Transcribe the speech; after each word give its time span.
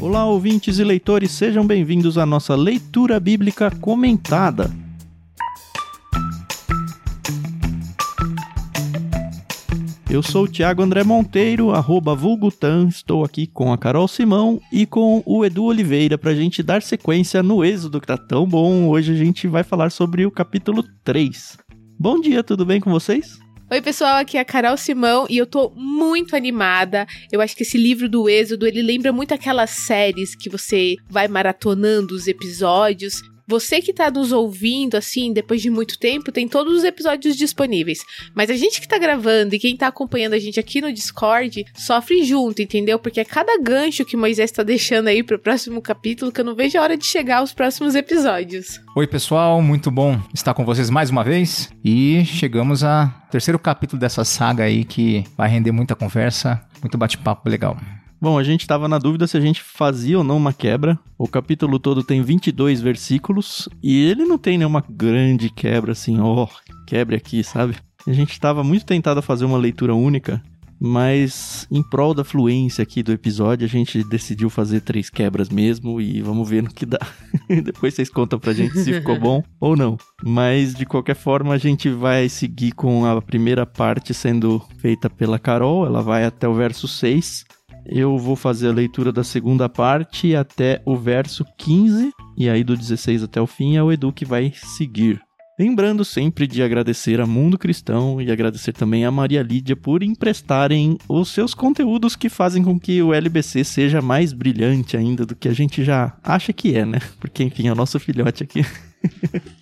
Olá, 0.00 0.24
ouvintes 0.24 0.78
e 0.78 0.84
leitores, 0.84 1.32
sejam 1.32 1.66
bem-vindos 1.66 2.16
à 2.16 2.24
nossa 2.24 2.54
leitura 2.56 3.20
bíblica 3.20 3.70
comentada. 3.70 4.70
Eu 10.10 10.22
sou 10.22 10.44
o 10.44 10.48
Thiago 10.48 10.82
André 10.82 11.04
Monteiro, 11.04 11.70
arroba 11.70 12.14
Vulgutan, 12.14 12.88
estou 12.88 13.22
aqui 13.22 13.46
com 13.46 13.70
a 13.72 13.76
Carol 13.76 14.08
Simão 14.08 14.58
e 14.72 14.86
com 14.86 15.22
o 15.26 15.44
Edu 15.44 15.64
Oliveira 15.64 16.16
para 16.16 16.30
a 16.30 16.34
gente 16.34 16.62
dar 16.62 16.80
sequência 16.80 17.42
no 17.42 17.62
êxodo 17.62 18.00
que 18.00 18.06
tá 18.06 18.16
tão 18.16 18.46
bom. 18.46 18.88
Hoje 18.88 19.12
a 19.12 19.16
gente 19.16 19.46
vai 19.46 19.62
falar 19.62 19.90
sobre 19.90 20.24
o 20.24 20.30
capítulo 20.30 20.82
3. 21.04 21.58
Bom 22.00 22.18
dia, 22.18 22.42
tudo 22.42 22.64
bem 22.64 22.80
com 22.80 22.90
vocês? 22.90 23.38
Oi, 23.70 23.82
pessoal, 23.82 24.16
aqui 24.16 24.38
é 24.38 24.40
a 24.40 24.46
Carol 24.46 24.78
Simão 24.78 25.26
e 25.28 25.36
eu 25.36 25.44
tô 25.44 25.68
muito 25.76 26.34
animada. 26.34 27.06
Eu 27.30 27.38
acho 27.42 27.54
que 27.54 27.64
esse 27.64 27.76
livro 27.76 28.08
do 28.08 28.26
Êxodo, 28.26 28.66
ele 28.66 28.80
lembra 28.80 29.12
muito 29.12 29.34
aquelas 29.34 29.68
séries 29.68 30.34
que 30.34 30.48
você 30.48 30.96
vai 31.06 31.28
maratonando 31.28 32.14
os 32.14 32.26
episódios 32.26 33.20
você 33.48 33.80
que 33.80 33.94
tá 33.94 34.10
nos 34.10 34.30
ouvindo, 34.30 34.94
assim, 34.94 35.32
depois 35.32 35.62
de 35.62 35.70
muito 35.70 35.98
tempo, 35.98 36.30
tem 36.30 36.46
todos 36.46 36.76
os 36.76 36.84
episódios 36.84 37.34
disponíveis. 37.34 38.00
Mas 38.34 38.50
a 38.50 38.56
gente 38.56 38.78
que 38.78 38.86
tá 38.86 38.98
gravando 38.98 39.54
e 39.54 39.58
quem 39.58 39.74
tá 39.74 39.86
acompanhando 39.86 40.34
a 40.34 40.38
gente 40.38 40.60
aqui 40.60 40.82
no 40.82 40.92
Discord 40.92 41.64
sofre 41.74 42.22
junto, 42.24 42.60
entendeu? 42.60 42.98
Porque 42.98 43.20
é 43.20 43.24
cada 43.24 43.58
gancho 43.58 44.04
que 44.04 44.18
Moisés 44.18 44.52
tá 44.52 44.62
deixando 44.62 45.08
aí 45.08 45.22
pro 45.22 45.38
próximo 45.38 45.80
capítulo 45.80 46.30
que 46.30 46.42
eu 46.42 46.44
não 46.44 46.54
vejo 46.54 46.78
a 46.78 46.82
hora 46.82 46.96
de 46.96 47.06
chegar 47.06 47.38
aos 47.38 47.54
próximos 47.54 47.94
episódios. 47.94 48.80
Oi, 48.94 49.06
pessoal, 49.06 49.62
muito 49.62 49.90
bom 49.90 50.20
estar 50.34 50.52
com 50.52 50.64
vocês 50.64 50.90
mais 50.90 51.08
uma 51.08 51.24
vez. 51.24 51.70
E 51.82 52.24
chegamos 52.26 52.84
ao 52.84 53.08
terceiro 53.30 53.58
capítulo 53.58 53.98
dessa 53.98 54.24
saga 54.24 54.64
aí 54.64 54.84
que 54.84 55.24
vai 55.36 55.48
render 55.48 55.72
muita 55.72 55.94
conversa, 55.94 56.60
muito 56.82 56.98
bate-papo 56.98 57.48
legal. 57.48 57.78
Bom, 58.20 58.36
a 58.36 58.42
gente 58.42 58.62
estava 58.62 58.88
na 58.88 58.98
dúvida 58.98 59.28
se 59.28 59.36
a 59.36 59.40
gente 59.40 59.62
fazia 59.62 60.18
ou 60.18 60.24
não 60.24 60.36
uma 60.36 60.52
quebra. 60.52 60.98
O 61.16 61.28
capítulo 61.28 61.78
todo 61.78 62.02
tem 62.02 62.20
22 62.20 62.80
versículos 62.80 63.68
e 63.80 64.04
ele 64.04 64.24
não 64.24 64.36
tem 64.36 64.58
nenhuma 64.58 64.84
grande 64.88 65.48
quebra 65.48 65.92
assim, 65.92 66.18
ó, 66.18 66.44
oh, 66.44 66.48
quebre 66.84 67.14
aqui, 67.14 67.44
sabe? 67.44 67.76
A 68.06 68.12
gente 68.12 68.32
estava 68.32 68.64
muito 68.64 68.84
tentado 68.84 69.20
a 69.20 69.22
fazer 69.22 69.44
uma 69.44 69.56
leitura 69.56 69.94
única, 69.94 70.42
mas 70.80 71.64
em 71.70 71.80
prol 71.80 72.12
da 72.12 72.24
fluência 72.24 72.82
aqui 72.82 73.04
do 73.04 73.12
episódio, 73.12 73.64
a 73.64 73.68
gente 73.68 74.02
decidiu 74.02 74.50
fazer 74.50 74.80
três 74.80 75.08
quebras 75.08 75.48
mesmo 75.48 76.00
e 76.00 76.20
vamos 76.20 76.48
ver 76.48 76.64
no 76.64 76.70
que 76.70 76.86
dá. 76.86 76.98
Depois 77.62 77.94
vocês 77.94 78.10
contam 78.10 78.40
pra 78.40 78.52
gente 78.52 78.80
se 78.80 78.94
ficou 78.94 79.18
bom 79.18 79.44
ou 79.60 79.76
não. 79.76 79.96
Mas 80.24 80.74
de 80.74 80.84
qualquer 80.84 81.14
forma, 81.14 81.54
a 81.54 81.58
gente 81.58 81.88
vai 81.88 82.28
seguir 82.28 82.72
com 82.72 83.04
a 83.06 83.22
primeira 83.22 83.64
parte 83.64 84.12
sendo 84.12 84.60
feita 84.78 85.08
pela 85.08 85.38
Carol, 85.38 85.86
ela 85.86 86.02
vai 86.02 86.24
até 86.24 86.48
o 86.48 86.54
verso 86.54 86.88
6 86.88 87.46
eu 87.88 88.18
vou 88.18 88.36
fazer 88.36 88.68
a 88.68 88.72
leitura 88.72 89.10
da 89.10 89.24
segunda 89.24 89.68
parte 89.68 90.34
até 90.34 90.82
o 90.84 90.96
verso 90.96 91.44
15, 91.56 92.12
e 92.36 92.48
aí 92.48 92.62
do 92.62 92.76
16 92.76 93.22
até 93.22 93.40
o 93.40 93.46
fim 93.46 93.76
é 93.76 93.82
o 93.82 93.90
Edu 93.90 94.12
que 94.12 94.24
vai 94.24 94.52
seguir. 94.54 95.20
Lembrando 95.58 96.04
sempre 96.04 96.46
de 96.46 96.62
agradecer 96.62 97.20
a 97.20 97.26
Mundo 97.26 97.58
Cristão 97.58 98.22
e 98.22 98.30
agradecer 98.30 98.72
também 98.72 99.04
a 99.04 99.10
Maria 99.10 99.42
Lídia 99.42 99.74
por 99.74 100.04
emprestarem 100.04 100.96
os 101.08 101.30
seus 101.30 101.52
conteúdos 101.52 102.14
que 102.14 102.28
fazem 102.28 102.62
com 102.62 102.78
que 102.78 103.02
o 103.02 103.12
LBC 103.12 103.64
seja 103.64 104.00
mais 104.00 104.32
brilhante 104.32 104.96
ainda 104.96 105.26
do 105.26 105.34
que 105.34 105.48
a 105.48 105.52
gente 105.52 105.82
já 105.82 106.16
acha 106.22 106.52
que 106.52 106.76
é, 106.76 106.86
né? 106.86 107.00
Porque, 107.18 107.42
enfim, 107.42 107.66
é 107.66 107.72
o 107.72 107.74
nosso 107.74 107.98
filhote 107.98 108.44
aqui. 108.44 108.64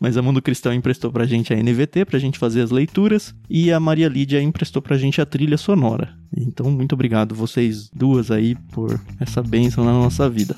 Mas 0.00 0.16
a 0.16 0.22
Mundo 0.22 0.42
Cristão 0.42 0.72
emprestou 0.72 1.10
pra 1.12 1.26
gente 1.26 1.52
a 1.52 1.56
NVT 1.56 2.04
pra 2.04 2.18
gente 2.18 2.38
fazer 2.38 2.62
as 2.62 2.70
leituras 2.70 3.34
e 3.48 3.72
a 3.72 3.80
Maria 3.80 4.08
Lídia 4.08 4.40
emprestou 4.40 4.82
pra 4.82 4.96
gente 4.96 5.20
a 5.20 5.26
trilha 5.26 5.56
sonora. 5.56 6.14
Então, 6.36 6.70
muito 6.70 6.94
obrigado 6.94 7.34
vocês 7.34 7.88
duas 7.90 8.30
aí 8.30 8.54
por 8.72 9.00
essa 9.20 9.42
bênção 9.42 9.84
na 9.84 9.92
nossa 9.92 10.28
vida. 10.28 10.54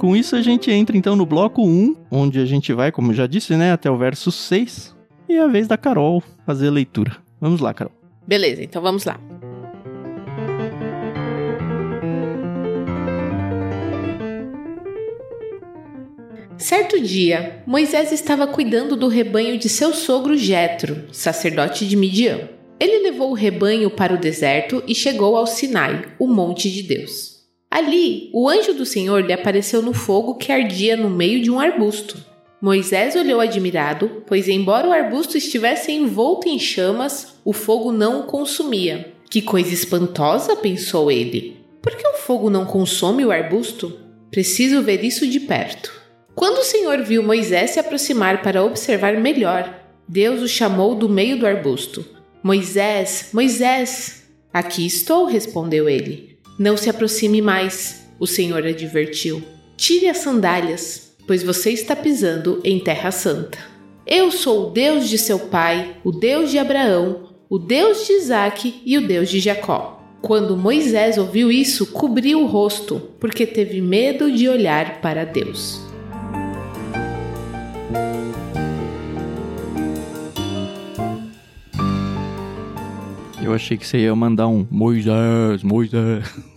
Com 0.00 0.16
isso 0.16 0.34
a 0.34 0.40
gente 0.40 0.70
entra 0.70 0.96
então 0.96 1.14
no 1.14 1.26
bloco 1.26 1.62
1, 1.62 1.94
onde 2.10 2.40
a 2.40 2.46
gente 2.46 2.72
vai, 2.72 2.90
como 2.90 3.12
já 3.12 3.26
disse, 3.26 3.54
né, 3.54 3.70
até 3.70 3.90
o 3.90 3.98
verso 3.98 4.32
6, 4.32 4.96
e 5.28 5.34
é 5.34 5.42
a 5.42 5.46
vez 5.46 5.68
da 5.68 5.76
Carol 5.76 6.22
fazer 6.46 6.68
a 6.68 6.70
leitura. 6.70 7.18
Vamos 7.38 7.60
lá, 7.60 7.74
Carol. 7.74 7.92
Beleza, 8.26 8.62
então 8.62 8.80
vamos 8.80 9.04
lá. 9.04 9.20
Certo 16.56 16.98
dia, 16.98 17.62
Moisés 17.66 18.10
estava 18.10 18.46
cuidando 18.46 18.96
do 18.96 19.06
rebanho 19.06 19.58
de 19.58 19.68
seu 19.68 19.92
sogro 19.92 20.34
Jetro, 20.34 21.12
sacerdote 21.12 21.86
de 21.86 21.94
Midian. 21.94 22.48
Ele 22.80 23.02
levou 23.02 23.32
o 23.32 23.34
rebanho 23.34 23.90
para 23.90 24.14
o 24.14 24.18
deserto 24.18 24.82
e 24.88 24.94
chegou 24.94 25.36
ao 25.36 25.46
Sinai, 25.46 26.06
o 26.18 26.26
monte 26.26 26.70
de 26.70 26.84
Deus. 26.84 27.39
Ali, 27.70 28.30
o 28.32 28.48
anjo 28.48 28.74
do 28.74 28.84
Senhor 28.84 29.24
lhe 29.24 29.32
apareceu 29.32 29.80
no 29.80 29.92
fogo 29.92 30.34
que 30.34 30.50
ardia 30.50 30.96
no 30.96 31.08
meio 31.08 31.40
de 31.40 31.50
um 31.50 31.60
arbusto. 31.60 32.16
Moisés 32.60 33.14
olhou 33.14 33.40
admirado, 33.40 34.22
pois, 34.26 34.48
embora 34.48 34.88
o 34.88 34.92
arbusto 34.92 35.38
estivesse 35.38 35.92
envolto 35.92 36.48
em 36.48 36.58
chamas, 36.58 37.34
o 37.44 37.52
fogo 37.52 37.92
não 37.92 38.20
o 38.20 38.24
consumia. 38.24 39.14
Que 39.30 39.40
coisa 39.40 39.72
espantosa, 39.72 40.56
pensou 40.56 41.10
ele. 41.10 41.58
Por 41.80 41.94
que 41.94 42.06
o 42.06 42.14
fogo 42.14 42.50
não 42.50 42.66
consome 42.66 43.24
o 43.24 43.30
arbusto? 43.30 43.98
Preciso 44.30 44.82
ver 44.82 45.04
isso 45.04 45.26
de 45.26 45.40
perto. 45.40 45.92
Quando 46.34 46.58
o 46.58 46.64
Senhor 46.64 47.02
viu 47.02 47.22
Moisés 47.22 47.70
se 47.70 47.80
aproximar 47.80 48.42
para 48.42 48.64
observar 48.64 49.16
melhor, 49.18 49.80
Deus 50.08 50.42
o 50.42 50.48
chamou 50.48 50.94
do 50.94 51.08
meio 51.08 51.38
do 51.38 51.46
arbusto. 51.46 52.04
Moisés, 52.42 53.30
Moisés! 53.32 54.24
Aqui 54.52 54.84
estou, 54.84 55.24
respondeu 55.24 55.88
ele. 55.88 56.29
Não 56.60 56.76
se 56.76 56.90
aproxime 56.90 57.40
mais, 57.40 58.06
o 58.18 58.26
Senhor 58.26 58.66
advertiu. 58.66 59.42
Tire 59.78 60.08
as 60.08 60.18
sandálias, 60.18 61.16
pois 61.26 61.42
você 61.42 61.70
está 61.70 61.96
pisando 61.96 62.60
em 62.62 62.78
terra 62.78 63.10
santa. 63.10 63.56
Eu 64.06 64.30
sou 64.30 64.66
o 64.66 64.70
Deus 64.70 65.08
de 65.08 65.16
seu 65.16 65.38
pai, 65.38 65.96
o 66.04 66.12
Deus 66.12 66.50
de 66.50 66.58
Abraão, 66.58 67.30
o 67.48 67.58
Deus 67.58 68.06
de 68.06 68.12
Isaque 68.12 68.82
e 68.84 68.98
o 68.98 69.08
Deus 69.08 69.30
de 69.30 69.40
Jacó. 69.40 70.04
Quando 70.20 70.54
Moisés 70.54 71.16
ouviu 71.16 71.50
isso, 71.50 71.86
cobriu 71.86 72.42
o 72.42 72.46
rosto, 72.46 73.00
porque 73.18 73.46
teve 73.46 73.80
medo 73.80 74.30
de 74.30 74.46
olhar 74.46 75.00
para 75.00 75.24
Deus. 75.24 75.80
Eu 83.42 83.54
achei 83.54 83.78
que 83.78 83.86
você 83.86 84.00
ia 84.00 84.14
mandar 84.14 84.46
um 84.46 84.66
Moisés, 84.70 85.62
Moisés. 85.62 86.49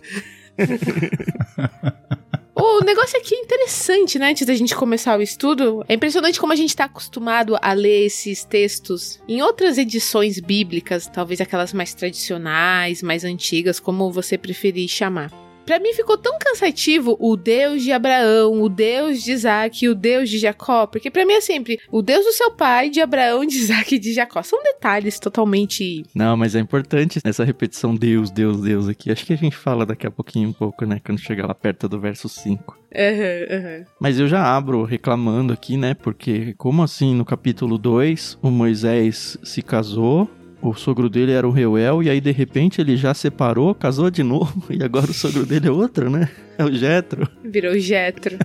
o 2.54 2.80
negócio 2.84 3.18
aqui 3.18 3.34
é 3.34 3.38
interessante, 3.40 4.18
né? 4.18 4.30
Antes 4.30 4.46
da 4.46 4.54
gente 4.54 4.74
começar 4.74 5.18
o 5.18 5.22
estudo, 5.22 5.84
é 5.88 5.94
impressionante 5.94 6.40
como 6.40 6.52
a 6.52 6.56
gente 6.56 6.70
está 6.70 6.84
acostumado 6.84 7.56
a 7.60 7.72
ler 7.72 8.06
esses 8.06 8.44
textos 8.44 9.20
em 9.28 9.42
outras 9.42 9.78
edições 9.78 10.38
bíblicas, 10.38 11.06
talvez 11.06 11.40
aquelas 11.40 11.72
mais 11.72 11.94
tradicionais, 11.94 13.02
mais 13.02 13.24
antigas, 13.24 13.80
como 13.80 14.10
você 14.10 14.38
preferir 14.38 14.88
chamar. 14.88 15.30
Para 15.64 15.78
mim 15.78 15.92
ficou 15.94 16.18
tão 16.18 16.38
cansativo 16.38 17.16
o 17.18 17.36
Deus 17.36 17.82
de 17.82 17.92
Abraão, 17.92 18.60
o 18.62 18.68
Deus 18.68 19.22
de 19.22 19.32
Isaac 19.32 19.88
o 19.88 19.94
Deus 19.94 20.28
de 20.28 20.38
Jacó, 20.38 20.86
porque 20.86 21.10
para 21.10 21.24
mim 21.24 21.34
é 21.34 21.40
sempre 21.40 21.78
o 21.90 22.02
Deus 22.02 22.24
do 22.24 22.32
seu 22.32 22.50
pai, 22.50 22.90
de 22.90 23.00
Abraão, 23.00 23.44
de 23.44 23.56
Isaac 23.56 23.94
e 23.94 23.98
de 23.98 24.12
Jacó. 24.12 24.42
São 24.42 24.62
detalhes 24.62 25.18
totalmente. 25.18 26.04
Não, 26.14 26.36
mas 26.36 26.54
é 26.54 26.60
importante 26.60 27.20
essa 27.24 27.44
repetição 27.44 27.94
Deus, 27.94 28.30
Deus, 28.30 28.60
Deus 28.60 28.88
aqui. 28.88 29.10
Acho 29.10 29.24
que 29.24 29.32
a 29.32 29.36
gente 29.36 29.56
fala 29.56 29.86
daqui 29.86 30.06
a 30.06 30.10
pouquinho 30.10 30.50
um 30.50 30.52
pouco, 30.52 30.84
né? 30.84 31.00
Quando 31.04 31.20
chegar 31.20 31.46
lá 31.46 31.54
perto 31.54 31.88
do 31.88 31.98
verso 31.98 32.28
5. 32.28 32.78
Uhum, 32.94 33.56
uhum. 33.56 33.84
Mas 34.00 34.20
eu 34.20 34.28
já 34.28 34.44
abro 34.56 34.84
reclamando 34.84 35.52
aqui, 35.52 35.76
né? 35.76 35.94
Porque, 35.94 36.54
como 36.56 36.82
assim 36.82 37.14
no 37.14 37.24
capítulo 37.24 37.78
2 37.78 38.38
o 38.42 38.50
Moisés 38.50 39.38
se 39.42 39.62
casou 39.62 40.28
o 40.68 40.74
sogro 40.74 41.10
dele 41.10 41.32
era 41.32 41.46
o 41.46 41.50
Reuel, 41.50 42.02
e 42.02 42.08
aí 42.08 42.20
de 42.20 42.32
repente 42.32 42.80
ele 42.80 42.96
já 42.96 43.12
separou, 43.12 43.74
casou 43.74 44.10
de 44.10 44.22
novo, 44.22 44.64
e 44.72 44.82
agora 44.82 45.10
o 45.10 45.14
sogro 45.14 45.44
dele 45.44 45.68
é 45.68 45.70
outro, 45.70 46.08
né? 46.08 46.28
É 46.56 46.64
o 46.64 46.72
Jetro. 46.72 47.28
Virou 47.44 47.78
Jetro. 47.78 48.38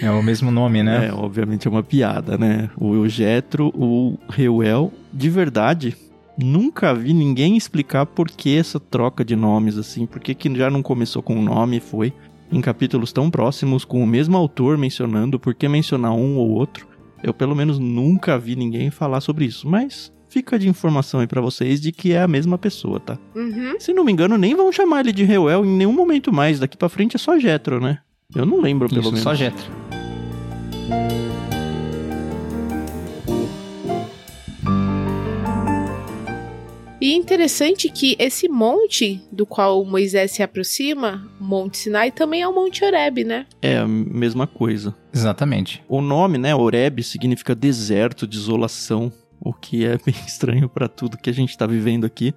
É 0.00 0.10
o 0.10 0.22
mesmo 0.22 0.50
nome, 0.50 0.82
né? 0.82 1.08
É, 1.08 1.12
obviamente 1.12 1.66
é 1.66 1.70
uma 1.70 1.82
piada, 1.82 2.36
né? 2.36 2.70
O 2.76 3.06
Jetro, 3.08 3.68
o 3.74 4.18
Reuel, 4.28 4.92
de 5.12 5.30
verdade, 5.30 5.96
nunca 6.38 6.94
vi 6.94 7.12
ninguém 7.12 7.56
explicar 7.56 8.06
por 8.06 8.28
que 8.28 8.56
essa 8.56 8.80
troca 8.80 9.24
de 9.24 9.36
nomes, 9.36 9.78
assim, 9.78 10.06
por 10.06 10.20
que 10.20 10.36
já 10.56 10.70
não 10.70 10.82
começou 10.82 11.22
com 11.22 11.36
um 11.36 11.42
nome 11.42 11.78
e 11.78 11.80
foi 11.80 12.12
em 12.52 12.60
capítulos 12.60 13.12
tão 13.12 13.30
próximos, 13.30 13.84
com 13.84 14.02
o 14.02 14.06
mesmo 14.06 14.36
autor 14.36 14.76
mencionando, 14.78 15.38
por 15.38 15.54
que 15.54 15.68
mencionar 15.68 16.12
um 16.12 16.36
ou 16.36 16.50
outro? 16.50 16.86
Eu, 17.22 17.32
pelo 17.32 17.54
menos, 17.54 17.78
nunca 17.78 18.38
vi 18.38 18.54
ninguém 18.54 18.90
falar 18.90 19.20
sobre 19.20 19.46
isso, 19.46 19.68
mas 19.68 20.12
fica 20.34 20.58
de 20.58 20.68
informação 20.68 21.20
aí 21.20 21.28
pra 21.28 21.40
vocês 21.40 21.80
de 21.80 21.92
que 21.92 22.12
é 22.12 22.20
a 22.20 22.26
mesma 22.26 22.58
pessoa, 22.58 22.98
tá? 22.98 23.16
Uhum. 23.36 23.78
Se 23.78 23.92
não 23.92 24.02
me 24.02 24.10
engano, 24.10 24.36
nem 24.36 24.52
vão 24.56 24.72
chamar 24.72 25.00
ele 25.00 25.12
de 25.12 25.22
Reuel 25.22 25.64
em 25.64 25.76
nenhum 25.76 25.92
momento 25.92 26.32
mais. 26.32 26.58
Daqui 26.58 26.76
pra 26.76 26.88
frente 26.88 27.14
é 27.14 27.18
só 27.20 27.38
Jetro, 27.38 27.80
né? 27.80 28.00
Eu 28.34 28.44
não 28.44 28.60
lembro, 28.60 28.88
pelo 28.88 29.00
Isso, 29.00 29.10
menos. 29.10 29.22
só 29.22 29.32
Jetro. 29.32 29.64
E 37.00 37.12
é 37.12 37.14
interessante 37.14 37.88
que 37.90 38.16
esse 38.18 38.48
monte 38.48 39.20
do 39.30 39.46
qual 39.46 39.84
Moisés 39.84 40.32
se 40.32 40.42
aproxima, 40.42 41.30
Monte 41.38 41.76
Sinai, 41.76 42.10
também 42.10 42.40
é 42.42 42.48
o 42.48 42.54
Monte 42.54 42.82
Horeb, 42.82 43.22
né? 43.22 43.46
É 43.60 43.76
a 43.76 43.86
mesma 43.86 44.46
coisa. 44.46 44.96
Exatamente. 45.12 45.84
O 45.86 46.00
nome, 46.00 46.38
né, 46.38 46.54
Horeb, 46.54 47.02
significa 47.02 47.54
deserto, 47.54 48.26
desolação, 48.26 49.12
o 49.44 49.52
que 49.52 49.84
é 49.84 49.98
bem 50.04 50.14
estranho 50.26 50.68
pra 50.68 50.88
tudo 50.88 51.18
que 51.18 51.30
a 51.30 51.34
gente 51.34 51.56
tá 51.56 51.66
vivendo 51.66 52.04
aqui. 52.04 52.34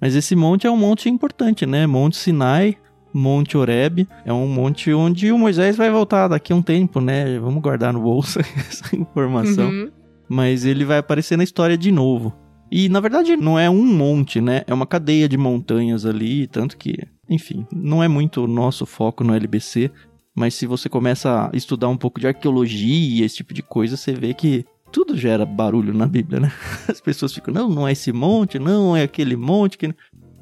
Mas 0.00 0.14
esse 0.14 0.36
monte 0.36 0.66
é 0.66 0.70
um 0.70 0.76
monte 0.76 1.08
importante, 1.08 1.66
né? 1.66 1.86
Monte 1.86 2.16
Sinai, 2.16 2.76
Monte 3.12 3.56
Horeb, 3.56 4.08
é 4.24 4.32
um 4.32 4.46
monte 4.46 4.92
onde 4.92 5.32
o 5.32 5.38
Moisés 5.38 5.76
vai 5.76 5.90
voltar 5.90 6.28
daqui 6.28 6.52
a 6.52 6.56
um 6.56 6.62
tempo, 6.62 7.00
né? 7.00 7.38
Vamos 7.38 7.62
guardar 7.62 7.92
no 7.92 8.00
bolso 8.00 8.38
essa 8.56 8.94
informação. 8.96 9.68
Uhum. 9.68 9.90
Mas 10.28 10.64
ele 10.64 10.84
vai 10.84 10.98
aparecer 10.98 11.36
na 11.36 11.44
história 11.44 11.76
de 11.76 11.90
novo. 11.90 12.32
E 12.70 12.88
na 12.88 13.00
verdade 13.00 13.36
não 13.36 13.58
é 13.58 13.68
um 13.68 13.84
monte, 13.84 14.40
né? 14.40 14.62
É 14.66 14.72
uma 14.72 14.86
cadeia 14.86 15.28
de 15.28 15.36
montanhas 15.36 16.06
ali, 16.06 16.46
tanto 16.46 16.76
que, 16.76 16.96
enfim, 17.28 17.66
não 17.72 18.02
é 18.02 18.06
muito 18.06 18.44
o 18.44 18.46
nosso 18.46 18.86
foco 18.86 19.24
no 19.24 19.34
LBC, 19.34 19.90
mas 20.34 20.54
se 20.54 20.66
você 20.66 20.88
começa 20.88 21.50
a 21.52 21.56
estudar 21.56 21.88
um 21.88 21.96
pouco 21.96 22.20
de 22.20 22.28
arqueologia, 22.28 23.26
esse 23.26 23.36
tipo 23.36 23.52
de 23.52 23.62
coisa, 23.62 23.96
você 23.96 24.12
vê 24.12 24.32
que 24.32 24.64
tudo 24.92 25.16
gera 25.16 25.44
barulho 25.46 25.94
na 25.94 26.06
Bíblia, 26.06 26.40
né? 26.40 26.52
As 26.88 27.00
pessoas 27.00 27.32
ficam, 27.32 27.52
não, 27.52 27.68
não 27.68 27.88
é 27.88 27.92
esse 27.92 28.12
monte, 28.12 28.58
não 28.58 28.96
é 28.96 29.02
aquele 29.02 29.36
monte 29.36 29.78
que 29.78 29.94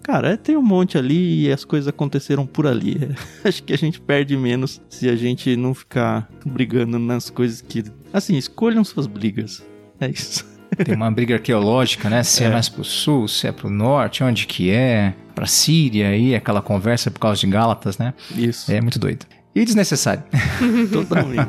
Cara, 0.08 0.30
é, 0.30 0.36
tem 0.38 0.56
um 0.56 0.62
monte 0.62 0.96
ali 0.96 1.42
e 1.42 1.52
as 1.52 1.66
coisas 1.66 1.86
aconteceram 1.86 2.46
por 2.46 2.66
ali. 2.66 3.14
Acho 3.44 3.62
que 3.62 3.74
a 3.74 3.76
gente 3.76 4.00
perde 4.00 4.38
menos 4.38 4.80
se 4.88 5.06
a 5.06 5.14
gente 5.14 5.54
não 5.54 5.74
ficar 5.74 6.26
brigando 6.46 6.98
nas 6.98 7.28
coisas 7.28 7.60
que. 7.60 7.84
Assim, 8.10 8.38
escolham 8.38 8.82
suas 8.84 9.06
brigas. 9.06 9.62
É 10.00 10.08
isso. 10.08 10.46
Tem 10.82 10.94
uma 10.94 11.10
briga 11.10 11.34
arqueológica, 11.34 12.08
né? 12.08 12.22
Se 12.22 12.42
é. 12.42 12.46
É. 12.46 12.50
mais 12.50 12.70
pro 12.70 12.84
sul, 12.84 13.28
se 13.28 13.46
é 13.46 13.52
pro 13.52 13.68
norte, 13.68 14.24
onde 14.24 14.46
que 14.46 14.70
é, 14.70 15.12
pra 15.34 15.44
Síria 15.44 16.08
aí, 16.08 16.34
aquela 16.34 16.62
conversa 16.62 17.10
por 17.10 17.20
causa 17.20 17.38
de 17.38 17.46
Gálatas, 17.46 17.98
né? 17.98 18.14
Isso. 18.34 18.72
É 18.72 18.80
muito 18.80 18.98
doido. 18.98 19.26
E 19.54 19.62
desnecessário. 19.62 20.24
Totalmente. 20.90 21.48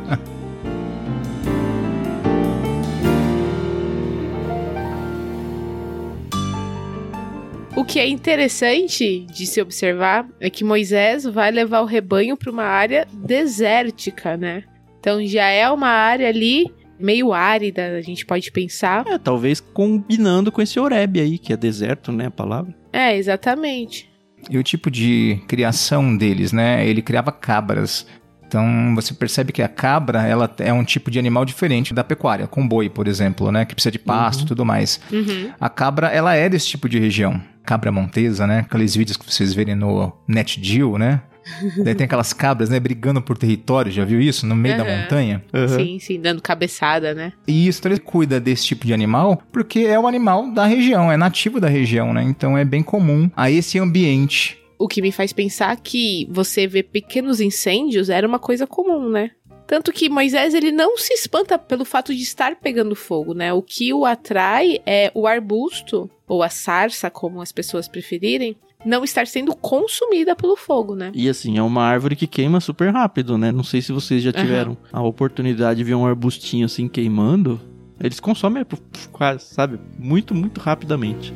O 7.79 7.85
que 7.85 7.97
é 7.97 8.05
interessante 8.05 9.25
de 9.31 9.45
se 9.45 9.61
observar 9.61 10.27
é 10.41 10.49
que 10.49 10.65
Moisés 10.65 11.23
vai 11.23 11.49
levar 11.49 11.79
o 11.79 11.85
rebanho 11.85 12.35
para 12.35 12.51
uma 12.51 12.65
área 12.65 13.07
desértica, 13.13 14.35
né? 14.35 14.65
Então 14.99 15.25
já 15.25 15.47
é 15.47 15.71
uma 15.71 15.87
área 15.87 16.27
ali 16.27 16.69
meio 16.99 17.31
árida, 17.31 17.95
a 17.95 18.01
gente 18.01 18.25
pode 18.25 18.51
pensar. 18.51 19.07
É, 19.07 19.17
talvez 19.17 19.61
combinando 19.61 20.51
com 20.51 20.61
esse 20.61 20.77
Oreb 20.77 21.21
aí, 21.21 21.37
que 21.37 21.53
é 21.53 21.57
deserto, 21.57 22.11
né? 22.11 22.25
A 22.25 22.31
palavra. 22.31 22.75
É, 22.91 23.15
exatamente. 23.15 24.09
E 24.49 24.57
o 24.57 24.63
tipo 24.63 24.91
de 24.91 25.41
criação 25.47 26.17
deles, 26.17 26.51
né? 26.51 26.85
Ele 26.85 27.01
criava 27.01 27.31
cabras. 27.31 28.05
Então 28.49 28.95
você 28.95 29.13
percebe 29.13 29.53
que 29.53 29.61
a 29.61 29.67
cabra 29.67 30.23
ela 30.25 30.51
é 30.57 30.73
um 30.73 30.83
tipo 30.83 31.11
de 31.11 31.19
animal 31.19 31.45
diferente 31.45 31.93
da 31.93 32.03
pecuária, 32.03 32.47
com 32.47 32.67
boi, 32.67 32.89
por 32.89 33.07
exemplo, 33.07 33.51
né? 33.51 33.63
Que 33.63 33.75
precisa 33.75 33.91
de 33.91 33.99
pasto 33.99 34.43
e 34.43 34.47
tudo 34.47 34.65
mais. 34.65 34.99
Uhum. 35.11 35.51
A 35.61 35.69
cabra, 35.69 36.07
ela 36.07 36.33
é 36.35 36.49
desse 36.49 36.67
tipo 36.67 36.89
de 36.89 36.97
região. 36.97 37.39
Cabra 37.63 37.91
montesa, 37.91 38.47
né? 38.47 38.65
Aqueles 38.67 38.95
vídeos 38.95 39.15
que 39.15 39.31
vocês 39.31 39.53
verem 39.53 39.75
no 39.75 40.11
NetGeo, 40.27 40.97
né? 40.97 41.21
Daí 41.83 41.93
tem 41.93 42.05
aquelas 42.05 42.33
cabras, 42.33 42.69
né? 42.69 42.79
Brigando 42.79 43.21
por 43.21 43.37
território, 43.37 43.91
já 43.91 44.03
viu 44.03 44.19
isso? 44.19 44.47
No 44.47 44.55
meio 44.55 44.77
da 44.77 44.83
Aham. 44.83 45.01
montanha. 45.01 45.43
Sim, 45.75 45.99
sim, 45.99 46.19
dando 46.19 46.41
cabeçada, 46.41 47.13
né? 47.13 47.33
E 47.47 47.67
isso, 47.67 47.79
então 47.79 47.91
ele 47.91 47.99
cuida 47.99 48.39
desse 48.39 48.65
tipo 48.65 48.85
de 48.85 48.93
animal 48.93 49.41
porque 49.51 49.81
é 49.81 49.99
um 49.99 50.07
animal 50.07 50.51
da 50.51 50.65
região, 50.65 51.11
é 51.11 51.17
nativo 51.17 51.59
da 51.59 51.69
região, 51.69 52.13
né? 52.13 52.23
Então 52.23 52.57
é 52.57 52.65
bem 52.65 52.81
comum 52.81 53.29
a 53.35 53.51
esse 53.51 53.77
ambiente. 53.77 54.58
O 54.79 54.87
que 54.87 55.01
me 55.01 55.11
faz 55.11 55.33
pensar 55.33 55.75
que 55.75 56.25
você 56.31 56.65
ver 56.65 56.83
pequenos 56.83 57.41
incêndios 57.41 58.09
era 58.09 58.25
uma 58.25 58.39
coisa 58.39 58.65
comum, 58.65 59.09
né? 59.09 59.31
Tanto 59.67 59.91
que 59.91 60.09
Moisés 60.09 60.53
ele 60.53 60.71
não 60.71 60.97
se 60.97 61.13
espanta 61.13 61.59
pelo 61.59 61.83
fato 61.83 62.15
de 62.15 62.23
estar 62.23 62.55
pegando 62.55 62.95
fogo, 62.95 63.33
né? 63.33 63.51
O 63.53 63.61
que 63.61 63.93
o 63.93 64.05
atrai 64.05 64.79
é 64.85 65.11
o 65.13 65.27
arbusto, 65.27 66.09
ou 66.27 66.41
a 66.41 66.49
sarça, 66.49 67.09
como 67.09 67.41
as 67.41 67.51
pessoas 67.51 67.87
preferirem, 67.87 68.55
não 68.85 69.03
estar 69.03 69.27
sendo 69.27 69.55
consumida 69.55 70.35
pelo 70.35 70.55
fogo, 70.55 70.95
né? 70.95 71.11
E 71.13 71.27
assim, 71.27 71.57
é 71.57 71.61
uma 71.61 71.83
árvore 71.83 72.15
que 72.15 72.25
queima 72.25 72.61
super 72.61 72.91
rápido, 72.91 73.37
né? 73.37 73.51
Não 73.51 73.63
sei 73.63 73.81
se 73.81 73.91
vocês 73.91 74.23
já 74.23 74.31
tiveram 74.31 74.77
a 74.93 75.03
oportunidade 75.03 75.79
de 75.79 75.83
ver 75.83 75.95
um 75.95 76.05
arbustinho 76.05 76.65
assim 76.65 76.87
queimando. 76.87 77.59
Eles 77.99 78.19
consomem, 78.19 78.63
puf, 78.63 78.81
quase, 79.11 79.45
sabe? 79.53 79.77
Muito, 79.99 80.33
muito 80.33 80.61
rapidamente. 80.61 81.33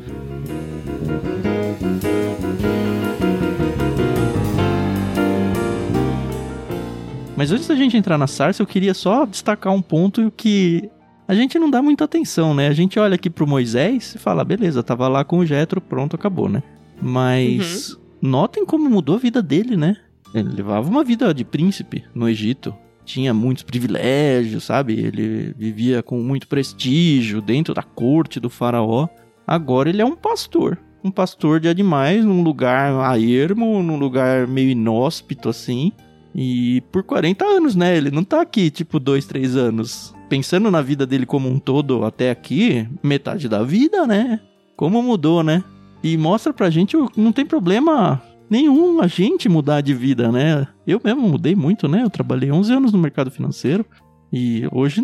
Mas 7.35 7.51
antes 7.51 7.67
da 7.67 7.75
gente 7.75 7.97
entrar 7.97 8.17
na 8.17 8.27
sarça, 8.27 8.61
eu 8.61 8.67
queria 8.67 8.93
só 8.93 9.25
destacar 9.25 9.73
um 9.73 9.81
ponto 9.81 10.31
que 10.37 10.89
a 11.27 11.33
gente 11.33 11.57
não 11.57 11.69
dá 11.69 11.81
muita 11.81 12.03
atenção, 12.03 12.53
né? 12.53 12.67
A 12.67 12.73
gente 12.73 12.99
olha 12.99 13.15
aqui 13.15 13.29
pro 13.29 13.47
Moisés 13.47 14.13
e 14.15 14.19
fala, 14.19 14.43
beleza, 14.43 14.83
tava 14.83 15.07
lá 15.07 15.23
com 15.23 15.39
o 15.39 15.45
Jetro, 15.45 15.81
pronto, 15.81 16.15
acabou, 16.15 16.47
né? 16.47 16.61
Mas 17.01 17.97
notem 18.21 18.65
como 18.65 18.89
mudou 18.89 19.15
a 19.15 19.19
vida 19.19 19.41
dele, 19.41 19.75
né? 19.75 19.97
Ele 20.33 20.49
levava 20.49 20.87
uma 20.89 21.03
vida 21.03 21.33
de 21.33 21.43
príncipe 21.43 22.03
no 22.13 22.29
Egito. 22.29 22.73
Tinha 23.03 23.33
muitos 23.33 23.63
privilégios, 23.63 24.63
sabe? 24.63 24.93
Ele 24.93 25.53
vivia 25.57 26.03
com 26.03 26.19
muito 26.19 26.47
prestígio 26.47 27.41
dentro 27.41 27.73
da 27.73 27.83
corte 27.83 28.39
do 28.39 28.49
faraó. 28.49 29.07
Agora 29.45 29.89
ele 29.89 30.01
é 30.01 30.05
um 30.05 30.15
pastor. 30.15 30.77
Um 31.03 31.11
pastor 31.11 31.59
de 31.59 31.67
animais 31.67 32.23
num 32.23 32.43
lugar 32.43 32.93
a 32.93 33.19
ermo, 33.19 33.83
num 33.83 33.97
lugar 33.97 34.47
meio 34.47 34.69
inóspito 34.69 35.49
assim. 35.49 35.91
E 36.35 36.81
por 36.91 37.03
40 37.03 37.45
anos, 37.45 37.75
né? 37.75 37.95
Ele 37.95 38.09
não 38.09 38.23
tá 38.23 38.41
aqui, 38.41 38.69
tipo, 38.69 38.99
dois, 38.99 39.25
três 39.25 39.55
anos. 39.55 40.13
Pensando 40.29 40.71
na 40.71 40.81
vida 40.81 41.05
dele 41.05 41.25
como 41.25 41.47
um 41.47 41.59
todo 41.59 42.03
até 42.03 42.31
aqui, 42.31 42.87
metade 43.03 43.47
da 43.47 43.63
vida, 43.63 44.07
né? 44.07 44.39
Como 44.75 45.01
mudou, 45.01 45.43
né? 45.43 45.63
E 46.03 46.17
mostra 46.17 46.51
pra 46.51 46.69
gente 46.69 46.97
não 47.15 47.31
tem 47.31 47.45
problema 47.45 48.21
nenhum 48.49 48.99
a 48.99 49.07
gente 49.07 49.47
mudar 49.47 49.81
de 49.81 49.93
vida, 49.93 50.31
né? 50.31 50.67
Eu 50.85 50.99
mesmo 51.03 51.21
mudei 51.21 51.55
muito, 51.55 51.87
né? 51.87 52.03
Eu 52.03 52.09
trabalhei 52.09 52.51
11 52.51 52.73
anos 52.73 52.91
no 52.91 52.99
mercado 52.99 53.31
financeiro 53.31 53.85
e 54.31 54.67
hoje 54.71 55.01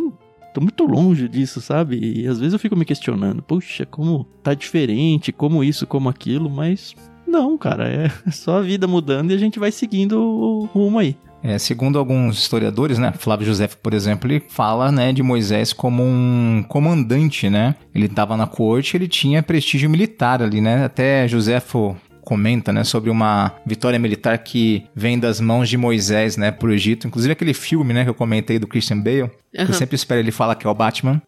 tô 0.53 0.61
muito 0.61 0.85
longe 0.85 1.27
disso, 1.27 1.61
sabe? 1.61 1.99
E 1.99 2.27
às 2.27 2.39
vezes 2.39 2.53
eu 2.53 2.59
fico 2.59 2.75
me 2.75 2.85
questionando, 2.85 3.41
puxa, 3.41 3.85
como 3.85 4.25
tá 4.43 4.53
diferente, 4.53 5.31
como 5.31 5.63
isso, 5.63 5.87
como 5.87 6.09
aquilo, 6.09 6.49
mas 6.49 6.95
não, 7.29 7.57
cara, 7.57 7.87
é 7.87 8.09
só 8.31 8.57
a 8.57 8.61
vida 8.61 8.87
mudando 8.87 9.31
e 9.31 9.33
a 9.33 9.37
gente 9.37 9.59
vai 9.59 9.71
seguindo 9.71 10.19
o 10.19 10.65
rumo 10.65 10.99
aí. 10.99 11.15
É, 11.41 11.57
segundo 11.57 11.97
alguns 11.97 12.37
historiadores, 12.37 12.97
né, 12.97 13.13
Flávio 13.17 13.47
José, 13.47 13.67
por 13.67 13.93
exemplo, 13.93 14.29
ele 14.29 14.43
fala, 14.49 14.91
né, 14.91 15.13
de 15.13 15.23
Moisés 15.23 15.71
como 15.71 16.03
um 16.03 16.63
comandante, 16.67 17.49
né? 17.49 17.75
Ele 17.95 18.07
estava 18.07 18.35
na 18.35 18.45
corte, 18.45 18.97
ele 18.97 19.07
tinha 19.07 19.41
prestígio 19.41 19.89
militar 19.89 20.41
ali, 20.41 20.59
né? 20.59 20.83
Até 20.83 21.27
Joséfo 21.29 21.95
comenta, 22.29 22.71
né, 22.71 22.83
sobre 22.83 23.09
uma 23.09 23.55
vitória 23.65 23.97
militar 23.97 24.37
que 24.37 24.85
vem 24.95 25.17
das 25.17 25.41
mãos 25.41 25.67
de 25.67 25.75
Moisés, 25.77 26.37
né, 26.37 26.51
pro 26.51 26.71
Egito. 26.71 27.07
Inclusive 27.07 27.31
aquele 27.31 27.55
filme, 27.55 27.91
né, 27.91 28.03
que 28.03 28.09
eu 28.11 28.13
comentei 28.13 28.59
do 28.59 28.67
Christian 28.67 28.99
Bale. 28.99 29.31
Eu 29.51 29.63
Aham. 29.63 29.73
sempre 29.73 29.95
espero 29.95 30.21
ele 30.21 30.31
falar 30.31 30.53
que 30.53 30.67
é 30.67 30.69
o 30.69 30.75
Batman. 30.75 31.19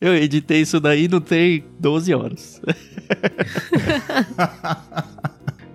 Eu 0.00 0.14
editei 0.14 0.62
isso 0.62 0.80
daí 0.80 1.08
não 1.08 1.20
tem 1.20 1.62
12 1.78 2.14
horas. 2.14 2.62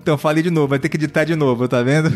Então 0.02 0.18
falei 0.18 0.44
de 0.44 0.52
novo, 0.52 0.68
vai 0.68 0.80
ter 0.80 0.90
que 0.90 0.98
editar 0.98 1.24
de 1.24 1.34
novo, 1.34 1.66
tá 1.66 1.82
vendo? 1.82 2.12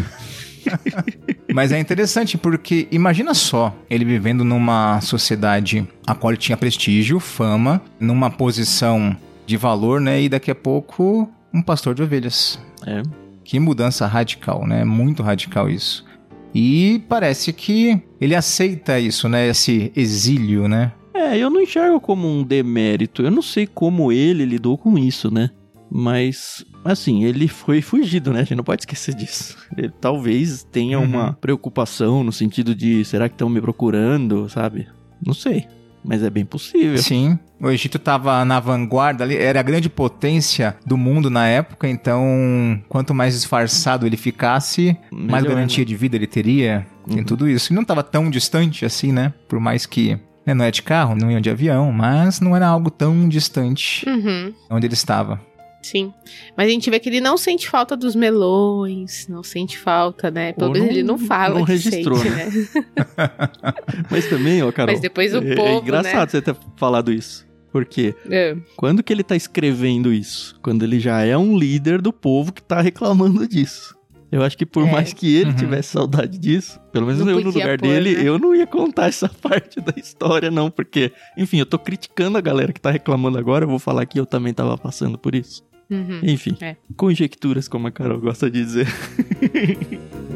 Mas 1.54 1.72
é 1.72 1.80
interessante 1.80 2.38
porque 2.38 2.86
imagina 2.92 3.34
só 3.34 3.74
ele 3.90 4.04
vivendo 4.04 4.44
numa 4.44 5.00
sociedade 5.00 5.88
a 6.06 6.14
qual 6.14 6.32
ele 6.32 6.38
tinha 6.38 6.58
prestígio, 6.58 7.18
fama, 7.18 7.82
numa 7.98 8.30
posição 8.30 9.16
de 9.46 9.56
valor, 9.56 10.02
né? 10.02 10.22
E 10.22 10.28
daqui 10.28 10.52
a 10.52 10.56
pouco 10.56 11.32
um 11.54 11.62
pastor 11.62 11.94
de 11.96 12.04
ovelhas. 12.04 12.60
É. 12.86 13.01
Que 13.44 13.60
mudança 13.60 14.06
radical, 14.08 14.66
né? 14.68 14.84
Muito 14.84 15.24
radical 15.24 15.70
isso. 15.70 16.06
E 16.54 17.04
parece 17.08 17.54
que 17.54 18.01
ele 18.20 18.36
aceita 18.36 19.00
isso, 19.00 19.30
né? 19.30 19.48
Esse 19.48 19.92
exílio, 19.96 20.68
né? 20.68 20.92
É, 21.13 21.38
eu 21.38 21.50
não 21.50 21.62
enxergo 21.62 22.00
como 22.00 22.27
um 22.27 22.44
demérito. 22.44 23.22
Eu 23.22 23.32
não 23.32 23.42
sei 23.42 23.66
como 23.68 24.12
ele 24.12 24.46
lidou 24.46 24.77
com 24.77 24.98
isso, 24.98 25.32
né? 25.34 25.50
Mas, 25.89 26.66
assim, 26.84 27.24
ele 27.24 27.48
foi 27.48 27.82
fugido, 27.82 28.32
né? 28.34 28.39
A 28.39 28.44
gente 28.44 28.56
não 28.56 28.63
pode 28.63 28.82
esquecer 28.82 29.16
disso. 29.16 29.58
Ele 29.77 29.89
talvez 30.01 30.63
tenha 30.63 31.00
Uhum. 31.00 31.06
uma 31.06 31.34
preocupação 31.34 32.24
no 32.24 32.32
sentido 32.32 32.75
de 32.75 33.04
será 33.06 33.30
que 33.30 33.36
estão 33.36 33.50
me 33.50 33.62
procurando, 33.62 34.50
sabe? 34.50 34.88
Não 35.25 35.34
sei. 35.34 35.66
Mas 36.08 36.24
é 36.24 36.30
bem 36.30 36.46
possível. 36.46 36.98
Sim. 37.00 37.38
O 37.60 37.70
Egito 37.70 37.98
estava 37.98 38.46
na 38.46 38.60
vanguarda 38.60 39.24
ali, 39.24 39.36
era 39.36 39.60
a 39.60 39.64
grande 39.64 39.90
potência 39.90 40.78
do 40.86 40.96
mundo 40.96 41.30
na 41.30 41.48
época, 41.48 41.88
então 41.88 42.82
quanto 42.88 43.14
mais 43.14 43.34
disfarçado 43.34 44.06
ele 44.06 44.16
ficasse, 44.16 44.96
Melhor, 45.12 45.30
mais 45.32 45.44
garantia 45.44 45.82
né? 45.84 45.86
de 45.86 45.96
vida 45.96 46.16
ele 46.16 46.28
teria. 46.28 46.86
Tem 47.08 47.18
Uhum. 47.20 47.24
tudo 47.24 47.48
isso. 47.50 47.74
E 47.74 47.76
não 47.76 47.82
estava 47.82 48.04
tão 48.04 48.30
distante 48.30 48.86
assim, 48.86 49.12
né? 49.12 49.34
Por 49.48 49.60
mais 49.60 49.86
que 49.86 50.18
né, 50.46 50.54
não 50.54 50.64
é 50.64 50.72
de 50.72 50.82
carro, 50.82 51.14
não 51.16 51.30
ia 51.30 51.42
de 51.42 51.50
avião, 51.50 51.92
mas 51.92 52.40
não 52.40 52.56
era 52.56 52.68
algo 52.68 52.90
tão 52.90 53.28
distante 53.28 54.08
Uhum. 54.08 54.54
onde 54.70 54.88
ele 54.88 54.94
estava. 54.94 55.42
Sim. 55.89 56.13
Mas 56.58 56.67
a 56.67 56.70
gente 56.70 56.89
vê 56.89 57.00
que 57.00 57.08
ele 57.08 57.22
não 57.22 57.38
sente 57.38 57.70
falta 57.70 57.96
dos 57.96 58.13
melões, 58.13 59.25
não 59.29 59.41
sente 59.41 59.77
falta, 59.77 60.29
né? 60.29 60.51
Pelo 60.51 60.72
menos 60.74 60.88
não- 60.88 60.94
ele 60.94 61.03
não 61.03 61.17
fala 61.17 61.60
não 61.60 61.65
que 61.65 61.72
registrou, 61.72 62.17
sente, 62.17 62.29
né? 62.29 62.46
né? 62.46 62.67
Mas 64.12 64.27
também, 64.27 64.62
ó, 64.63 64.72
Carol. 64.72 64.94
Mas 64.94 65.01
depois 65.01 65.34
o 65.34 65.38
é, 65.38 65.56
povo, 65.56 65.67
é 65.70 65.82
engraçado 65.82 66.20
né? 66.25 66.27
você 66.27 66.41
ter 66.41 66.56
falado 66.75 67.12
isso. 67.12 67.48
Porque 67.72 68.15
É. 68.29 68.56
quando 68.75 69.01
que 69.03 69.13
ele 69.13 69.24
tá 69.24 69.36
escrevendo 69.36 70.12
isso? 70.12 70.60
Quando 70.62 70.84
ele 70.84 71.00
já 71.00 71.22
é 71.24 71.38
um 71.38 71.58
líder 71.58 72.01
do 72.01 72.12
povo 72.12 72.51
que 72.51 72.62
tá 72.62 72.82
reclamando 72.82 73.48
disso. 73.48 73.96
Eu 74.29 74.44
acho 74.44 74.58
que 74.58 74.65
por 74.65 74.86
É. 74.86 74.91
mais 74.91 75.13
que 75.13 75.36
ele 75.38 75.51
Uhum. 75.51 75.56
tivesse 75.56 75.89
saudade 75.94 76.38
disso, 76.38 76.82
pelo 76.91 77.06
menos 77.06 77.22
Não 77.22 77.29
eu 77.32 77.39
no 77.39 77.46
lugar 77.50 77.77
pôr, 77.79 77.88
dele, 77.88 78.13
né? 78.17 78.27
eu 78.27 78.38
não 78.38 78.53
ia 78.53 78.67
contar 78.67 79.08
essa 79.08 79.29
parte 79.29 79.79
da 79.79 79.94
história, 79.96 80.51
não, 80.51 80.70
porque, 80.70 81.13
enfim, 81.38 81.60
eu 81.60 81.65
tô 81.65 81.79
criticando 81.79 82.38
a 82.38 82.41
galera 82.41 82.74
que 82.74 82.82
tá 82.82 82.91
reclamando 82.91 83.38
agora, 83.38 83.63
eu 83.63 83.70
vou 83.70 83.79
falar 83.79 84.06
que 84.06 84.20
eu 84.20 84.25
também 84.25 84.53
tava 84.53 84.77
passando 84.77 85.17
por 85.17 85.34
isso. 85.34 85.63
Uhum. 85.89 86.20
Enfim, 86.24 86.56
É. 86.62 86.75
conjecturas, 86.96 87.67
como 87.67 87.88
a 87.88 87.91
Carol 87.91 88.20
gosta 88.20 88.50
de 88.51 88.62
dizer. 88.63 88.88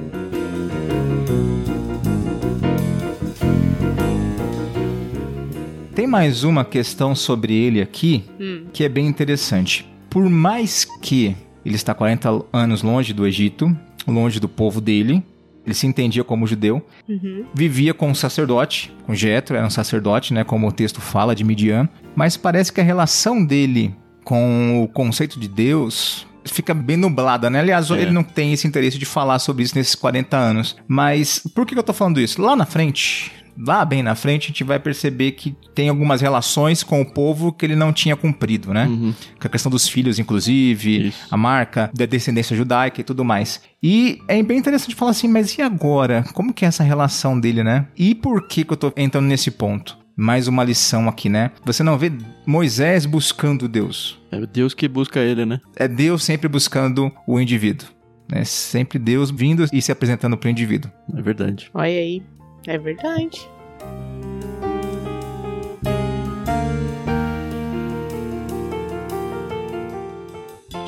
Tem 5.93 6.08
mais 6.08 6.43
uma 6.43 6.63
questão 6.63 7.13
sobre 7.13 7.53
ele 7.53 7.81
aqui 7.81 8.24
Hum. 8.39 8.65
que 8.72 8.84
é 8.84 8.89
bem 8.89 9.08
interessante. 9.08 9.86
Por 10.10 10.29
mais 10.29 10.86
que 11.01 11.36
ele 11.65 11.75
está 11.75 11.93
40 11.93 12.46
anos 12.51 12.81
longe 12.81 13.13
do 13.13 13.25
Egito, 13.27 13.75
longe 14.08 14.39
do 14.39 14.48
povo 14.50 14.81
dele, 14.81 15.24
ele 15.65 15.75
se 15.75 15.86
entendia 15.86 16.24
como 16.24 16.48
judeu, 16.48 16.84
Uhum. 17.08 17.46
vivia 17.53 17.93
com 17.93 18.10
um 18.10 18.15
sacerdote, 18.15 18.91
com 19.05 19.13
Jetro, 19.13 19.55
era 19.55 19.65
um 19.65 19.70
sacerdote, 19.70 20.34
né, 20.34 20.43
como 20.43 20.67
o 20.67 20.72
texto 20.72 21.00
fala 21.00 21.36
de 21.36 21.43
Midian, 21.43 21.88
mas 22.15 22.36
parece 22.36 22.74
que 22.74 22.81
a 22.81 22.84
relação 22.84 23.46
dele 23.46 23.93
com 24.24 24.84
o 24.84 24.88
conceito 24.88 25.40
de 25.40 25.48
Deus 25.48 26.25
fica 26.46 26.74
bem 26.74 26.98
nublada, 26.98 27.50
né? 27.50 27.60
Aliás, 27.60 27.92
É. 27.92 28.01
ele 28.01 28.12
não 28.12 28.24
tem 28.24 28.51
esse 28.54 28.68
interesse 28.68 28.98
de 28.98 29.06
falar 29.06 29.38
sobre 29.40 29.63
isso 29.63 29.75
nesses 29.78 29.96
40 29.96 30.36
anos. 30.38 30.75
Mas 30.88 31.40
por 31.54 31.66
que 31.66 31.78
eu 31.78 31.84
tô 31.84 31.94
falando 31.94 32.20
isso? 32.20 32.42
Lá 32.42 32.56
na 32.56 32.66
frente, 32.66 33.32
lá 33.58 33.86
bem 33.86 34.01
na 34.01 34.16
frente, 34.16 34.46
a 34.46 34.48
gente 34.48 34.63
vai 34.63 34.80
perceber 34.80 35.34
que 35.34 35.56
tem 35.75 35.88
algumas 35.88 36.20
relações 36.20 36.82
com 36.82 37.00
o 37.00 37.06
povo 37.06 37.51
que 37.54 37.63
ele 37.63 37.75
não 37.75 37.94
tinha 37.94 38.16
cumprido, 38.16 38.74
né? 38.74 38.88
Uhum. 38.88 39.13
Com 39.40 39.48
a 39.48 39.50
questão 39.51 39.70
dos 39.72 39.88
filhos, 39.88 40.18
inclusive, 40.18 41.10
Isso. 41.10 41.28
a 41.30 41.38
marca 41.38 41.92
da 41.94 42.06
descendência 42.08 42.56
judaica 42.58 43.00
e 43.01 43.04
tudo 43.04 43.24
mais. 43.24 43.62
E 43.82 44.20
é 44.28 44.42
bem 44.42 44.58
interessante 44.58 44.96
falar 44.96 45.12
assim, 45.12 45.28
mas 45.28 45.56
e 45.58 45.62
agora? 45.62 46.25
Como 46.34 46.54
que 46.54 46.66
é 46.66 46.68
essa 46.68 46.84
relação 46.84 47.40
dele, 47.40 47.63
né? 47.63 47.86
E 47.96 48.16
por 48.16 48.48
que 48.48 48.63
que 48.66 48.74
eu 48.74 48.78
tô 48.78 48.92
entrando 48.98 49.28
nesse 49.28 49.51
ponto? 49.51 50.00
Mais 50.15 50.48
uma 50.48 50.63
lição 50.63 51.08
aqui, 51.08 51.30
né? 51.30 51.51
Você 51.65 51.84
não 51.84 51.98
vê 51.98 52.12
Moisés 52.46 53.06
buscando 53.06 53.68
Deus. 53.68 54.20
É 54.32 54.46
Deus 54.46 54.74
que 54.74 54.88
busca 54.88 55.20
ele, 55.20 55.46
né? 55.46 55.62
É 55.75 55.88
Deus 55.88 56.24
sempre 56.24 56.50
buscando 56.50 57.12
o 57.25 57.39
indivíduo. 57.39 57.88
É 58.32 58.44
sempre 58.44 59.00
Deus 59.00 59.32
vindo 59.32 59.65
e 59.72 59.82
se 59.82 59.91
apresentando 59.91 60.38
para 60.38 60.48
o 60.48 60.51
indivíduo. 60.51 60.91
É 61.15 61.22
verdade. 61.22 61.70
Olha 61.74 61.88
aí. 61.88 62.22
É 62.68 62.77
verdade. 62.77 63.48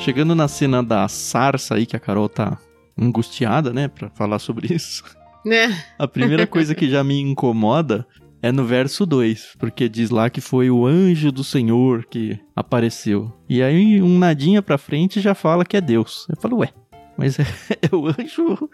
Chegando 0.00 0.34
na 0.34 0.48
cena 0.48 0.82
da 0.82 1.08
sarça 1.08 1.76
aí, 1.76 1.86
que 1.86 1.96
a 1.96 2.00
Carol 2.00 2.28
tá 2.28 2.58
angustiada, 2.96 3.72
né, 3.72 3.88
pra 3.88 4.10
falar 4.10 4.38
sobre 4.38 4.72
isso. 4.74 5.02
Né? 5.44 5.82
A 5.98 6.06
primeira 6.06 6.46
coisa 6.46 6.74
que 6.74 6.90
já 6.90 7.02
me 7.02 7.20
incomoda 7.20 8.06
é 8.44 8.52
no 8.52 8.62
verso 8.62 9.06
2, 9.06 9.56
porque 9.58 9.88
diz 9.88 10.10
lá 10.10 10.28
que 10.28 10.38
foi 10.38 10.70
o 10.70 10.84
anjo 10.84 11.32
do 11.32 11.42
Senhor 11.42 12.04
que 12.04 12.38
apareceu. 12.54 13.32
E 13.48 13.62
aí, 13.62 14.02
um 14.02 14.18
nadinha 14.18 14.60
pra 14.60 14.76
frente 14.76 15.18
já 15.18 15.34
fala 15.34 15.64
que 15.64 15.78
é 15.78 15.80
Deus. 15.80 16.26
Eu 16.28 16.36
falo, 16.36 16.58
ué, 16.58 16.68
mas 17.16 17.38
é, 17.38 17.46
é 17.90 17.96
o 17.96 18.06
anjo 18.06 18.68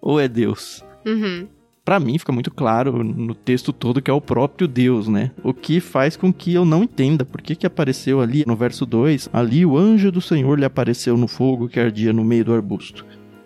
ou 0.00 0.20
é 0.20 0.28
Deus? 0.28 0.84
Uhum. 1.04 1.48
Pra 1.84 1.98
mim 1.98 2.16
fica 2.18 2.30
muito 2.30 2.52
claro 2.52 3.02
no 3.02 3.34
texto 3.34 3.72
todo 3.72 4.00
que 4.00 4.10
é 4.10 4.14
o 4.14 4.20
próprio 4.20 4.68
Deus, 4.68 5.08
né? 5.08 5.32
O 5.42 5.52
que 5.52 5.80
faz 5.80 6.16
com 6.16 6.32
que 6.32 6.54
eu 6.54 6.64
não 6.64 6.84
entenda 6.84 7.24
por 7.24 7.42
que, 7.42 7.56
que 7.56 7.66
apareceu 7.66 8.20
ali 8.20 8.44
no 8.46 8.54
verso 8.54 8.86
2, 8.86 9.30
ali 9.32 9.66
o 9.66 9.76
anjo 9.76 10.12
do 10.12 10.20
Senhor 10.20 10.56
lhe 10.56 10.64
apareceu 10.64 11.16
no 11.16 11.26
fogo 11.26 11.68
que 11.68 11.80
ardia 11.80 12.12
no 12.12 12.24
meio 12.24 12.44
do 12.44 12.54
arbusto. 12.54 13.04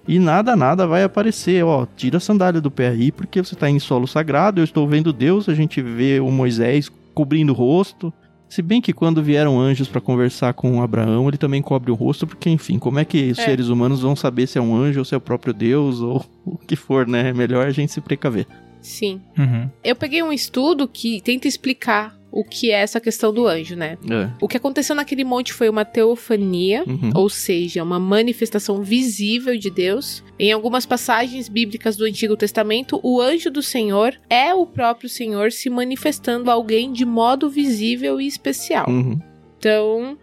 E 0.09 0.19
nada, 0.19 0.57
nada 0.57 0.87
vai 0.87 1.04
aparecer, 1.04 1.64
ó, 1.64 1.87
tira 1.97 2.16
a 2.16 2.21
sandália 2.21 2.61
do 2.61 2.71
pé 2.71 2.88
aí, 2.88 3.12
porque 3.12 3.42
você 3.42 3.54
tá 3.54 3.69
em 3.71 3.78
solo 3.78 4.07
sagrado, 4.07 4.61
eu 4.61 4.64
estou 4.64 4.88
vendo 4.88 5.12
Deus, 5.12 5.49
a 5.49 5.54
gente 5.54 5.80
vê 5.83 6.19
o 6.21 6.30
Moisés 6.30 6.90
cobrindo 7.14 7.52
o 7.52 7.54
rosto. 7.57 8.12
Se 8.49 8.62
bem 8.62 8.80
que 8.80 8.92
quando 8.92 9.23
vieram 9.23 9.61
anjos 9.61 9.87
pra 9.88 10.00
conversar 10.00 10.54
com 10.54 10.83
Abraão, 10.83 11.28
ele 11.28 11.37
também 11.38 11.62
cobre 11.62 11.92
o 11.92 11.95
rosto, 11.95 12.26
porque 12.26 12.50
enfim, 12.50 12.78
como 12.80 12.99
é 12.99 13.04
que 13.04 13.30
os 13.30 13.38
É. 13.38 13.45
seres 13.45 13.69
humanos 13.69 14.00
vão 14.00 14.16
saber 14.16 14.49
se 14.49 14.59
é 14.59 14.61
um 14.61 14.75
anjo 14.75 14.99
ou 14.99 15.04
se 15.04 15.14
é 15.14 15.19
o 15.19 15.21
próprio 15.21 15.54
Deus 15.54 16.00
ou 16.00 16.25
o 16.45 16.59
que 16.59 16.75
for, 16.75 17.07
né? 17.07 17.28
É 17.28 17.33
melhor 17.33 17.66
a 17.66 17.71
gente 17.71 17.92
se 17.92 18.00
precaver. 18.00 18.47
Sim. 18.80 19.21
Uhum. 19.38 19.69
Eu 19.85 19.95
peguei 19.95 20.23
um 20.23 20.33
estudo 20.33 20.88
que 20.88 21.21
tenta 21.21 21.47
explicar 21.47 22.16
o 22.33 22.45
que 22.45 22.71
é 22.71 22.81
essa 22.81 23.01
questão 23.01 23.33
do 23.33 23.47
anjo, 23.47 23.75
né? 23.77 23.99
É. 24.09 24.31
O 24.41 24.47
que 24.47 24.57
aconteceu 24.57 24.95
naquele 24.95 25.25
monte 25.25 25.53
foi 25.53 25.69
uma 25.69 25.85
teofania, 25.85 26.85
Uhum. 26.87 27.11
ou 27.15 27.29
seja, 27.29 27.83
uma 27.83 27.99
manifestação 27.99 28.83
visível 28.83 29.57
de 29.57 29.71
Deus. 29.71 30.23
Em 30.39 30.53
algumas 30.53 30.87
passagens 30.87 31.49
bíblicas 31.49 31.97
do 31.97 32.05
Antigo 32.05 32.37
Testamento, 32.37 33.01
o 33.03 33.21
anjo 33.21 33.51
do 33.51 33.63
Senhor 33.63 34.15
é 34.29 34.55
o 34.55 34.65
próprio 34.67 35.09
Senhor 35.09 35.51
se 35.53 35.69
manifestando 35.69 36.51
a 36.51 36.55
alguém 36.55 36.93
de 36.93 37.05
modo 37.05 37.51
visível 37.51 38.21
e 38.21 38.27
especial. 38.27 38.89
Uhum. 38.89 39.19
Então, 39.59 40.17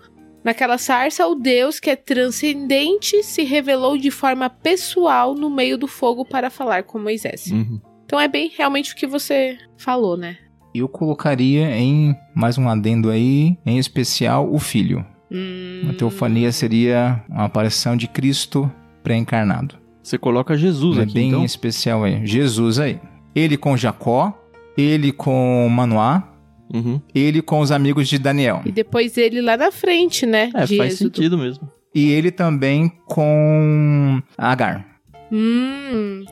naquela 0.44 0.78
sarça, 0.78 1.28
o 1.28 1.36
Deus 1.36 1.80
que 1.80 1.90
é 1.90 1.96
transcendente 1.96 3.22
se 3.24 3.44
revelou 3.44 3.98
de 3.98 4.10
forma 4.12 4.50
pessoal 4.50 5.36
no 5.36 5.50
meio 5.50 5.78
do 5.78 5.88
fogo 5.88 6.24
para 6.26 6.50
falar 6.50 6.84
com 6.84 6.98
Moisés. 7.00 7.48
Uhum. 7.52 7.80
Então 8.06 8.20
é 8.20 8.28
bem 8.28 8.50
realmente 8.56 8.94
o 8.94 8.96
que 8.96 9.06
você 9.06 9.58
falou, 9.78 10.16
né? 10.16 10.38
Eu 10.78 10.88
colocaria 10.88 11.76
em 11.78 12.16
mais 12.36 12.58
um 12.58 12.68
adendo 12.70 13.10
aí, 13.10 13.58
em 13.66 13.78
especial 13.78 14.52
o 14.52 14.60
filho. 14.60 15.06
Hum, 15.32 15.88
A 15.90 15.94
teofania 15.94 16.52
seria 16.52 17.24
uma 17.30 17.46
aparição 17.46 17.96
de 17.98 18.08
Cristo 18.08 18.72
pré-encarnado. 19.04 19.76
Você 20.04 20.18
coloca 20.18 20.58
Jesus 20.58 20.98
é 21.00 21.02
aqui, 21.04 21.14
bem 21.14 21.28
então? 21.30 21.44
especial 21.44 22.04
aí. 22.04 22.26
Jesus 22.26 22.80
aí. 22.80 23.00
Ele 23.36 23.58
com 23.58 23.76
Jacó, 23.76 24.34
ele 24.78 25.12
com 25.12 25.68
Manoá, 25.70 26.34
Uhum. 26.74 27.00
ele 27.16 27.42
com 27.42 27.60
os 27.62 27.72
amigos 27.72 28.08
de 28.10 28.18
Daniel. 28.18 28.62
E 28.66 28.72
depois 28.72 29.18
ele 29.18 29.42
lá 29.42 29.56
na 29.56 29.72
frente, 29.72 30.26
né? 30.26 30.50
É, 30.54 30.66
de 30.66 30.78
faz 30.78 30.94
Êxodo. 30.94 31.16
sentido 31.16 31.38
mesmo. 31.38 31.70
E 31.96 32.10
ele 32.12 32.30
também 32.30 32.92
com 33.06 34.22
Agar. 34.38 34.86
Hum. 35.32 36.24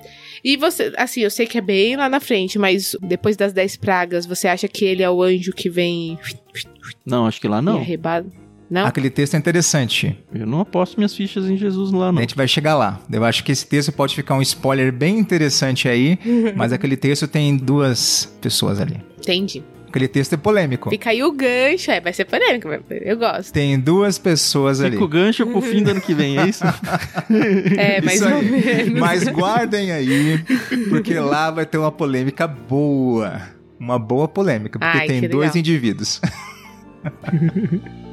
E 0.46 0.56
você, 0.58 0.94
assim, 0.96 1.22
eu 1.22 1.32
sei 1.32 1.48
que 1.48 1.58
é 1.58 1.62
bem 1.62 1.96
lá 1.96 2.08
na 2.08 2.20
frente, 2.20 2.60
mas 2.60 2.96
depois 3.02 3.36
das 3.36 3.52
dez 3.52 3.76
pragas, 3.76 4.28
você 4.28 4.48
acha 4.48 4.68
que 4.68 4.86
ele 4.86 5.02
é 5.02 5.10
o 5.10 5.24
anjo 5.24 5.52
que 5.52 5.72
vem 5.72 6.20
Não, 7.04 7.26
acho 7.26 7.42
que 7.42 7.48
lá 7.48 7.64
não. 7.64 7.78
arrebata? 7.78 8.28
Não? 8.70 8.86
Aquele 8.86 9.10
texto 9.10 9.34
é 9.34 9.38
interessante. 9.38 10.16
Eu 10.32 10.46
não 10.46 10.60
aposto 10.60 10.98
minhas 10.98 11.16
fichas 11.16 11.46
em 11.50 11.58
Jesus 11.58 11.92
lá, 11.92 12.10
A 12.10 12.12
não. 12.12 12.22
gente 12.22 12.36
vai 12.36 12.48
chegar 12.48 12.76
lá. 12.76 13.02
Eu 13.12 13.24
acho 13.24 13.44
que 13.44 13.52
esse 13.52 13.66
texto 13.66 13.92
pode 13.92 14.14
ficar 14.14 14.36
um 14.36 14.42
spoiler 14.44 14.94
bem 14.94 15.18
interessante 15.18 15.88
aí, 15.90 16.20
mas 16.56 16.72
aquele 16.72 16.96
texto 16.96 17.28
tem 17.28 17.58
duas 17.58 18.32
pessoas 18.40 18.80
ali. 18.80 19.02
Entendi. 19.18 19.64
Aquele 19.96 20.10
texto 20.10 20.34
é 20.34 20.38
polêmico. 20.38 20.90
Fica 20.90 21.10
aí 21.12 21.24
o 21.24 21.32
gancho, 21.32 21.90
é, 21.90 22.02
vai 22.02 22.12
ser 22.12 22.26
polêmico, 22.26 22.68
mas 22.68 22.82
eu 22.90 23.16
gosto. 23.16 23.54
Tem 23.54 23.80
duas 23.80 24.18
pessoas 24.18 24.82
ali. 24.82 24.92
Fica 24.92 25.06
o 25.06 25.08
gancho 25.08 25.48
pro 25.48 25.62
fim 25.62 25.82
do 25.82 25.92
ano 25.92 26.02
que 26.02 26.14
vem, 26.14 26.38
é 26.38 26.50
isso? 26.50 26.66
É, 27.78 28.02
mais 28.02 28.20
Isso 28.20 28.30
ou 28.30 28.36
aí. 28.40 28.52
menos. 28.52 29.00
Mas 29.00 29.24
guardem 29.30 29.94
aí, 29.94 30.44
porque 30.90 31.18
lá 31.18 31.50
vai 31.50 31.66
ter 31.66 31.78
uma 31.78 31.94
polêmica 31.94 32.46
boa. 32.46 33.42
Uma 33.80 33.98
boa 33.98 34.28
polêmica, 34.28 34.78
porque 34.78 34.98
Ai, 34.98 35.08
tem 35.08 35.22
dois 35.22 35.54
legal. 35.54 35.58
indivíduos. 35.58 36.20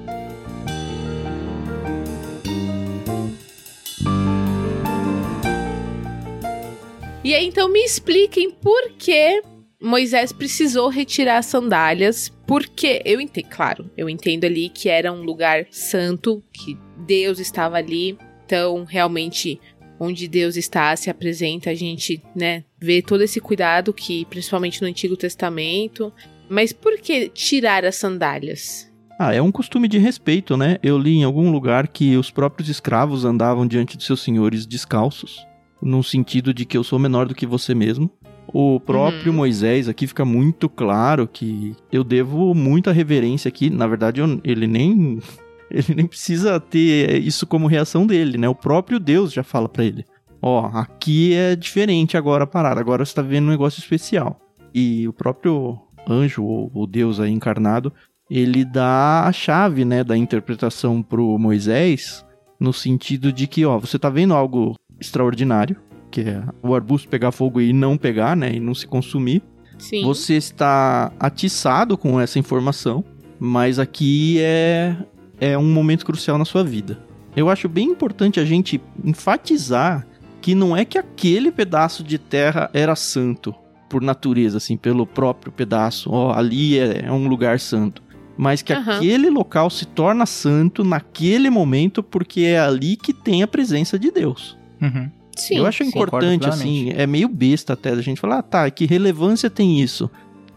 E 7.25 7.35
aí, 7.37 7.47
então, 7.47 7.69
me 7.69 7.79
expliquem 7.85 8.51
por 8.51 8.91
que 8.99 9.43
Moisés 9.83 10.33
precisou 10.33 10.89
retirar 10.89 11.39
as 11.39 11.47
sandálias. 11.47 12.33
Porque 12.47 13.03
eu 13.05 13.21
entendo, 13.21 13.49
claro, 13.49 13.91
eu 13.97 14.09
entendo 14.09 14.45
ali 14.45 14.69
que 14.69 14.89
era 14.89 15.13
um 15.13 15.23
lugar 15.23 15.67
santo, 15.71 16.43
que 16.53 16.79
Deus 17.07 17.39
estava 17.39 17.77
ali. 17.77 18.17
Então, 18.47 18.85
realmente, 18.85 19.61
onde 19.99 20.29
Deus 20.29 20.57
está, 20.57 20.95
se 20.95 21.11
apresenta, 21.11 21.71
a 21.71 21.75
gente, 21.75 22.23
né, 22.37 22.65
vê 22.81 23.03
todo 23.03 23.23
esse 23.23 23.41
cuidado 23.41 23.93
que, 23.93 24.25
principalmente 24.27 24.81
no 24.81 24.89
Antigo 24.89 25.17
Testamento. 25.17 26.13
Mas 26.49 26.73
por 26.73 26.99
que 26.99 27.29
tirar 27.29 27.85
as 27.85 27.97
sandálias? 27.97 28.93
Ah, 29.19 29.35
é 29.35 29.41
um 29.41 29.53
costume 29.53 29.89
de 29.89 29.99
respeito, 29.99 30.57
né? 30.57 30.79
Eu 30.83 30.99
li 30.99 31.13
em 31.13 31.25
algum 31.25 31.51
lugar 31.51 31.89
que 31.89 32.17
os 32.17 32.31
próprios 32.31 32.69
escravos 32.69 33.25
andavam 33.25 33.67
diante 33.67 33.97
de 33.97 34.05
seus 34.05 34.21
senhores 34.21 34.67
descalços, 34.67 35.47
no 35.81 36.03
sentido 36.03 36.53
de 36.53 36.65
que 36.65 36.77
eu 36.77 36.85
sou 36.85 36.99
menor 36.99 37.27
do 37.27 37.35
que 37.35 37.47
você 37.47 37.75
mesmo. 37.75 38.11
O 38.53 38.79
próprio 38.79 39.31
Uhum. 39.31 39.37
Moisés 39.39 39.89
aqui 39.89 40.07
fica 40.07 40.25
muito 40.25 40.69
claro 40.69 41.27
que 41.27 41.75
eu 41.91 42.05
devo 42.05 42.55
muita 42.55 42.93
reverência 42.93 43.49
aqui. 43.49 43.71
Na 43.71 43.87
verdade, 43.87 44.21
eu- 44.21 44.41
ele 44.45 44.67
nem 44.67 45.19
ele 45.71 45.95
nem 45.95 46.07
precisa 46.07 46.61
ter 46.61 47.19
isso 47.23 47.47
como 47.47 47.67
reação 47.67 48.07
dele, 48.07 48.37
né? 48.37 48.49
O 48.49 48.55
próprio 48.55 49.01
Deus 49.01 49.33
já 49.33 49.43
fala 49.43 49.69
pra 49.69 49.85
ele: 49.85 50.05
"Ó, 50.43 50.67
aqui 50.67 51.33
é 51.35 51.57
diferente 51.57 52.17
agora 52.17 52.45
a 52.45 52.47
parada. 52.47 52.79
Agora 52.81 53.05
você 53.05 53.15
tá 53.15 53.23
vendo 53.23 53.47
um 53.47 53.51
negócio 53.51 53.81
especial". 53.81 54.39
E 54.75 55.07
o 55.09 55.13
próprio 55.13 55.79
anjo 56.09 56.43
ou 56.45 56.71
o 56.75 56.87
Deus 56.87 57.21
aí 57.21 57.31
encarnado 57.33 57.93
ele 58.31 58.65
dá 58.65 59.25
a 59.27 59.33
chave, 59.33 59.85
né, 59.85 60.03
da 60.03 60.17
interpretação 60.17 61.03
pro 61.03 61.39
Moisés, 61.39 62.25
no 62.59 62.73
sentido 62.73 63.31
de 63.31 63.47
que, 63.47 63.65
ó, 63.67 63.79
você 63.79 63.99
tá 63.99 64.09
vendo 64.09 64.33
algo 64.33 64.75
extraordinário, 64.99 65.77
que 66.13 66.21
é 66.21 66.45
o 66.63 66.75
arbusto 66.75 67.09
pegar 67.09 67.33
fogo 67.33 67.61
e 67.61 67.73
não 67.73 67.97
pegar, 67.97 68.37
né, 68.37 68.53
e 68.55 68.61
não 68.61 68.75
se 68.75 68.87
consumir. 68.87 69.43
Sim. 69.79 70.05
Você 70.05 70.35
está 70.35 71.11
atiçado 71.19 71.99
com 71.99 72.21
essa 72.21 72.39
informação, 72.39 73.05
mas 73.41 73.81
aqui 73.81 74.39
é 74.41 74.95
é 75.41 75.59
um 75.59 75.73
momento 75.73 76.07
crucial 76.07 76.39
na 76.39 76.45
sua 76.45 76.63
vida. 76.63 77.01
Eu 77.35 77.51
acho 77.51 77.69
bem 77.69 77.89
importante 77.89 78.39
a 78.39 78.45
gente 78.45 78.81
enfatizar 79.05 80.07
que 80.41 80.55
não 80.55 80.77
é 80.77 80.85
que 80.85 80.97
aquele 80.97 81.51
pedaço 81.51 82.05
de 82.05 82.17
terra 82.17 82.71
era 82.73 82.95
santo 82.95 83.53
por 83.89 84.01
natureza, 84.01 84.59
assim, 84.59 84.77
pelo 84.77 85.05
próprio 85.05 85.51
pedaço. 85.51 86.11
Ó, 86.13 86.33
ali 86.33 86.79
é, 86.79 87.07
é 87.07 87.13
um 87.13 87.27
lugar 87.27 87.59
santo. 87.59 88.03
Mas 88.37 88.63
que 88.63 88.73
Aham. 88.73 88.97
aquele 88.97 89.31
local 89.31 89.69
se 89.69 89.85
torna 89.85 90.27
santo 90.27 90.85
naquele 90.85 91.51
momento 91.51 92.03
porque 92.03 92.43
é 92.43 92.61
ali 92.61 92.97
que 92.97 93.13
tem 93.13 93.43
a 93.43 93.49
presença 93.49 93.99
de 93.99 94.11
Deus. 94.11 94.57
Uhum. 94.81 95.11
Sim. 95.37 95.57
Eu 95.59 95.67
acho 95.67 95.83
sim. 95.85 95.91
importante, 95.91 96.49
assim, 96.49 96.91
é 96.95 97.07
meio 97.07 97.29
besta 97.29 97.73
até 97.73 97.91
a 97.91 98.01
gente 98.03 98.21
falar, 98.21 98.39
ah, 98.39 98.43
tá, 98.43 98.71
que 98.71 98.85
relevância 98.87 99.49
tem 99.49 99.81
isso? 99.81 100.11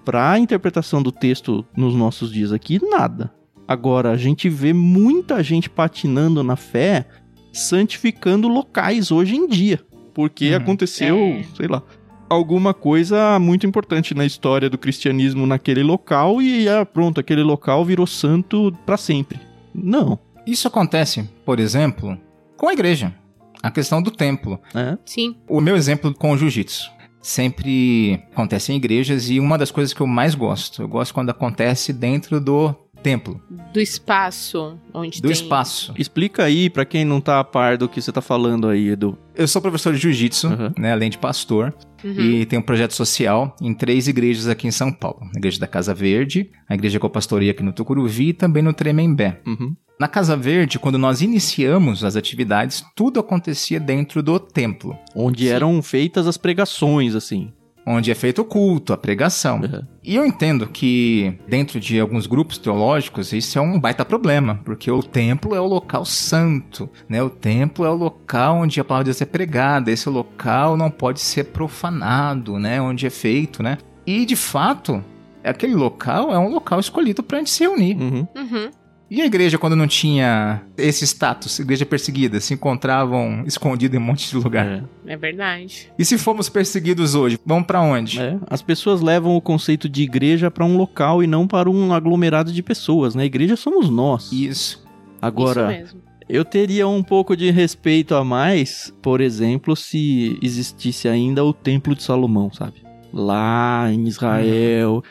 Pra 0.03 0.37
interpretação 0.37 1.01
do 1.01 1.11
texto 1.11 1.65
nos 1.75 1.95
nossos 1.95 2.31
dias 2.31 2.51
aqui, 2.51 2.79
nada. 2.83 3.31
Agora, 3.67 4.11
a 4.11 4.17
gente 4.17 4.47
vê 4.49 4.73
muita 4.73 5.41
gente 5.41 5.69
patinando 5.69 6.43
na 6.43 6.55
fé, 6.55 7.07
santificando 7.51 8.47
locais 8.47 9.11
hoje 9.11 9.35
em 9.35 9.47
dia. 9.47 9.79
Porque 10.13 10.51
Uhum. 10.51 10.57
aconteceu, 10.57 11.17
É. 11.17 11.43
sei 11.55 11.67
lá, 11.67 11.81
alguma 12.29 12.73
coisa 12.73 13.39
muito 13.39 13.65
importante 13.65 14.13
na 14.13 14.25
história 14.25 14.69
do 14.69 14.77
cristianismo 14.77 15.47
naquele 15.47 15.81
local 15.83 16.41
e 16.41 16.69
ah, 16.69 16.85
pronto, 16.85 17.19
aquele 17.19 17.41
local 17.43 17.83
virou 17.83 18.05
santo 18.05 18.71
pra 18.85 18.97
sempre. 18.97 19.39
Não, 19.73 20.19
Isso 20.45 20.67
acontece, 20.67 21.27
por 21.43 21.59
exemplo, 21.59 22.15
com 22.55 22.69
a 22.69 22.73
igreja. 22.73 23.11
A 23.65 23.71
questão 23.71 24.01
do 24.01 24.11
templo. 24.11 24.59
né? 24.73 24.97
Sim. 25.05 25.35
O 25.49 25.59
meu 25.59 25.75
exemplo 25.75 26.13
com 26.13 26.31
o 26.31 26.37
jiu-jitsu. 26.37 26.89
Sempre 27.21 28.23
acontece 28.31 28.71
em 28.71 28.75
igrejas 28.75 29.29
e 29.29 29.39
uma 29.39 29.57
das 29.57 29.71
coisas 29.71 29.93
que 29.93 29.99
eu 30.01 30.05
mais 30.07 30.35
gosto, 30.35 30.83
eu 30.83 30.87
gosto 30.87 31.13
quando 31.13 31.31
acontece 31.31 31.91
dentro 31.91 32.39
do 32.39 32.73
templo, 33.01 33.39
Do 33.73 33.79
espaço 33.79 34.79
onde 34.93 35.21
do 35.21 35.27
tem... 35.27 35.31
espaço. 35.31 35.93
Explica 35.97 36.43
aí 36.43 36.69
pra 36.69 36.85
quem 36.85 37.03
não 37.05 37.19
tá 37.21 37.39
a 37.39 37.43
par 37.43 37.77
do 37.77 37.87
que 37.89 38.01
você 38.01 38.11
tá 38.11 38.21
falando 38.21 38.67
aí, 38.67 38.89
Edu. 38.89 39.17
Eu 39.35 39.47
sou 39.47 39.61
professor 39.61 39.93
de 39.93 39.99
jiu-jitsu, 39.99 40.47
Uhum. 40.47 40.71
né, 40.77 40.91
além 40.91 41.09
de 41.09 41.17
pastor, 41.17 41.73
Uhum. 42.03 42.19
e 42.19 42.45
tenho 42.45 42.61
um 42.61 42.65
projeto 42.65 42.93
social 42.93 43.55
em 43.61 43.73
três 43.73 44.07
igrejas 44.07 44.47
aqui 44.47 44.67
em 44.67 44.71
São 44.71 44.91
Paulo. 44.91 45.19
A 45.35 45.37
igreja 45.37 45.59
da 45.59 45.67
Casa 45.67 45.93
Verde, 45.93 46.49
a 46.69 46.73
igreja 46.75 46.99
que 46.99 47.05
eu 47.05 47.09
pastorei 47.09 47.49
aqui 47.49 47.61
no 47.63 47.73
Tucuruvi 47.73 48.29
e 48.29 48.33
também 48.33 48.63
no 48.63 48.73
Tremembé. 48.73 49.39
Uhum. 49.45 49.75
Na 49.99 50.07
Casa 50.09 50.35
Verde, 50.35 50.77
quando 50.77 50.97
nós 50.97 51.21
iniciamos 51.21 52.03
as 52.03 52.17
atividades, 52.17 52.83
tudo 52.95 53.19
acontecia 53.19 53.79
dentro 53.79 54.21
do 54.21 54.37
templo, 54.39 54.97
Onde 55.15 55.45
Sim. 55.47 55.53
eram 55.53 55.81
feitas 55.81 56.27
as 56.27 56.35
pregações, 56.37 57.15
assim. 57.15 57.53
onde 57.87 58.09
é 58.09 58.15
feito 58.15 58.41
o 58.41 58.45
culto, 58.45 58.91
a 58.93 58.97
pregação. 58.97 59.61
Uhum. 59.61 59.81
E 60.03 60.15
eu 60.15 60.25
entendo 60.25 60.67
que, 60.67 61.37
dentro 61.47 61.79
de 61.79 61.99
alguns 61.99 62.25
grupos 62.25 62.57
teológicos, 62.57 63.31
isso 63.31 63.59
é 63.59 63.61
um 63.61 63.79
baita 63.79 64.03
problema, 64.03 64.59
porque 64.65 64.89
o 64.89 65.03
templo 65.03 65.53
é 65.55 65.61
o 65.61 65.67
local 65.67 66.03
santo, 66.03 66.89
né? 67.07 67.21
O 67.21 67.29
templo 67.29 67.85
é 67.85 67.89
o 67.89 67.95
local 67.95 68.57
onde 68.57 68.81
a 68.81 68.83
palavra 68.83 69.03
de 69.03 69.11
Deus 69.11 69.21
é 69.21 69.25
pregada, 69.25 69.91
esse 69.91 70.09
local 70.09 70.75
não 70.75 70.89
pode 70.89 71.19
ser 71.21 71.43
profanado, 71.45 72.57
né? 72.57 72.81
Onde 72.81 73.05
é 73.05 73.09
feito, 73.11 73.61
né? 73.61 73.77
E, 74.05 74.25
de 74.25 74.35
fato, 74.35 75.03
aquele 75.43 75.75
local 75.75 76.33
é 76.33 76.39
um 76.39 76.49
local 76.49 76.79
escolhido 76.79 77.21
para 77.21 77.37
a 77.37 77.39
gente 77.39 77.51
se 77.51 77.63
reunir. 77.63 77.95
Uhum. 77.97 78.27
Uhum. 78.35 78.71
E 79.15 79.21
a 79.21 79.25
igreja, 79.25 79.57
quando 79.57 79.77
não 79.77 79.87
tinha 79.87 80.61
esse 80.77 81.05
status, 81.05 81.57
igreja 81.59 81.85
perseguida, 81.85 82.37
se 82.41 82.53
encontravam 82.53 83.43
escondidos 83.47 83.95
em 83.95 83.97
um 83.97 84.05
monte 84.05 84.29
de 84.29 84.35
lugar. 84.35 84.65
É. 84.65 85.13
É 85.13 85.15
verdade. 85.15 85.89
E 85.97 86.03
se 86.03 86.17
formos 86.17 86.49
perseguidos 86.49 87.15
hoje, 87.15 87.39
vamos 87.45 87.65
para 87.65 87.81
onde? 87.81 88.19
É. 88.19 88.37
As 88.49 88.61
pessoas 88.61 88.99
levam 88.99 89.33
o 89.37 89.39
conceito 89.39 89.87
de 89.87 90.03
igreja 90.03 90.51
pra 90.51 90.65
um 90.65 90.75
local 90.75 91.23
e 91.23 91.27
não 91.27 91.47
para 91.47 91.69
um 91.69 91.93
aglomerado 91.93 92.51
de 92.51 92.61
pessoas, 92.61 93.15
né? 93.15 93.23
Igreja 93.23 93.55
somos 93.55 93.89
nós. 93.89 94.33
Isso. 94.33 94.85
Agora, 95.21 95.71
Isso 95.71 95.79
mesmo. 95.95 96.01
eu 96.27 96.43
teria 96.43 96.85
um 96.85 97.01
pouco 97.01 97.37
de 97.37 97.49
respeito 97.51 98.15
a 98.15 98.23
mais, 98.25 98.93
por 99.01 99.21
exemplo, 99.21 99.77
se 99.77 100.37
existisse 100.41 101.07
ainda 101.07 101.41
o 101.41 101.53
Templo 101.53 101.95
de 101.95 102.03
Salomão, 102.03 102.51
sabe? 102.51 102.83
Lá 103.13 103.89
em 103.93 104.09
Israel. 104.09 105.01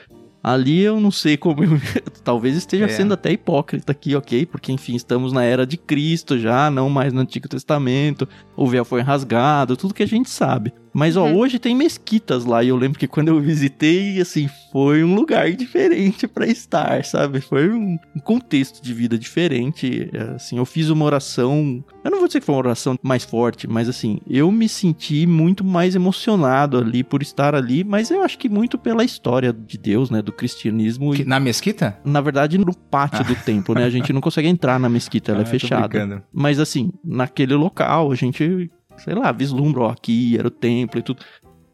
Ali 0.44 0.80
eu 0.80 1.00
não 1.00 1.10
sei 1.10 1.38
como. 1.38 1.64
eu- 1.64 1.70
Talvez 2.22 2.54
esteja 2.54 2.84
É. 2.84 2.88
sendo 2.88 3.14
até 3.14 3.32
hipócrita 3.32 3.92
aqui, 3.92 4.14
ok? 4.14 4.44
Porque, 4.44 4.70
enfim, 4.70 4.94
estamos 4.94 5.32
na 5.32 5.42
era 5.42 5.66
de 5.66 5.78
Cristo 5.78 6.38
já, 6.38 6.70
não 6.70 6.90
mais 6.90 7.14
no 7.14 7.20
Antigo 7.20 7.48
Testamento. 7.48 8.28
O 8.54 8.66
véu 8.66 8.84
foi 8.84 9.00
rasgado, 9.00 9.74
tudo 9.76 9.94
que 9.94 10.02
a 10.02 10.06
gente 10.06 10.28
sabe. 10.28 10.72
Mas, 10.94 11.16
ó, 11.16 11.24
Uhum. 11.26 11.36
hoje 11.38 11.58
tem 11.58 11.74
mesquitas 11.74 12.44
lá. 12.44 12.62
E 12.62 12.68
eu 12.68 12.76
lembro 12.76 12.98
que 12.98 13.08
quando 13.08 13.28
eu 13.28 13.40
visitei, 13.40 14.20
assim, 14.20 14.48
foi 14.70 15.02
um 15.02 15.14
lugar 15.14 15.50
diferente 15.52 16.28
pra 16.28 16.46
estar, 16.46 17.04
sabe? 17.04 17.40
Foi 17.40 17.68
um 17.68 17.98
contexto 18.22 18.80
de 18.82 18.94
vida 18.94 19.18
diferente. 19.18 20.08
É, 20.12 20.34
Assim, 20.34 20.56
eu 20.58 20.64
fiz 20.64 20.88
uma 20.90 21.04
oração. 21.04 21.84
Eu 22.04 22.10
não 22.10 22.18
vou 22.18 22.26
dizer 22.28 22.40
que 22.40 22.46
foi 22.46 22.54
uma 22.54 22.60
oração 22.60 22.96
mais 23.02 23.24
forte, 23.24 23.66
mas 23.68 23.88
assim, 23.88 24.20
eu 24.28 24.50
me 24.50 24.68
senti 24.68 25.26
muito 25.26 25.64
mais 25.64 25.94
emocionado 25.94 26.78
ali 26.78 27.02
por 27.02 27.22
estar 27.22 27.54
ali, 27.54 27.82
mas 27.84 28.10
eu 28.10 28.22
acho 28.22 28.38
que 28.38 28.48
muito 28.48 28.76
pela 28.78 29.04
história 29.04 29.52
de 29.52 29.76
Deus, 29.78 30.10
né? 30.10 30.22
Do 30.22 30.32
cristianismo. 30.32 31.12
Que- 31.14 31.22
E, 31.22 31.24
na 31.24 31.40
mesquita? 31.40 31.98
na 32.04 32.20
verdade, 32.20 32.56
no 32.58 32.74
pátio 32.74 33.24
do 33.24 33.34
templo, 33.34 33.74
né? 33.74 33.84
A 33.84 33.90
gente 33.90 34.12
não 34.12 34.20
consegue 34.20 34.48
entrar 34.48 34.78
na 34.78 34.88
mesquita, 34.88 35.32
ela 35.32 35.40
Ah, 35.42 35.42
é 35.42 35.46
fechada. 35.46 36.24
Mas 36.32 36.58
assim, 36.60 36.90
naquele 37.04 37.54
local, 37.54 38.10
a 38.12 38.14
gente, 38.14 38.70
sei 38.96 39.14
lá, 39.14 39.32
vislumbra, 39.32 39.82
ó, 39.82 39.90
aqui 39.90 40.36
era 40.38 40.48
o 40.48 40.50
templo 40.50 40.98
e 40.98 41.02
tudo. 41.02 41.24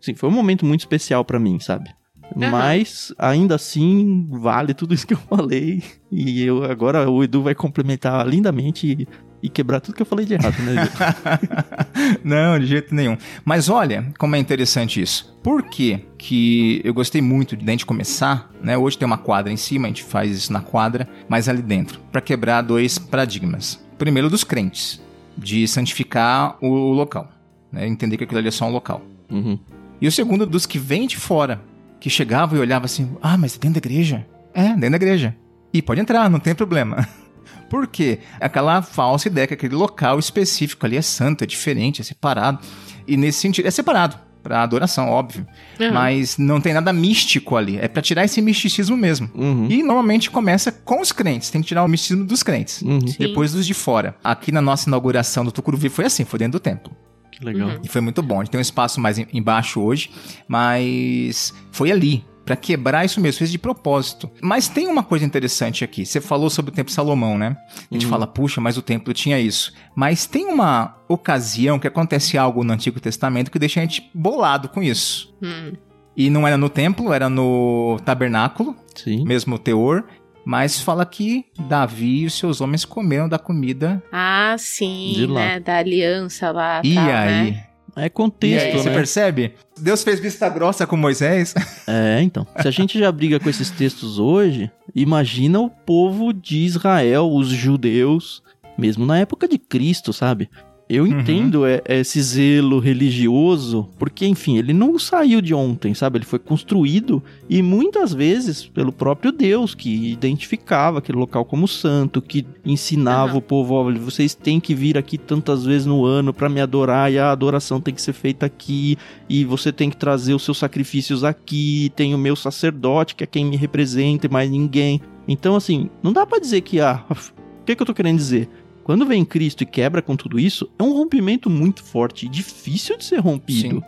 Assim, 0.00 0.14
foi 0.14 0.28
um 0.28 0.32
momento 0.32 0.64
muito 0.64 0.80
especial 0.80 1.24
pra 1.24 1.38
mim, 1.38 1.58
sabe? 1.58 1.90
Mas 2.34 3.12
ainda 3.18 3.56
assim, 3.56 4.26
vale 4.30 4.74
tudo 4.74 4.94
isso 4.94 5.06
que 5.06 5.14
eu 5.14 5.18
falei. 5.18 5.82
E 6.10 6.42
eu 6.42 6.64
agora 6.64 7.10
o 7.10 7.22
Edu 7.22 7.42
vai 7.42 7.54
complementar 7.54 8.26
lindamente 8.26 8.86
e, 8.86 9.08
e 9.42 9.48
quebrar 9.48 9.80
tudo 9.80 9.94
que 9.94 10.02
eu 10.02 10.06
falei 10.06 10.24
de 10.24 10.34
errado, 10.34 10.56
né, 10.62 10.82
Edu? 10.82 12.20
Não, 12.24 12.58
de 12.58 12.66
jeito 12.66 12.94
nenhum. 12.94 13.16
Mas 13.44 13.68
olha 13.68 14.12
como 14.18 14.36
é 14.36 14.38
interessante 14.38 15.00
isso. 15.00 15.36
Por 15.42 15.64
que 15.64 16.04
que 16.16 16.80
eu 16.84 16.94
gostei 16.94 17.20
muito 17.20 17.56
de 17.56 17.66
gente 17.66 17.86
começar, 17.86 18.50
né? 18.62 18.76
Hoje 18.76 18.98
tem 18.98 19.06
uma 19.06 19.18
quadra 19.18 19.52
em 19.52 19.56
cima, 19.56 19.86
a 19.86 19.88
gente 19.88 20.04
faz 20.04 20.30
isso 20.30 20.52
na 20.52 20.60
quadra, 20.60 21.08
mas 21.28 21.48
ali 21.48 21.62
dentro, 21.62 22.00
para 22.12 22.20
quebrar 22.20 22.62
dois 22.62 22.98
paradigmas. 22.98 23.84
Primeiro 23.98 24.30
dos 24.30 24.44
crentes, 24.44 25.00
de 25.40 25.66
santificar 25.66 26.56
o 26.60 26.92
local, 26.92 27.28
né? 27.72 27.86
Entender 27.86 28.16
que 28.16 28.24
aquilo 28.24 28.38
ali 28.38 28.48
é 28.48 28.52
só 28.52 28.66
um 28.66 28.72
local. 28.72 29.02
Uhum. 29.30 29.58
E 30.00 30.06
o 30.06 30.12
segundo 30.12 30.46
dos 30.46 30.66
que 30.66 30.78
vêm 30.78 31.06
de 31.06 31.16
fora, 31.16 31.62
que 31.98 32.10
chegavam 32.10 32.58
e 32.58 32.60
olhavam 32.60 32.84
assim: 32.84 33.16
ah, 33.22 33.36
mas 33.36 33.56
é 33.56 33.58
dentro 33.58 33.80
da 33.80 33.86
igreja? 33.86 34.26
É, 34.54 34.68
dentro 34.68 34.90
da 34.90 34.96
igreja. 34.96 35.36
E 35.72 35.80
pode 35.80 36.00
entrar, 36.00 36.28
não 36.28 36.40
tem 36.40 36.54
problema. 36.54 37.08
Por 37.70 37.86
quê? 37.86 38.18
Aquela 38.40 38.82
falsa 38.82 39.28
ideia 39.28 39.46
que 39.46 39.54
aquele 39.54 39.74
local 39.74 40.18
específico 40.18 40.84
ali 40.84 40.96
é 40.96 41.02
santo, 41.02 41.44
é 41.44 41.46
diferente, 41.46 42.00
é 42.00 42.04
separado. 42.04 42.58
E 43.06 43.16
nesse 43.16 43.38
sentido, 43.38 43.66
é 43.66 43.70
separado 43.70 44.29
para 44.42 44.62
adoração, 44.62 45.08
óbvio. 45.08 45.46
Aham. 45.80 45.92
Mas 45.92 46.36
não 46.38 46.60
tem 46.60 46.72
nada 46.74 46.92
místico 46.92 47.56
ali. 47.56 47.76
É 47.78 47.86
para 47.88 48.02
tirar 48.02 48.24
esse 48.24 48.40
misticismo 48.42 48.96
mesmo. 48.96 49.30
Uhum. 49.34 49.66
E 49.70 49.82
normalmente 49.82 50.30
começa 50.30 50.72
com 50.72 51.00
os 51.00 51.12
crentes. 51.12 51.50
Tem 51.50 51.60
que 51.60 51.68
tirar 51.68 51.84
o 51.84 51.88
misticismo 51.88 52.24
dos 52.24 52.42
crentes. 52.42 52.82
Uhum. 52.82 52.98
Depois 53.18 53.52
dos 53.52 53.66
de 53.66 53.74
fora. 53.74 54.14
Aqui 54.24 54.50
na 54.52 54.60
nossa 54.60 54.88
inauguração 54.88 55.44
do 55.44 55.52
Tucuruvi 55.52 55.88
foi 55.88 56.04
assim, 56.06 56.24
foi 56.24 56.38
dentro 56.38 56.58
do 56.58 56.62
templo. 56.62 56.92
Que 57.30 57.44
legal. 57.44 57.68
Uhum. 57.70 57.78
E 57.84 57.88
foi 57.88 58.00
muito 58.00 58.22
bom. 58.22 58.40
A 58.40 58.44
gente 58.44 58.50
tem 58.50 58.58
um 58.58 58.62
espaço 58.62 59.00
mais 59.00 59.18
em- 59.18 59.26
embaixo 59.32 59.80
hoje, 59.80 60.10
mas 60.48 61.54
foi 61.70 61.90
ali. 61.90 62.24
Pra 62.50 62.56
quebrar 62.56 63.04
isso 63.04 63.20
mesmo, 63.20 63.38
fez 63.38 63.52
de 63.52 63.58
propósito. 63.58 64.28
Mas 64.42 64.66
tem 64.68 64.88
uma 64.88 65.04
coisa 65.04 65.24
interessante 65.24 65.84
aqui. 65.84 66.04
Você 66.04 66.20
falou 66.20 66.50
sobre 66.50 66.72
o 66.72 66.74
templo 66.74 66.88
de 66.90 66.94
Salomão, 66.96 67.38
né? 67.38 67.56
A 67.88 67.94
gente 67.94 68.06
Uhum. 68.06 68.10
fala, 68.10 68.26
puxa, 68.26 68.60
mas 68.60 68.76
o 68.76 68.82
templo 68.82 69.14
tinha 69.14 69.38
isso. 69.38 69.72
Mas 69.94 70.26
tem 70.26 70.46
uma 70.46 70.96
ocasião 71.08 71.78
que 71.78 71.86
acontece 71.86 72.36
algo 72.36 72.64
no 72.64 72.72
Antigo 72.72 72.98
Testamento 72.98 73.52
que 73.52 73.58
deixa 73.60 73.78
a 73.78 73.84
gente 73.84 74.10
bolado 74.12 74.68
com 74.68 74.82
isso. 74.82 75.32
Hum. 75.40 75.74
E 76.16 76.28
não 76.28 76.44
era 76.44 76.56
no 76.56 76.68
templo, 76.68 77.12
era 77.12 77.28
no 77.28 78.00
tabernáculo, 78.04 78.74
Sim. 78.96 79.24
mesmo 79.24 79.56
teor. 79.56 80.04
Mas 80.44 80.80
fala 80.80 81.06
que 81.06 81.44
Davi 81.68 82.22
e 82.22 82.26
os 82.26 82.34
seus 82.34 82.60
homens 82.60 82.84
comeram 82.84 83.28
da 83.28 83.38
comida. 83.38 84.02
Ah, 84.10 84.54
De 84.56 84.62
sim, 84.62 85.26
lá. 85.26 85.40
né? 85.40 85.60
Da 85.60 85.76
aliança 85.76 86.50
lá. 86.50 86.80
e 86.82 86.94
tal, 86.96 87.04
aí? 87.06 87.50
Né? 87.52 87.66
É 87.96 88.08
contexto, 88.08 88.66
aí, 88.66 88.72
você 88.72 88.88
né? 88.88 88.94
percebe? 88.94 89.54
Deus 89.78 90.02
fez 90.02 90.20
vista 90.20 90.48
grossa 90.48 90.86
com 90.86 90.96
Moisés. 90.96 91.54
É, 91.86 92.22
então. 92.22 92.46
Se 92.60 92.68
a 92.68 92.70
gente 92.70 92.98
já 92.98 93.10
briga 93.10 93.40
com 93.40 93.48
esses 93.48 93.68
textos 93.68 94.16
hoje, 94.18 94.70
imagina 94.94 95.58
o 95.58 95.68
povo 95.68 96.32
de 96.32 96.58
Israel, 96.58 97.28
os 97.28 97.48
judeus, 97.48 98.44
mesmo 98.78 99.04
na 99.04 99.18
época 99.18 99.48
de 99.48 99.58
Cristo, 99.58 100.12
sabe? 100.12 100.48
Eu 100.92 101.04
Uhum. 101.04 101.20
entendo 101.20 101.64
é, 101.64 101.80
esse 101.88 102.20
zelo 102.20 102.80
religioso, 102.80 103.88
porque, 103.96 104.26
enfim, 104.26 104.58
ele 104.58 104.72
não 104.72 104.98
saiu 104.98 105.40
de 105.40 105.54
ontem, 105.54 105.94
sabe? 105.94 106.18
Ele 106.18 106.24
foi 106.24 106.40
construído 106.40 107.22
e 107.48 107.62
muitas 107.62 108.12
vezes 108.12 108.66
pelo 108.66 108.90
próprio 108.90 109.30
Deus, 109.30 109.72
que 109.72 110.10
identificava 110.10 110.98
aquele 110.98 111.16
local 111.16 111.44
como 111.44 111.68
santo, 111.68 112.20
que 112.20 112.44
ensinava 112.66 113.30
Aham. 113.30 113.38
o 113.38 113.42
povo: 113.42 113.74
olha, 113.74 114.00
vocês 114.00 114.34
têm 114.34 114.58
que 114.58 114.74
vir 114.74 114.98
aqui 114.98 115.16
tantas 115.16 115.64
vezes 115.64 115.86
no 115.86 116.04
ano 116.04 116.34
para 116.34 116.48
me 116.48 116.60
adorar 116.60 117.12
e 117.12 117.18
a 117.20 117.30
adoração 117.30 117.80
tem 117.80 117.94
que 117.94 118.02
ser 118.02 118.12
feita 118.12 118.44
aqui 118.46 118.98
e 119.28 119.44
você 119.44 119.70
tem 119.72 119.88
que 119.90 119.96
trazer 119.96 120.34
os 120.34 120.42
seus 120.42 120.58
sacrifícios 120.58 121.22
aqui, 121.22 121.92
tem 121.94 122.14
o 122.14 122.18
meu 122.18 122.34
sacerdote, 122.34 123.14
que 123.14 123.22
é 123.22 123.26
quem 123.28 123.44
me 123.44 123.56
representa 123.56 124.26
e 124.26 124.30
mais 124.30 124.50
ninguém. 124.50 125.00
Então, 125.28 125.54
assim, 125.54 125.88
não 126.02 126.12
dá 126.12 126.26
pra 126.26 126.40
dizer 126.40 126.62
que, 126.62 126.80
ah, 126.80 127.04
o 127.08 127.64
que, 127.64 127.76
que 127.76 127.82
eu 127.82 127.86
tô 127.86 127.94
querendo 127.94 128.16
dizer? 128.16 128.48
Quando 128.90 129.06
vem 129.06 129.24
Cristo 129.24 129.62
e 129.62 129.66
quebra 129.66 130.02
com 130.02 130.16
tudo 130.16 130.36
isso, 130.36 130.68
é 130.76 130.82
um 130.82 130.92
rompimento 130.92 131.48
muito 131.48 131.84
forte 131.84 132.26
e 132.26 132.28
difícil 132.28 132.98
de 132.98 133.04
ser 133.04 133.20
rompido. 133.20 133.84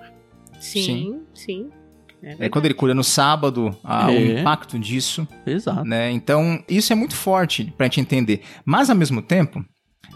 Sim, 0.61 1.23
sim. 1.35 1.71
É 2.23 2.49
quando 2.49 2.67
ele 2.67 2.75
cura 2.75 2.95
no 2.95 3.03
sábado, 3.03 3.77
a- 3.83 4.07
o 4.07 4.11
É. 4.13 4.39
impacto 4.43 4.79
disso, 4.79 5.27
Exato. 5.45 5.83
né? 5.85 6.09
Então, 6.13 6.63
isso 6.69 6.93
é 6.93 6.95
muito 6.95 7.17
forte 7.17 7.75
pra 7.77 7.87
gente 7.87 8.01
entender. 8.01 8.43
Mas, 8.65 8.91
ao 8.91 8.95
mesmo 8.95 9.21
tempo, 9.21 9.65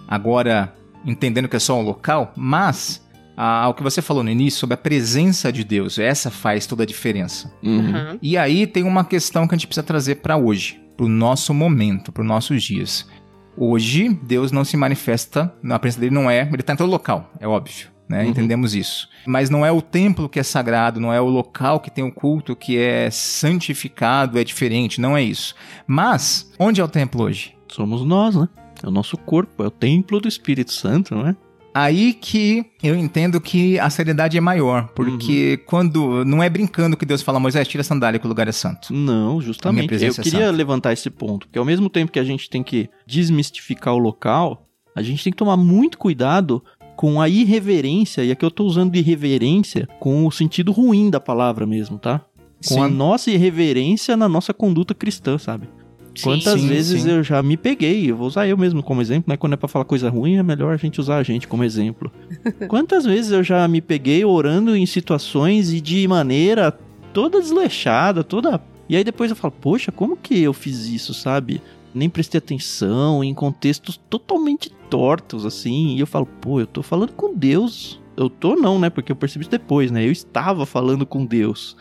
agora 0.06 0.72
entendendo 1.04 1.48
que 1.48 1.56
é 1.56 1.58
só 1.58 1.76
um 1.76 1.82
local, 1.82 2.32
mas 2.36 3.04
ah, 3.36 3.68
o 3.68 3.74
que 3.74 3.82
você 3.82 4.00
falou 4.00 4.22
no 4.22 4.30
início 4.30 4.60
sobre 4.60 4.74
a 4.74 4.78
presença 4.78 5.52
de 5.52 5.64
Deus, 5.64 5.98
essa 5.98 6.30
faz 6.30 6.64
toda 6.64 6.84
a 6.84 6.86
diferença. 6.86 7.52
Uhum. 7.60 8.16
E 8.22 8.36
aí 8.38 8.68
tem 8.68 8.84
uma 8.84 9.04
questão 9.04 9.48
que 9.48 9.54
a 9.56 9.58
gente 9.58 9.66
precisa 9.66 9.84
trazer 9.84 10.16
pra 10.22 10.36
hoje, 10.36 10.80
pro 10.96 11.08
nosso 11.08 11.52
momento, 11.52 12.12
pros 12.12 12.24
nossos 12.26 12.62
dias. 12.62 13.04
Hoje, 13.56 14.08
Deus 14.08 14.52
não 14.52 14.64
se 14.64 14.76
manifesta, 14.76 15.52
a 15.70 15.78
presença 15.78 16.00
dele 16.00 16.14
não 16.14 16.30
é, 16.30 16.48
ele 16.52 16.62
tá 16.62 16.74
em 16.74 16.76
todo 16.76 16.90
local, 16.90 17.30
é 17.40 17.48
óbvio, 17.48 17.88
né? 18.08 18.22
Uhum. 18.22 18.30
Entendemos 18.30 18.74
isso. 18.74 19.08
Mas 19.26 19.48
não 19.48 19.64
é 19.64 19.72
o 19.72 19.80
templo 19.80 20.28
que 20.28 20.38
é 20.38 20.42
sagrado, 20.42 21.00
não 21.00 21.12
é 21.12 21.20
o 21.20 21.26
local 21.26 21.80
que 21.80 21.90
tem 21.90 22.04
o 22.04 22.12
culto 22.12 22.54
que 22.54 22.78
é 22.78 23.10
santificado, 23.10 24.38
é 24.38 24.44
diferente, 24.44 25.00
não 25.00 25.16
é 25.16 25.22
isso. 25.22 25.54
Mas, 25.86 26.52
onde 26.58 26.80
é 26.80 26.84
o 26.84 26.88
templo 26.88 27.22
hoje? 27.24 27.56
Somos 27.68 28.04
nós, 28.04 28.36
né? 28.36 28.48
É 28.82 28.86
o 28.86 28.90
nosso 28.90 29.16
corpo, 29.16 29.62
é 29.62 29.66
o 29.66 29.70
templo 29.70 30.20
do 30.20 30.28
Espírito 30.28 30.72
Santo, 30.72 31.14
não 31.14 31.26
é? 31.26 31.36
Aí 31.78 32.14
que 32.14 32.64
eu 32.82 32.96
entendo 32.96 33.38
que 33.38 33.78
a 33.78 33.90
seriedade 33.90 34.38
é 34.38 34.40
maior, 34.40 34.88
porque 34.94 35.58
quando 35.66 36.24
não 36.24 36.42
é 36.42 36.48
brincando 36.48 36.96
que 36.96 37.04
Deus 37.04 37.20
fala, 37.20 37.38
Moisés, 37.38 37.68
tira 37.68 37.82
a 37.82 37.84
sandália 37.84 38.18
que 38.18 38.24
o 38.24 38.28
lugar 38.30 38.48
é 38.48 38.52
santo. 38.52 38.94
Não, 38.94 39.36
A 39.36 39.42
justamente. 39.42 39.92
Eu 39.92 40.08
é 40.08 40.14
queria 40.14 40.50
levantar 40.50 40.94
esse 40.94 41.10
ponto, 41.10 41.46
porque 41.46 41.58
ao 41.58 41.66
mesmo 41.66 41.90
tempo 41.90 42.10
que 42.10 42.18
a 42.18 42.24
gente 42.24 42.48
tem 42.48 42.62
que 42.62 42.88
desmistificar 43.06 43.92
o 43.92 43.98
local, 43.98 44.66
a 44.94 45.02
gente 45.02 45.22
tem 45.22 45.30
que 45.30 45.36
tomar 45.36 45.58
muito 45.58 45.98
cuidado 45.98 46.64
com 46.96 47.20
a 47.20 47.28
irreverência, 47.28 48.24
e 48.24 48.30
aqui 48.30 48.42
eu 48.42 48.50
tô 48.50 48.64
usando 48.64 48.96
irreverência 48.96 49.86
com 50.00 50.26
o 50.26 50.32
sentido 50.32 50.72
ruim 50.72 51.10
da 51.10 51.20
palavra 51.20 51.66
mesmo, 51.66 51.98
tá? 51.98 52.22
Com 52.66 52.82
a 52.82 52.88
Sim. 52.88 52.94
nossa 52.94 53.30
irreverência 53.30 54.16
na 54.16 54.30
nossa 54.30 54.54
conduta 54.54 54.94
cristã, 54.94 55.36
sabe? 55.36 55.68
Quantas 56.22 56.60
Sim, 56.60 56.68
vezes 56.68 57.02
sim. 57.02 57.10
eu 57.10 57.22
já 57.22 57.42
me 57.42 57.56
peguei, 57.56 58.10
eu 58.10 58.16
vou 58.16 58.26
usar 58.26 58.46
eu 58.46 58.56
mesmo 58.56 58.82
como 58.82 59.00
exemplo, 59.00 59.30
né? 59.30 59.36
Quando 59.36 59.52
é 59.52 59.56
pra 59.56 59.68
falar 59.68 59.84
coisa 59.84 60.08
ruim, 60.08 60.36
é 60.36 60.42
melhor 60.42 60.72
a 60.72 60.76
gente 60.76 61.00
usar 61.00 61.16
a 61.18 61.22
gente 61.22 61.46
como 61.46 61.64
exemplo. 61.64 62.10
Quantas 62.68 63.04
vezes 63.04 63.32
eu 63.32 63.42
já 63.42 63.66
me 63.68 63.80
peguei 63.80 64.24
orando 64.24 64.76
em 64.76 64.86
situações 64.86 65.72
e 65.72 65.80
de 65.80 66.06
maneira 66.08 66.76
toda 67.12 67.40
desleixada, 67.40 68.22
toda. 68.22 68.60
E 68.88 68.96
aí 68.96 69.02
depois 69.02 69.30
eu 69.30 69.36
falo, 69.36 69.54
poxa, 69.60 69.90
como 69.90 70.16
que 70.16 70.40
eu 70.40 70.52
fiz 70.52 70.86
isso, 70.86 71.12
sabe? 71.14 71.60
Nem 71.94 72.08
prestei 72.08 72.38
atenção, 72.38 73.24
em 73.24 73.32
contextos 73.32 73.98
totalmente 74.10 74.70
tortos, 74.90 75.44
assim. 75.46 75.96
E 75.96 76.00
eu 76.00 76.06
falo, 76.06 76.26
pô, 76.26 76.60
eu 76.60 76.66
tô 76.66 76.82
falando 76.82 77.12
com 77.12 77.34
Deus. 77.34 78.00
Eu 78.16 78.30
tô 78.30 78.54
não, 78.54 78.78
né? 78.78 78.88
Porque 78.90 79.12
eu 79.12 79.16
percebi 79.16 79.42
isso 79.42 79.50
depois, 79.50 79.90
né? 79.90 80.04
Eu 80.06 80.12
estava 80.12 80.64
falando 80.64 81.04
com 81.04 81.24
Deus. 81.24 81.76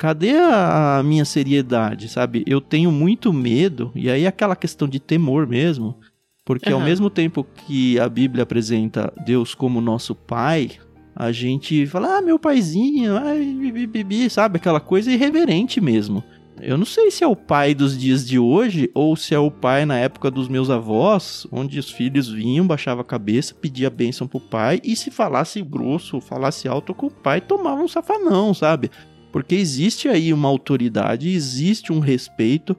Cadê 0.00 0.32
a 0.32 1.02
minha 1.04 1.26
seriedade, 1.26 2.08
sabe? 2.08 2.42
Eu 2.46 2.58
tenho 2.58 2.90
muito 2.90 3.34
medo, 3.34 3.92
e 3.94 4.08
aí 4.08 4.26
aquela 4.26 4.56
questão 4.56 4.88
de 4.88 4.98
temor 4.98 5.46
mesmo, 5.46 5.94
porque 6.42 6.72
ao 6.72 6.78
Aham. 6.78 6.86
mesmo 6.86 7.10
tempo 7.10 7.44
que 7.44 8.00
a 8.00 8.08
Bíblia 8.08 8.44
apresenta 8.44 9.12
Deus 9.26 9.54
como 9.54 9.78
nosso 9.78 10.14
pai, 10.14 10.70
a 11.14 11.30
gente 11.32 11.86
fala, 11.86 12.16
ah, 12.16 12.22
meu 12.22 12.38
paizinho, 12.38 13.14
ai, 13.14 13.44
bibi, 13.44 13.86
bibi, 13.86 14.30
sabe? 14.30 14.56
Aquela 14.56 14.80
coisa 14.80 15.12
irreverente 15.12 15.82
mesmo. 15.82 16.24
Eu 16.62 16.78
não 16.78 16.86
sei 16.86 17.10
se 17.10 17.22
é 17.22 17.26
o 17.26 17.36
pai 17.36 17.74
dos 17.74 17.98
dias 17.98 18.26
de 18.26 18.38
hoje 18.38 18.90
ou 18.94 19.14
se 19.16 19.34
é 19.34 19.38
o 19.38 19.50
pai 19.50 19.84
na 19.84 19.98
época 19.98 20.30
dos 20.30 20.48
meus 20.48 20.70
avós, 20.70 21.46
onde 21.52 21.78
os 21.78 21.90
filhos 21.90 22.28
vinham, 22.28 22.66
baixava 22.66 23.02
a 23.02 23.04
cabeça, 23.04 23.54
pedia 23.54 23.90
bênção 23.90 24.26
pro 24.26 24.40
pai 24.40 24.80
e 24.82 24.96
se 24.96 25.10
falasse 25.10 25.60
grosso, 25.62 26.20
falasse 26.20 26.68
alto 26.68 26.94
com 26.94 27.06
o 27.06 27.10
pai, 27.10 27.40
tomava 27.40 27.82
um 27.82 27.88
safanão, 27.88 28.52
sabe? 28.54 28.90
Porque 29.32 29.54
existe 29.54 30.08
aí 30.08 30.32
uma 30.32 30.48
autoridade, 30.48 31.28
existe 31.28 31.92
um 31.92 32.00
respeito 32.00 32.76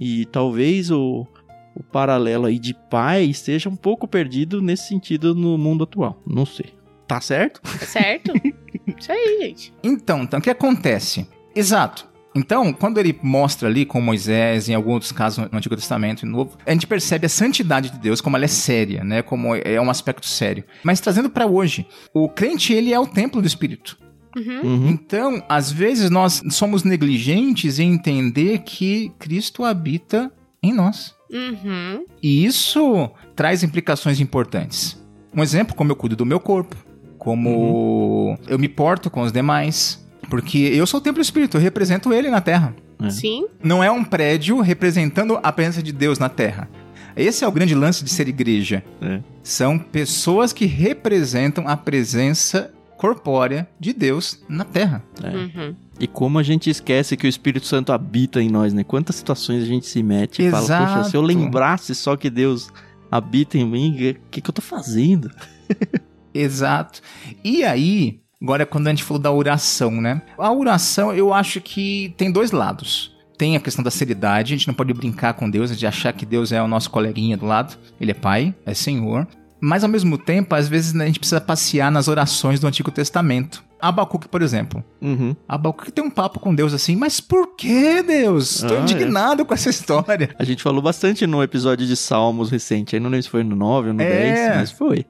e 0.00 0.26
talvez 0.26 0.90
o, 0.90 1.26
o 1.74 1.82
paralelo 1.82 2.46
aí 2.46 2.58
de 2.58 2.74
pai 2.74 3.24
esteja 3.24 3.68
um 3.68 3.76
pouco 3.76 4.06
perdido 4.06 4.62
nesse 4.62 4.88
sentido 4.88 5.34
no 5.34 5.58
mundo 5.58 5.84
atual. 5.84 6.22
Não 6.26 6.46
sei. 6.46 6.74
Tá 7.06 7.20
certo? 7.20 7.60
Tá 7.62 7.78
certo? 7.78 8.32
Isso 8.98 9.10
aí, 9.10 9.38
gente. 9.40 9.74
Então, 9.82 10.22
então, 10.22 10.38
o 10.38 10.42
que 10.42 10.50
acontece? 10.50 11.26
Exato. 11.54 12.06
Então, 12.36 12.72
quando 12.72 12.98
ele 12.98 13.18
mostra 13.22 13.68
ali 13.68 13.84
com 13.84 14.00
Moisés, 14.00 14.68
em 14.68 14.74
alguns 14.74 14.94
outros 14.94 15.12
casos 15.12 15.48
no 15.50 15.58
Antigo 15.58 15.74
Testamento 15.74 16.22
e 16.22 16.26
no 16.26 16.32
Novo, 16.32 16.58
a 16.64 16.70
gente 16.70 16.86
percebe 16.86 17.26
a 17.26 17.28
santidade 17.28 17.90
de 17.90 17.98
Deus, 17.98 18.20
como 18.20 18.36
ela 18.36 18.44
é 18.44 18.48
séria, 18.48 19.02
né? 19.02 19.22
Como 19.22 19.54
é 19.54 19.80
um 19.80 19.90
aspecto 19.90 20.26
sério. 20.26 20.62
Mas 20.84 21.00
trazendo 21.00 21.30
pra 21.30 21.46
hoje, 21.46 21.86
o 22.12 22.28
crente, 22.28 22.72
ele 22.72 22.92
é 22.92 23.00
o 23.00 23.06
templo 23.06 23.40
do 23.40 23.46
Espírito. 23.46 23.98
Uhum. 24.38 24.60
Uhum. 24.62 24.88
Então, 24.88 25.42
às 25.48 25.70
vezes 25.70 26.10
nós 26.10 26.42
somos 26.50 26.84
negligentes 26.84 27.78
em 27.78 27.92
entender 27.92 28.60
que 28.60 29.12
Cristo 29.18 29.64
habita 29.64 30.30
em 30.62 30.72
nós. 30.72 31.14
Uhum. 31.30 32.04
E 32.22 32.44
isso 32.44 33.10
traz 33.34 33.62
implicações 33.62 34.20
importantes. 34.20 35.00
Um 35.34 35.42
exemplo, 35.42 35.74
como 35.74 35.90
eu 35.90 35.96
cuido 35.96 36.16
do 36.16 36.24
meu 36.24 36.40
corpo, 36.40 36.76
como 37.18 38.38
eu 38.46 38.58
me 38.58 38.68
porto 38.68 39.10
com 39.10 39.22
os 39.22 39.32
demais. 39.32 40.04
Porque 40.30 40.58
eu 40.58 40.86
sou 40.86 41.00
o 41.00 41.02
templo 41.02 41.22
do 41.22 41.24
Espírito, 41.24 41.56
eu 41.56 41.60
represento 41.60 42.12
ele 42.12 42.30
na 42.30 42.40
terra. 42.40 42.74
É. 43.02 43.10
Sim. 43.10 43.46
Não 43.62 43.82
é 43.82 43.90
um 43.90 44.04
prédio 44.04 44.60
representando 44.60 45.38
a 45.42 45.52
presença 45.52 45.82
de 45.82 45.92
Deus 45.92 46.18
na 46.18 46.28
terra. 46.28 46.68
Esse 47.16 47.44
é 47.44 47.48
o 47.48 47.52
grande 47.52 47.74
lance 47.74 48.04
de 48.04 48.10
ser 48.10 48.28
igreja. 48.28 48.84
É. 49.00 49.20
São 49.42 49.78
pessoas 49.78 50.52
que 50.52 50.66
representam 50.66 51.66
a 51.66 51.76
presença 51.76 52.72
corpórea 52.98 53.66
de 53.78 53.94
Deus 53.94 54.44
na 54.48 54.64
terra. 54.64 55.02
É. 55.22 55.28
Uhum. 55.28 55.74
E 55.98 56.06
como 56.06 56.38
a 56.38 56.42
gente 56.42 56.68
esquece 56.68 57.16
que 57.16 57.26
o 57.26 57.28
Espírito 57.28 57.64
Santo 57.64 57.92
habita 57.92 58.42
em 58.42 58.50
nós, 58.50 58.74
né? 58.74 58.84
Quantas 58.84 59.16
situações 59.16 59.62
a 59.62 59.66
gente 59.66 59.86
se 59.86 60.02
mete 60.02 60.42
e 60.42 60.50
fala, 60.50 60.66
poxa, 60.66 61.04
se 61.10 61.16
eu 61.16 61.22
Exato. 61.22 61.38
lembrasse 61.38 61.94
só 61.94 62.16
que 62.16 62.28
Deus 62.28 62.68
habita 63.10 63.56
em 63.56 63.64
mim, 63.64 63.90
o 64.10 64.30
que, 64.30 64.40
que 64.40 64.50
eu 64.50 64.52
tô 64.52 64.60
fazendo? 64.60 65.30
Exato. 66.34 67.00
E 67.42 67.64
aí, 67.64 68.20
agora 68.42 68.66
quando 68.66 68.88
a 68.88 68.90
gente 68.90 69.04
falou 69.04 69.22
da 69.22 69.32
oração, 69.32 69.92
né? 69.92 70.20
A 70.36 70.52
oração, 70.52 71.12
eu 71.12 71.32
acho 71.32 71.60
que 71.60 72.14
tem 72.16 72.30
dois 72.30 72.50
lados. 72.50 73.16
Tem 73.36 73.56
a 73.56 73.60
questão 73.60 73.84
da 73.84 73.90
seriedade, 73.90 74.52
a 74.52 74.56
gente 74.56 74.66
não 74.66 74.74
pode 74.74 74.92
brincar 74.92 75.34
com 75.34 75.48
Deus, 75.48 75.76
de 75.76 75.86
achar 75.86 76.12
que 76.12 76.26
Deus 76.26 76.50
é 76.50 76.60
o 76.60 76.66
nosso 76.66 76.90
coleguinha 76.90 77.36
do 77.36 77.46
lado. 77.46 77.78
Ele 78.00 78.10
é 78.10 78.14
pai, 78.14 78.52
é 78.66 78.74
senhor. 78.74 79.26
Mas 79.60 79.82
ao 79.82 79.90
mesmo 79.90 80.16
tempo, 80.16 80.54
às 80.54 80.68
vezes 80.68 80.92
né, 80.92 81.04
a 81.04 81.06
gente 81.06 81.18
precisa 81.18 81.40
passear 81.40 81.90
nas 81.90 82.06
orações 82.08 82.60
do 82.60 82.66
Antigo 82.66 82.90
Testamento. 82.90 83.64
Abacuque, 83.80 84.28
por 84.28 84.42
exemplo. 84.42 84.82
Uhum. 85.00 85.34
Abacuque 85.48 85.92
tem 85.92 86.04
um 86.04 86.10
papo 86.10 86.40
com 86.40 86.54
Deus 86.54 86.72
assim, 86.74 86.96
mas 86.96 87.20
por 87.20 87.54
que, 87.56 88.02
Deus? 88.02 88.58
Tô 88.60 88.74
Ah, 88.74 88.78
é. 88.78 88.80
indignado 88.82 89.44
com 89.44 89.54
essa 89.54 89.70
história. 89.70 90.30
A 90.38 90.44
gente 90.44 90.62
falou 90.62 90.82
bastante 90.82 91.26
no 91.26 91.42
episódio 91.42 91.86
de 91.86 91.96
Salmos 91.96 92.50
recente, 92.50 92.96
aí 92.96 93.00
não 93.00 93.10
lembro 93.10 93.22
se 93.24 93.28
foi 93.30 93.42
no 93.44 93.54
9 93.56 93.88
ou 93.88 93.94
no 93.94 94.00
É. 94.02 94.08
10, 94.46 94.56
mas 94.56 94.70
foi. 94.72 95.04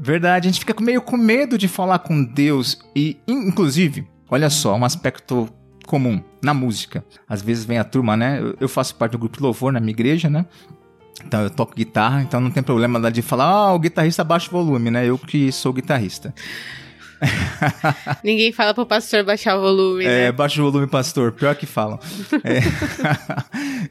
Verdade, 0.00 0.46
a 0.48 0.50
gente 0.52 0.60
fica 0.60 0.80
meio 0.82 1.02
com 1.02 1.16
medo 1.16 1.58
de 1.58 1.66
falar 1.68 1.98
com 2.00 2.22
Deus 2.24 2.78
e, 2.94 3.16
in- 3.26 3.48
inclusive, 3.48 4.06
olha 4.30 4.48
só, 4.50 4.76
um 4.76 4.84
aspecto 4.84 5.48
comum 5.86 6.20
na 6.42 6.52
música. 6.54 7.04
Às 7.28 7.40
vezes 7.42 7.64
vem 7.64 7.78
a 7.78 7.84
turma, 7.84 8.16
né? 8.16 8.38
Eu- 8.40 8.56
Eu 8.60 8.68
faço 8.68 8.94
parte 8.94 9.12
do 9.12 9.18
grupo 9.18 9.36
de 9.38 9.42
louvor 9.42 9.72
na 9.72 9.80
minha 9.80 9.90
igreja, 9.92 10.28
né? 10.30 10.44
Então 11.24 11.42
eu 11.42 11.50
toco 11.50 11.74
guitarra, 11.74 12.22
então 12.22 12.40
não 12.40 12.50
tem 12.50 12.62
problema 12.62 12.98
lá 12.98 13.10
de 13.10 13.22
falar, 13.22 13.44
ah, 13.44 13.72
o 13.74 13.78
guitarrista 13.78 14.22
baixa 14.24 14.48
o 14.48 14.52
volume, 14.52 14.90
né? 14.90 15.06
Eu 15.06 15.18
que 15.18 15.50
sou 15.52 15.72
guitarrista. 15.72 16.32
Ninguém 18.22 18.52
fala 18.52 18.72
pro 18.72 18.86
pastor 18.86 19.24
baixar 19.24 19.56
o 19.56 19.60
volume, 19.60 20.04
É, 20.04 20.26
né? 20.26 20.32
baixa 20.32 20.62
o 20.62 20.70
volume, 20.70 20.86
pastor. 20.86 21.32
Pior 21.32 21.54
que 21.54 21.66
falam. 21.66 21.98
É. 22.44 22.60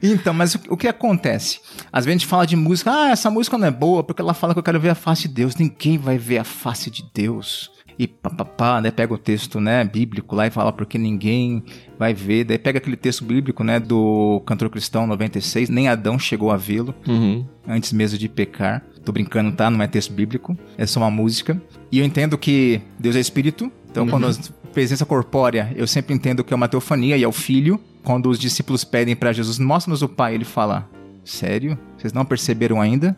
então, 0.02 0.32
mas 0.32 0.54
o, 0.54 0.60
o 0.70 0.76
que 0.76 0.88
acontece? 0.88 1.60
Às 1.92 2.04
vezes 2.04 2.16
a 2.16 2.18
gente 2.20 2.26
fala 2.26 2.46
de 2.46 2.56
música, 2.56 2.90
ah, 2.90 3.10
essa 3.10 3.30
música 3.30 3.58
não 3.58 3.66
é 3.68 3.70
boa 3.70 4.02
porque 4.02 4.22
ela 4.22 4.34
fala 4.34 4.54
que 4.54 4.58
eu 4.58 4.62
quero 4.62 4.80
ver 4.80 4.90
a 4.90 4.94
face 4.94 5.28
de 5.28 5.34
Deus. 5.34 5.56
Ninguém 5.56 5.98
vai 5.98 6.16
ver 6.16 6.38
a 6.38 6.44
face 6.44 6.90
de 6.90 7.04
Deus. 7.12 7.70
E 7.98 8.06
papapá, 8.06 8.80
né? 8.80 8.90
Pega 8.92 9.12
o 9.12 9.18
texto, 9.18 9.58
né, 9.60 9.82
bíblico 9.84 10.36
lá 10.36 10.46
e 10.46 10.50
fala 10.50 10.72
porque 10.72 10.96
ninguém 10.96 11.64
vai 11.98 12.14
ver. 12.14 12.44
Daí 12.44 12.56
pega 12.58 12.78
aquele 12.78 12.96
texto 12.96 13.24
bíblico, 13.24 13.64
né, 13.64 13.80
do 13.80 14.40
cantor 14.46 14.70
cristão 14.70 15.06
96, 15.06 15.68
nem 15.68 15.88
Adão 15.88 16.18
chegou 16.18 16.50
a 16.52 16.56
vê-lo 16.56 16.94
Uhum. 17.08 17.44
antes 17.66 17.92
mesmo 17.92 18.16
de 18.16 18.28
pecar. 18.28 18.84
Tô 19.04 19.10
brincando, 19.10 19.50
tá? 19.52 19.68
Não 19.70 19.82
é 19.82 19.86
texto 19.88 20.12
bíblico, 20.12 20.56
é 20.76 20.86
só 20.86 21.00
uma 21.00 21.10
música. 21.10 21.60
E 21.90 21.98
eu 21.98 22.04
entendo 22.04 22.38
que 22.38 22.80
Deus 22.98 23.16
é 23.16 23.20
espírito, 23.20 23.72
então 23.90 24.06
quando 24.06 24.26
a 24.28 24.32
presença 24.72 25.04
corpórea, 25.04 25.72
eu 25.74 25.86
sempre 25.86 26.14
entendo 26.14 26.44
que 26.44 26.52
é 26.52 26.56
uma 26.56 26.68
teofania 26.68 27.16
e 27.16 27.24
é 27.24 27.28
o 27.28 27.32
filho. 27.32 27.80
Quando 28.04 28.28
os 28.30 28.38
discípulos 28.38 28.84
pedem 28.84 29.16
pra 29.16 29.32
Jesus, 29.32 29.58
mostra-nos 29.58 30.02
o 30.02 30.08
Pai, 30.08 30.34
ele 30.34 30.44
fala: 30.44 30.88
Sério? 31.24 31.76
Vocês 31.96 32.12
não 32.12 32.24
perceberam 32.24 32.80
ainda? 32.80 33.16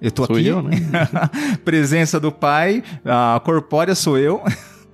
Eu 0.00 0.10
tô 0.10 0.26
Sou 0.26 0.36
aqui. 0.36 0.46
eu, 0.46 0.62
né? 0.62 0.70
Presença 1.64 2.18
do 2.18 2.32
Pai, 2.32 2.82
a 3.04 3.40
corpórea 3.44 3.94
sou 3.94 4.16
eu. 4.16 4.42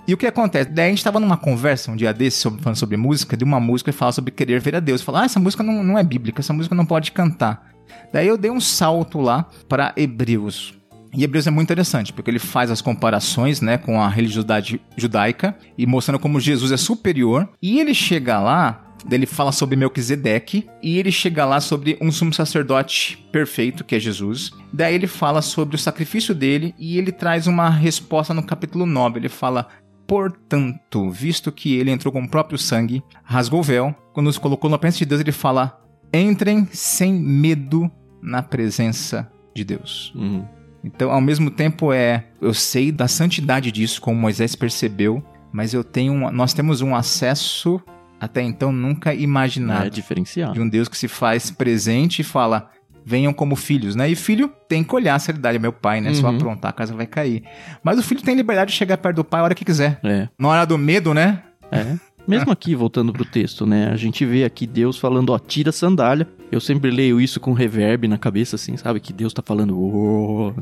E 0.09 0.15
o 0.15 0.17
que 0.17 0.27
acontece? 0.27 0.71
Daí 0.71 0.87
a 0.87 0.91
gente 0.91 1.03
tava 1.03 1.19
numa 1.19 1.37
conversa 1.37 1.91
um 1.91 1.97
dia 1.97 2.13
desse, 2.15 2.39
sobre, 2.39 2.63
falando 2.63 2.77
sobre 2.77 2.97
música, 2.97 3.37
de 3.37 3.43
uma 3.43 3.59
música 3.59 3.91
que 3.91 3.99
fala 3.99 4.13
sobre 4.13 4.31
querer 4.31 4.61
ver 4.61 4.77
a 4.77 4.81
Deus. 4.81 5.03
Falar, 5.03 5.23
ah, 5.23 5.25
essa 5.25 5.41
música 5.41 5.63
não, 5.63 5.83
não 5.83 5.99
é 5.99 6.05
bíblica, 6.05 6.41
essa 6.41 6.53
música 6.53 6.75
não 6.75 6.87
pode 6.87 7.11
cantar. 7.11 7.71
Daí 8.13 8.27
eu 8.29 8.39
dei 8.39 8.51
um 8.51 8.61
salto 8.61 9.21
lá 9.21 9.49
para 9.69 9.93
Hebreus. 9.97 10.75
E 11.13 11.25
Hebreus 11.25 11.47
é 11.47 11.51
muito 11.51 11.67
interessante, 11.67 12.13
porque 12.13 12.31
ele 12.31 12.39
faz 12.39 12.71
as 12.71 12.83
comparações 12.83 13.61
né, 13.61 13.79
com 13.79 14.01
a 14.01 14.09
religiosidade 14.09 14.81
judaica 14.97 15.57
e 15.77 15.87
mostrando 15.87 16.21
como 16.21 16.39
Jesus 16.39 16.71
é 16.73 16.77
superior. 16.77 17.49
E 17.61 17.81
ele 17.81 17.95
chega 17.95 18.39
lá 18.39 18.86
ele 19.11 19.27
fala 19.27 19.53
sobre 19.53 19.77
Melquisedeque 19.77 20.69
e 20.83 20.99
ele 20.99 21.13
chega 21.13 21.45
lá 21.45 21.61
sobre 21.61 21.97
um 22.01 22.11
sumo 22.11 22.33
sacerdote 22.33 23.19
perfeito, 23.31 23.85
que 23.85 23.95
é 23.95 24.01
Jesus. 24.01 24.51
Daí 24.73 24.95
ele 24.95 25.07
fala 25.07 25.43
sobre 25.43 25.77
o 25.77 25.79
sacrifício 25.79 26.35
dele 26.35 26.75
e 26.79 26.99
ele 26.99 27.13
traz 27.13 27.47
uma 27.47 27.69
resposta 27.71 28.33
no 28.35 28.43
capítulo 28.43 28.85
9. 28.87 29.19
Ele 29.21 29.29
fala: 29.29 29.69
Portanto, 30.07 31.11
visto 31.11 31.53
que 31.53 31.75
ele 31.75 31.91
entrou 31.91 32.13
com 32.13 32.23
o 32.23 32.29
próprio 32.29 32.59
sangue, 32.59 33.03
rasgou 33.23 33.61
o 33.61 33.63
véu, 33.63 33.95
quando 34.15 34.27
nos 34.27 34.39
colocou 34.39 34.71
na 34.71 34.79
presença 34.79 34.99
de 34.99 35.07
Deus, 35.07 35.21
ele 35.21 35.33
fala: 35.33 35.81
Entrem 36.13 36.67
sem 36.73 37.13
medo 37.13 37.91
na 38.23 38.43
presença 38.43 39.31
de 39.55 39.63
Deus. 39.63 40.13
Uhum. 40.15 40.45
Então, 40.83 41.11
ao 41.11 41.21
mesmo 41.21 41.51
tempo, 41.51 41.93
é 41.93 42.27
eu 42.41 42.55
sei 42.55 42.91
da 42.91 43.09
santidade 43.09 43.71
disso, 43.73 44.01
como 44.01 44.19
Moisés 44.21 44.55
percebeu, 44.55 45.23
mas 45.53 45.75
eu 45.75 45.83
tenho 45.85 46.13
um- 46.13 46.31
nós 46.31 46.55
temos 46.55 46.81
um 46.81 46.95
acesso 46.95 47.81
até 48.21 48.43
então 48.43 48.73
nunca 48.73 49.13
É 49.13 49.19
imaginado 49.19 49.91
diferenciado. 49.91 50.55
de 50.55 50.61
um 50.61 50.69
Deus 50.69 50.89
que 50.89 50.97
se 50.97 51.09
faz 51.09 51.51
presente 51.51 52.21
e 52.21 52.25
fala: 52.25 52.71
venham 53.05 53.33
como 53.33 53.55
filhos, 53.57 53.95
né? 53.95 54.09
E 54.11 54.17
filho 54.17 54.49
tem 54.69 54.83
que 54.83 54.95
olhar 54.95 55.15
a 55.15 55.19
seriedade, 55.19 55.57
é 55.57 55.59
meu 55.61 55.73
pai, 55.73 56.01
né? 56.01 56.13
Se 56.15 56.23
eu 56.23 56.29
Uhum. 56.29 56.37
aprontar, 56.37 56.71
a 56.71 56.73
casa 56.73 56.95
vai 56.95 57.07
cair. 57.07 57.43
Mas 57.83 57.99
o 57.99 58.03
filho 58.03 58.23
tem 58.23 58.35
liberdade 58.35 58.73
de 58.73 58.77
chegar 58.77 58.97
perto 58.99 59.17
do 59.17 59.25
pai 59.25 59.41
a 59.41 59.45
hora 59.45 59.55
que 59.55 59.65
quiser. 59.65 60.01
É, 60.03 60.29
Na 60.39 60.49
hora 60.49 60.65
do 60.67 60.77
medo, 60.79 61.13
né? 61.15 61.43
é. 61.71 61.95
Mesmo 62.29 62.51
aqui, 62.51 62.75
voltando 62.75 63.13
pro 63.13 63.25
texto, 63.25 63.65
né? 63.65 63.89
A 63.89 63.95
gente 63.97 64.25
vê 64.27 64.43
aqui 64.43 64.67
Deus 64.67 64.99
falando, 64.99 65.31
ó, 65.31 65.39
tira 65.39 65.71
a 65.71 65.73
sandália. 65.73 66.27
Eu 66.51 66.61
sempre 66.61 66.91
leio 66.91 67.21
isso 67.21 67.39
com 67.39 67.53
reverb 67.53 68.09
na 68.09 68.19
cabeça, 68.19 68.57
assim, 68.57 68.77
sabe? 68.77 68.99
Que 68.99 69.13
Deus 69.13 69.33
tá 69.33 69.43
falando, 69.47 69.79
"Ô", 69.79 70.53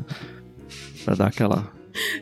pra 1.07 1.15
dar 1.15 1.29
aquela 1.29 1.67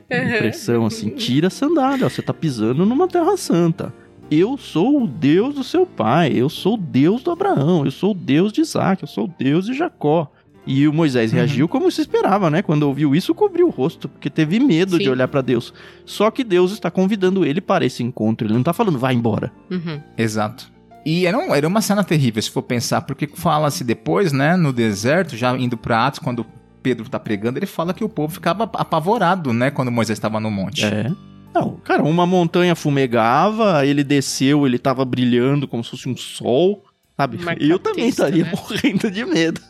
impressão, 0.09 0.87
assim, 0.87 1.11
tira 1.11 1.49
a 1.49 1.51
sandália, 1.51 2.07
ó, 2.07 2.09
você 2.09 2.23
tá 2.23 2.33
pisando 2.33 2.87
numa 2.87 3.09
terra 3.09 3.37
santa. 3.37 3.93
Eu 4.35 4.57
sou 4.57 5.03
o 5.03 5.07
Deus 5.07 5.55
do 5.55 5.63
seu 5.63 5.85
pai, 5.85 6.33
eu 6.35 6.49
sou 6.49 6.75
o 6.75 6.79
Deus 6.79 7.23
do 7.23 7.31
Abraão, 7.31 7.85
eu 7.85 7.91
sou 7.91 8.13
o 8.13 8.15
Deus 8.15 8.53
de 8.53 8.63
Isaac, 8.63 9.03
eu 9.03 9.09
sou 9.09 9.25
o 9.27 9.35
Deus 9.39 9.67
de 9.67 9.75
Jacó. 9.75 10.31
E 10.67 10.87
o 10.89 10.93
Moisés 10.93 11.33
Uhum. 11.33 11.39
reagiu 11.39 11.69
como 11.69 11.91
se 11.91 12.01
esperava, 12.01 12.49
né? 12.49 12.63
Quando 12.63 12.85
ouviu 12.85 13.15
isso, 13.15 13.35
cobriu 13.35 13.67
o 13.67 13.71
rosto, 13.71 14.09
porque 14.09 14.31
teve 14.31 14.59
medo 14.61 14.97
de 14.97 15.05
Sim. 15.05 15.11
olhar 15.11 15.27
pra 15.29 15.41
Deus. 15.43 15.75
Só 16.07 16.31
que 16.31 16.45
Deus 16.45 16.73
está 16.73 16.91
convidando 16.91 17.45
ele 17.45 17.61
para 17.61 17.85
esse 17.85 18.03
encontro, 18.03 18.47
ele 18.47 18.55
não 18.55 18.63
tá 18.63 18.73
falando, 18.73 18.99
vai 18.99 19.13
embora. 19.13 19.53
Uhum. 19.71 20.01
Exato. 20.17 20.71
E 21.05 21.27
era, 21.27 21.37
um- 21.37 21.53
era 21.53 21.67
uma 21.67 21.81
cena 21.83 22.05
terrível, 22.05 22.41
se 22.41 22.51
for 22.51 22.63
pensar, 22.63 23.03
porque 23.03 23.27
fala-se 23.27 23.83
depois, 23.83 24.33
né, 24.33 24.57
no 24.57 24.73
deserto, 24.73 25.37
já 25.37 25.55
indo 25.59 25.77
pra 25.77 26.07
Atos, 26.07 26.21
quando 26.21 26.47
Pedro 26.81 27.09
tá 27.09 27.19
pregando, 27.19 27.59
ele 27.59 27.67
fala 27.67 27.93
que 27.93 28.05
o 28.05 28.09
povo 28.09 28.33
ficava 28.33 28.65
apavorado, 28.65 29.53
né, 29.53 29.71
quando 29.71 29.91
Moisés 29.91 30.17
estava 30.17 30.39
no 30.41 30.51
monte. 30.51 30.85
É. 30.85 31.11
Não, 31.55 31.77
cara, 31.77 32.03
uma 32.03 32.27
montanha 32.27 32.75
fumegava, 32.75 33.85
ele 33.87 34.03
desceu, 34.03 34.67
ele 34.67 34.79
tava 34.79 35.05
brilhando 35.05 35.69
como 35.69 35.85
se 35.85 35.91
fosse 35.91 36.09
um 36.09 36.17
sol, 36.17 36.85
sabe? 37.17 37.39
Eu 37.61 37.79
também 37.79 38.11
capista, 38.11 38.29
estaria 38.29 38.45
né? 38.45 38.53
morrendo 38.57 39.11
de 39.11 39.25
medo. 39.25 39.61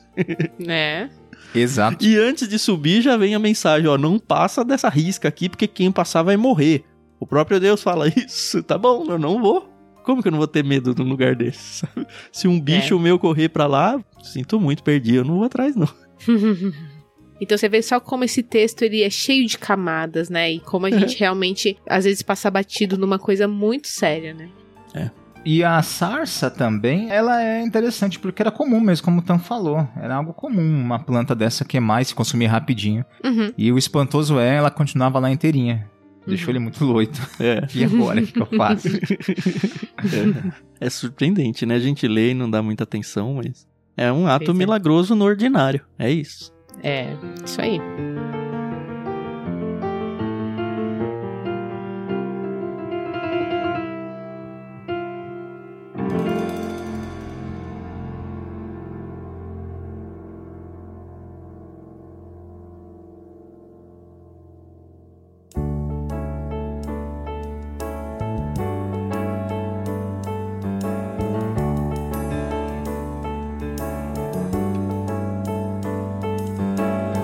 Né? 0.59 1.11
Exato. 1.55 2.05
E 2.05 2.17
antes 2.17 2.49
de 2.49 2.59
subir 2.59 3.03
já 3.03 3.17
vem 3.17 3.35
a 3.35 3.39
mensagem, 3.39 3.89
ó, 3.89 3.99
não 3.99 4.19
passa 4.19 4.65
dessa 4.65 4.89
risca 4.89 5.29
aqui, 5.29 5.49
porque 5.49 5.67
quem 5.67 5.91
passar 5.91 6.23
vai 6.23 6.37
morrer. 6.37 6.85
O 7.21 7.27
próprio 7.27 7.61
Deus 7.61 7.83
fala 7.83 8.09
isso, 8.17 8.63
tá 8.63 8.79
bom, 8.79 9.05
eu 9.09 9.19
não 9.19 9.41
vou. 9.41 9.69
Como 10.05 10.21
que 10.21 10.29
eu 10.29 10.33
não 10.33 10.39
vou 10.39 10.49
ter 10.49 10.65
medo 10.65 10.95
num 10.97 11.09
lugar 11.09 11.37
desse? 11.37 11.87
sabe? 11.87 12.07
Se 12.33 12.49
um 12.49 12.61
bicho 12.61 12.99
meu 12.99 13.19
correr 13.19 13.49
pra 13.49 13.67
lá, 13.67 14.01
sinto 14.23 14.59
muito, 14.59 14.83
perdi, 14.83 15.15
eu 15.17 15.25
não 15.25 15.37
vou 15.37 15.45
atrás 15.45 15.77
não. 15.77 15.89
Então 17.43 17.59
você 17.59 17.69
vê 17.69 17.83
só 17.83 17.99
como 17.99 18.23
esse 18.23 18.43
texto 18.43 18.83
ele 18.83 19.03
é 19.03 19.11
cheio 19.11 19.47
de 19.47 19.59
camadas, 19.59 20.31
né? 20.31 20.53
E 20.53 20.61
como 20.61 20.87
a 20.87 20.91
gente 20.91 21.19
realmente 21.19 21.77
às 21.89 22.05
vezes 22.05 22.23
passa 22.23 22.49
batido 22.49 22.97
numa 22.97 23.19
coisa 23.19 23.49
muito 23.49 23.89
séria, 23.89 24.33
né? 24.33 24.49
E 25.45 25.65
a 25.65 25.83
sarça 25.83 26.49
também, 26.49 27.11
ela 27.11 27.43
é 27.43 27.61
interessante, 27.61 28.17
porque 28.19 28.41
era 28.41 28.51
comum 28.53 28.81
mesmo, 28.81 29.05
como 29.05 29.19
o 29.19 29.23
Tan 29.23 29.39
falou. 29.39 29.89
Era 29.97 30.15
algo 30.15 30.33
comum, 30.33 30.81
uma 30.81 31.01
planta 31.01 31.35
dessa 31.35 31.65
queimar 31.65 32.01
e 32.01 32.05
se 32.05 32.15
consumir 32.15 32.47
rapidinho. 32.47 33.05
Uhum. 33.25 33.53
E 33.59 33.73
o 33.73 33.77
espantoso 33.77 34.39
é, 34.39 34.55
ela 34.55 34.71
continuava 34.71 35.19
lá 35.19 35.31
inteirinha. 35.31 35.91
Deixou 36.25 36.47
Uhum. 36.47 36.53
ele 36.53 36.59
muito 36.61 36.85
loito. 36.85 37.21
É. 37.41 37.67
E 37.75 37.85
agora, 37.85 38.21
o 38.21 38.27
que 38.27 38.41
eu 38.41 38.47
faço? 38.47 38.87
É 40.81 40.89
surpreendente, 40.89 41.67
né? 41.67 41.75
A 41.75 41.81
gente 41.81 42.07
lê 42.07 42.31
e 42.31 42.35
não 42.35 42.49
dá 42.49 42.63
muita 42.63 42.85
atenção, 42.85 43.35
mas 43.35 43.67
é 43.97 44.13
um 44.13 44.29
ato 44.29 44.53
é. 44.53 44.55
milagroso 44.55 45.17
no 45.17 45.25
ordinário. 45.25 45.81
É 45.99 46.09
isso. 46.09 46.52
É, 46.83 47.17
isso 47.45 47.61
aí. 47.61 47.81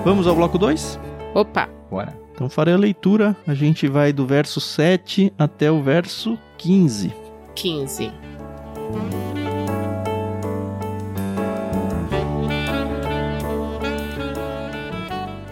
Vamos 0.09 0.25
ao 0.25 0.33
bloco 0.35 0.57
2? 0.57 0.99
Opa, 1.35 1.69
Bora. 1.87 2.19
Então 2.33 2.49
farei 2.49 2.73
a 2.73 2.77
leitura. 2.77 3.37
A 3.45 3.53
gente 3.53 3.87
vai 3.87 4.11
do 4.11 4.25
verso 4.25 4.59
7 4.59 5.31
até 5.37 5.71
o 5.71 5.83
verso 5.83 6.35
15. 6.57 7.13
15. 7.53 8.11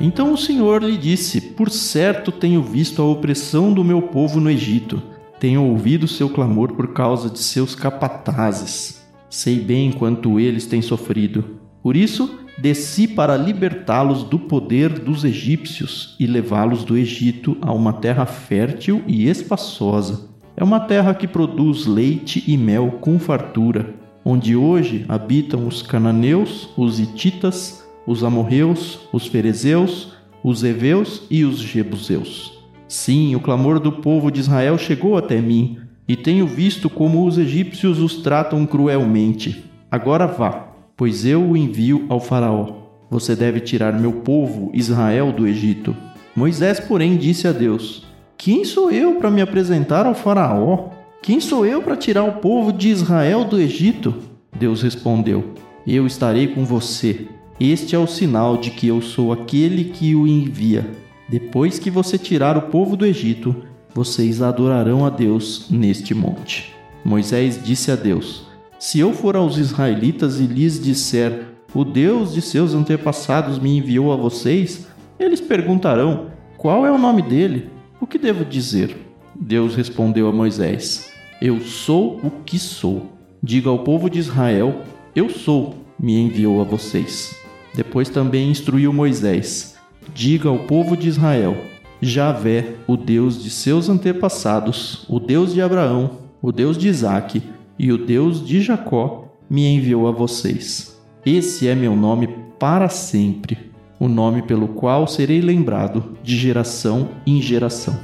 Então 0.02 0.34
o 0.34 0.38
Senhor 0.40 0.82
lhe 0.82 0.98
disse: 0.98 1.40
Por 1.40 1.70
certo 1.70 2.32
tenho 2.32 2.64
visto 2.64 3.00
a 3.00 3.06
opressão 3.06 3.72
do 3.72 3.84
meu 3.84 4.02
povo 4.02 4.40
no 4.40 4.50
Egito. 4.50 5.00
Tenho 5.40 5.66
ouvido 5.66 6.08
seu 6.08 6.32
clamor 6.32 6.74
por 6.74 6.94
causa 6.94 7.30
de 7.30 7.38
seus 7.38 7.76
capatazes. 7.76 9.08
Sei 9.30 9.60
bem 9.60 9.92
quanto 9.92 10.40
eles 10.40 10.66
têm 10.66 10.82
sofrido. 10.82 11.60
Por 11.84 11.96
isso, 11.96 12.47
desci 12.58 13.08
para 13.08 13.38
libertá-los 13.38 14.24
do 14.24 14.40
poder 14.40 14.90
dos 14.90 15.24
egípcios 15.24 16.16
e 16.20 16.26
levá-los 16.26 16.84
do 16.84 16.98
Egito 16.98 17.58
a 17.62 17.72
uma 17.72 17.94
terra 17.94 18.26
fértil 18.26 19.04
e 19.08 19.30
espaçosa. 19.30 20.30
É 20.56 20.64
uma 20.64 20.80
terra 20.80 21.14
que 21.14 21.28
produz 21.28 21.86
leite 21.86 22.44
e 22.48 22.58
mel 22.58 22.98
com 23.00 23.20
fartura, 23.20 23.94
onde 24.26 24.56
hoje 24.56 25.06
habitam 25.08 25.68
os 25.68 25.82
cananeus, 25.84 26.70
os 26.76 27.00
hititas, 27.00 27.88
os 28.08 28.24
amorreus, 28.24 29.02
os 29.14 29.28
ferezeus, 29.28 30.14
os 30.44 30.64
heveus 30.64 31.24
e 31.30 31.44
os 31.44 31.60
jebuseus. 31.60 32.58
Sim, 32.88 33.36
o 33.36 33.40
clamor 33.40 33.80
do 33.80 33.92
povo 33.92 34.32
de 34.32 34.40
Israel 34.40 34.78
chegou 34.78 35.18
até 35.18 35.40
mim, 35.40 35.78
e 36.08 36.16
tenho 36.16 36.48
visto 36.48 36.90
como 36.90 37.28
os 37.28 37.38
egípcios 37.38 38.00
os 38.00 38.16
tratam 38.16 38.66
cruelmente. 38.66 39.66
Agora 39.92 40.26
vá, 40.26 40.67
pois 40.98 41.24
eu 41.24 41.42
o 41.42 41.56
envio 41.56 42.06
ao 42.10 42.20
faraó. 42.20 42.88
Você 43.10 43.36
deve 43.36 43.62
tirar 43.62 43.94
meu 43.94 44.12
povo 44.12 44.72
Israel 44.74 45.32
do 45.32 45.48
Egito. 45.48 45.96
Moisés, 46.36 46.80
porém, 46.80 47.16
disse 47.16 47.48
a 47.48 47.52
Deus: 47.52 48.06
Quem 48.38 48.66
sou 48.66 48.92
eu 48.92 49.16
para 49.16 49.32
me 49.32 49.42
apresentar 49.42 50.06
ao 50.06 50.14
Faraó? 50.14 50.90
Quem 51.22 51.40
sou 51.40 51.66
eu 51.66 51.82
para 51.82 51.96
tirar 51.96 52.24
o 52.24 52.34
povo 52.34 52.72
de 52.72 52.90
Israel 52.90 53.46
do 53.46 53.60
Egito? 53.60 54.14
Deus 54.58 54.82
respondeu: 54.82 55.54
Eu 55.86 56.06
estarei 56.06 56.48
com 56.48 56.66
você. 56.66 57.28
Este 57.60 57.96
é 57.96 58.00
o 58.00 58.06
sinal 58.06 58.58
de 58.58 58.70
que 58.72 58.88
eu 58.88 59.02
sou 59.02 59.32
aquele 59.32 59.86
que 59.86 60.14
o 60.14 60.28
envia. 60.28 60.88
Depois 61.28 61.80
que 61.80 61.90
você 61.90 62.18
tirar 62.18 62.56
o 62.56 62.64
povo 62.64 62.96
do 62.96 63.06
Egito, 63.06 63.56
vocês 63.96 64.42
adorarão 64.42 65.06
a 65.06 65.10
Deus 65.10 65.68
neste 65.72 66.14
monte. 66.14 66.74
Moisés 67.04 67.60
disse 67.64 67.90
a 67.90 67.96
Deus: 67.96 68.47
Se 68.80 69.00
eu 69.00 69.12
for 69.12 69.36
aos 69.36 69.58
israelitas 69.58 70.40
e 70.40 70.46
lhes 70.46 70.80
disser, 70.80 71.48
o 71.74 71.84
Deus 71.84 72.34
de 72.34 72.42
seus 72.42 72.76
antepassados 72.76 73.58
me 73.58 73.76
enviou 73.76 74.14
a 74.14 74.16
vocês, 74.16 74.88
eles 75.20 75.42
perguntarão: 75.42 76.28
Qual 76.58 76.86
é 76.86 76.92
o 76.92 76.98
nome 76.98 77.24
dele? 77.24 77.70
O 78.00 78.06
que 78.06 78.20
devo 78.20 78.46
dizer? 78.46 78.96
Deus 79.36 79.76
respondeu 79.76 80.28
a 80.28 80.32
Moisés: 80.32 81.12
Eu 81.42 81.60
sou 81.60 82.20
o 82.24 82.30
que 82.46 82.60
sou. 82.60 83.12
Diga 83.42 83.70
ao 83.70 83.80
povo 83.80 84.10
de 84.10 84.20
Israel: 84.20 84.84
Eu 85.16 85.28
sou, 85.30 85.76
me 86.00 86.20
enviou 86.20 86.62
a 86.62 86.64
vocês. 86.64 87.36
Depois 87.74 88.10
também 88.10 88.52
instruiu 88.52 88.94
Moisés: 88.94 89.76
Diga 90.14 90.50
ao 90.50 90.60
povo 90.60 90.96
de 90.96 91.08
Israel: 91.08 91.58
Javé, 92.00 92.76
o 92.86 92.96
Deus 92.96 93.42
de 93.42 93.50
seus 93.50 93.90
antepassados, 93.90 95.04
o 95.10 95.20
Deus 95.20 95.52
de 95.52 95.64
Abraão, 95.64 96.12
o 96.42 96.52
Deus 96.52 96.78
de 96.78 96.88
Isaque 96.88 97.42
e 97.78 97.92
o 97.92 97.98
Deus 97.98 98.46
de 98.46 98.62
Jacó, 98.62 99.26
me 99.50 99.66
enviou 99.66 100.08
a 100.08 100.12
vocês. 100.12 101.00
Esse 101.26 101.68
é 101.68 101.76
meu 101.76 101.96
nome 101.96 102.28
para 102.60 102.90
sempre 102.90 103.68
o 104.00 104.08
nome 104.08 104.42
pelo 104.44 104.68
qual 104.68 105.08
serei 105.08 105.42
lembrado 105.42 106.18
de 106.22 106.38
geração 106.38 107.10
em 107.26 107.42
geração. 107.42 107.98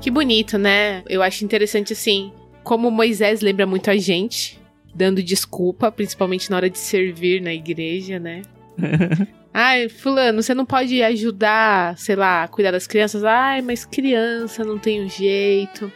Que 0.00 0.10
bonito, 0.10 0.56
né? 0.56 1.02
Eu 1.08 1.22
acho 1.22 1.44
interessante 1.44 1.92
assim, 1.92 2.32
como 2.62 2.90
Moisés 2.90 3.40
lembra 3.40 3.66
muito 3.66 3.90
a 3.90 3.96
gente, 3.96 4.60
dando 4.94 5.22
desculpa, 5.22 5.90
principalmente 5.92 6.50
na 6.50 6.56
hora 6.56 6.70
de 6.70 6.78
servir 6.78 7.42
na 7.42 7.52
igreja, 7.52 8.18
né? 8.18 8.42
Ai, 9.52 9.88
fulano, 9.88 10.42
você 10.42 10.54
não 10.54 10.64
pode 10.64 11.02
ajudar, 11.02 11.98
sei 11.98 12.14
lá, 12.14 12.46
cuidar 12.46 12.70
das 12.70 12.86
crianças? 12.86 13.24
Ai, 13.24 13.60
mas 13.60 13.84
criança 13.84 14.64
não 14.64 14.76
um 14.76 15.08
jeito, 15.08 15.92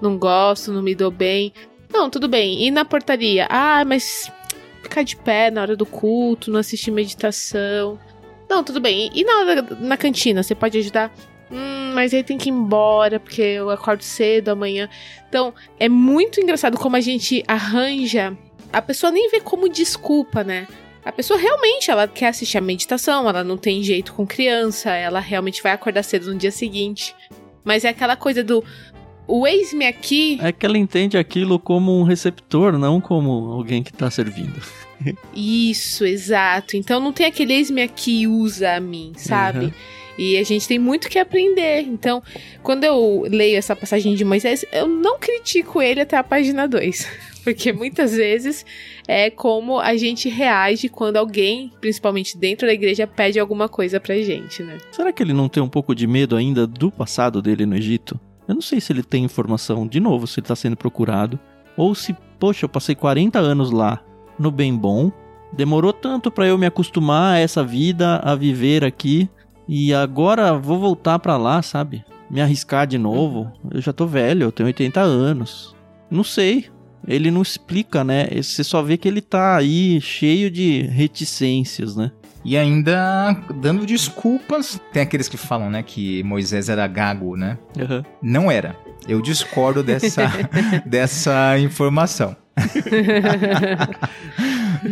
não 0.00 0.16
gosto, 0.16 0.72
não 0.72 0.82
me 0.82 0.94
dou 0.94 1.10
bem. 1.10 1.52
Não, 1.92 2.08
tudo 2.08 2.28
bem. 2.28 2.64
E 2.64 2.70
na 2.70 2.84
portaria? 2.84 3.46
Ah, 3.50 3.84
mas 3.84 4.30
ficar 4.82 5.02
de 5.02 5.16
pé 5.16 5.50
na 5.50 5.62
hora 5.62 5.76
do 5.76 5.84
culto, 5.84 6.50
não 6.50 6.60
assistir 6.60 6.90
meditação. 6.90 7.98
Não, 8.48 8.62
tudo 8.62 8.80
bem. 8.80 9.10
E 9.14 9.24
na 9.24 9.38
hora 9.38 9.66
na 9.80 9.96
cantina, 9.96 10.42
você 10.42 10.54
pode 10.54 10.78
ajudar? 10.78 11.12
Hum, 11.50 11.92
mas 11.94 12.14
aí 12.14 12.22
tem 12.22 12.38
que 12.38 12.48
ir 12.48 12.52
embora, 12.52 13.18
porque 13.18 13.42
eu 13.42 13.68
acordo 13.68 14.02
cedo 14.02 14.50
amanhã. 14.50 14.88
Então, 15.28 15.52
é 15.78 15.88
muito 15.88 16.40
engraçado 16.40 16.78
como 16.78 16.96
a 16.96 17.00
gente 17.00 17.42
arranja. 17.48 18.36
A 18.72 18.80
pessoa 18.80 19.10
nem 19.10 19.28
vê 19.28 19.40
como 19.40 19.68
desculpa, 19.68 20.44
né? 20.44 20.66
A 21.04 21.10
pessoa 21.10 21.38
realmente, 21.38 21.90
ela 21.90 22.06
quer 22.06 22.28
assistir 22.28 22.58
a 22.58 22.60
meditação, 22.60 23.28
ela 23.28 23.42
não 23.42 23.56
tem 23.56 23.82
jeito 23.82 24.12
com 24.12 24.26
criança, 24.26 24.90
ela 24.90 25.20
realmente 25.20 25.62
vai 25.62 25.72
acordar 25.72 26.02
cedo 26.02 26.32
no 26.32 26.38
dia 26.38 26.52
seguinte. 26.52 27.14
Mas 27.64 27.84
é 27.84 27.88
aquela 27.88 28.16
coisa 28.16 28.44
do, 28.44 28.64
o 29.26 29.46
ex-me 29.46 29.86
aqui. 29.86 30.38
É 30.42 30.52
que 30.52 30.66
ela 30.66 30.78
entende 30.78 31.16
aquilo 31.16 31.58
como 31.58 31.98
um 31.98 32.02
receptor, 32.02 32.78
não 32.78 33.00
como 33.00 33.30
alguém 33.52 33.82
que 33.82 33.90
está 33.90 34.10
servindo. 34.10 34.60
Isso, 35.34 36.04
exato. 36.04 36.76
Então 36.76 37.00
não 37.00 37.12
tem 37.12 37.26
aquele 37.26 37.54
ex-me 37.54 37.82
aqui 37.82 38.26
usa 38.26 38.74
a 38.74 38.80
mim, 38.80 39.12
sabe? 39.16 39.66
Uhum. 39.66 39.72
E 40.18 40.36
a 40.36 40.42
gente 40.42 40.68
tem 40.68 40.78
muito 40.78 41.08
que 41.08 41.18
aprender. 41.18 41.80
Então, 41.80 42.22
quando 42.62 42.84
eu 42.84 43.24
leio 43.26 43.56
essa 43.56 43.74
passagem 43.74 44.14
de 44.14 44.24
Moisés, 44.24 44.64
eu 44.70 44.86
não 44.86 45.18
critico 45.18 45.80
ele 45.80 46.00
até 46.00 46.16
a 46.16 46.22
página 46.22 46.68
2. 46.68 47.08
Porque 47.44 47.72
muitas 47.72 48.12
vezes 48.12 48.64
é 49.06 49.30
como 49.30 49.80
a 49.80 49.96
gente 49.96 50.28
reage 50.28 50.88
quando 50.88 51.16
alguém, 51.16 51.72
principalmente 51.80 52.38
dentro 52.38 52.66
da 52.66 52.72
igreja, 52.72 53.06
pede 53.06 53.38
alguma 53.38 53.68
coisa 53.68 53.98
pra 53.98 54.14
gente, 54.16 54.62
né? 54.62 54.78
Será 54.90 55.12
que 55.12 55.22
ele 55.22 55.32
não 55.32 55.48
tem 55.48 55.62
um 55.62 55.68
pouco 55.68 55.94
de 55.94 56.06
medo 56.06 56.36
ainda 56.36 56.66
do 56.66 56.90
passado 56.90 57.42
dele 57.42 57.66
no 57.66 57.76
Egito? 57.76 58.18
Eu 58.46 58.54
não 58.54 58.62
sei 58.62 58.80
se 58.80 58.92
ele 58.92 59.02
tem 59.02 59.24
informação, 59.24 59.86
de 59.86 60.00
novo, 60.00 60.26
se 60.26 60.40
ele 60.40 60.44
está 60.44 60.56
sendo 60.56 60.76
procurado, 60.76 61.38
ou 61.76 61.94
se, 61.94 62.14
poxa, 62.38 62.64
eu 62.64 62.68
passei 62.68 62.94
40 62.94 63.38
anos 63.38 63.70
lá, 63.70 64.02
no 64.38 64.50
bem 64.50 64.76
bom, 64.76 65.10
demorou 65.52 65.92
tanto 65.92 66.30
para 66.30 66.46
eu 66.46 66.58
me 66.58 66.66
acostumar 66.66 67.36
a 67.36 67.38
essa 67.38 67.62
vida, 67.62 68.16
a 68.16 68.34
viver 68.34 68.84
aqui, 68.84 69.28
e 69.68 69.94
agora 69.94 70.58
vou 70.58 70.78
voltar 70.78 71.18
para 71.18 71.36
lá, 71.36 71.62
sabe? 71.62 72.04
Me 72.28 72.40
arriscar 72.40 72.86
de 72.86 72.98
novo. 72.98 73.52
Eu 73.70 73.80
já 73.80 73.92
tô 73.92 74.06
velho, 74.06 74.44
eu 74.44 74.52
tenho 74.52 74.66
80 74.66 75.00
anos. 75.00 75.76
Não 76.10 76.24
sei. 76.24 76.66
Ele 77.06 77.30
não 77.30 77.42
explica, 77.42 78.04
né? 78.04 78.28
Você 78.40 78.62
só 78.62 78.82
vê 78.82 78.96
que 78.96 79.08
ele 79.08 79.20
tá 79.20 79.56
aí 79.56 80.00
cheio 80.00 80.50
de 80.50 80.82
reticências, 80.82 81.96
né? 81.96 82.12
E 82.44 82.56
ainda 82.56 83.36
dando 83.54 83.86
desculpas. 83.86 84.80
Tem 84.92 85.02
aqueles 85.02 85.28
que 85.28 85.36
falam, 85.36 85.70
né, 85.70 85.82
que 85.82 86.22
Moisés 86.24 86.68
era 86.68 86.86
gago, 86.86 87.36
né? 87.36 87.56
Uhum. 87.78 88.02
Não 88.20 88.50
era. 88.50 88.76
Eu 89.06 89.20
discordo 89.20 89.82
dessa, 89.82 90.22
dessa 90.86 91.58
informação. 91.58 92.36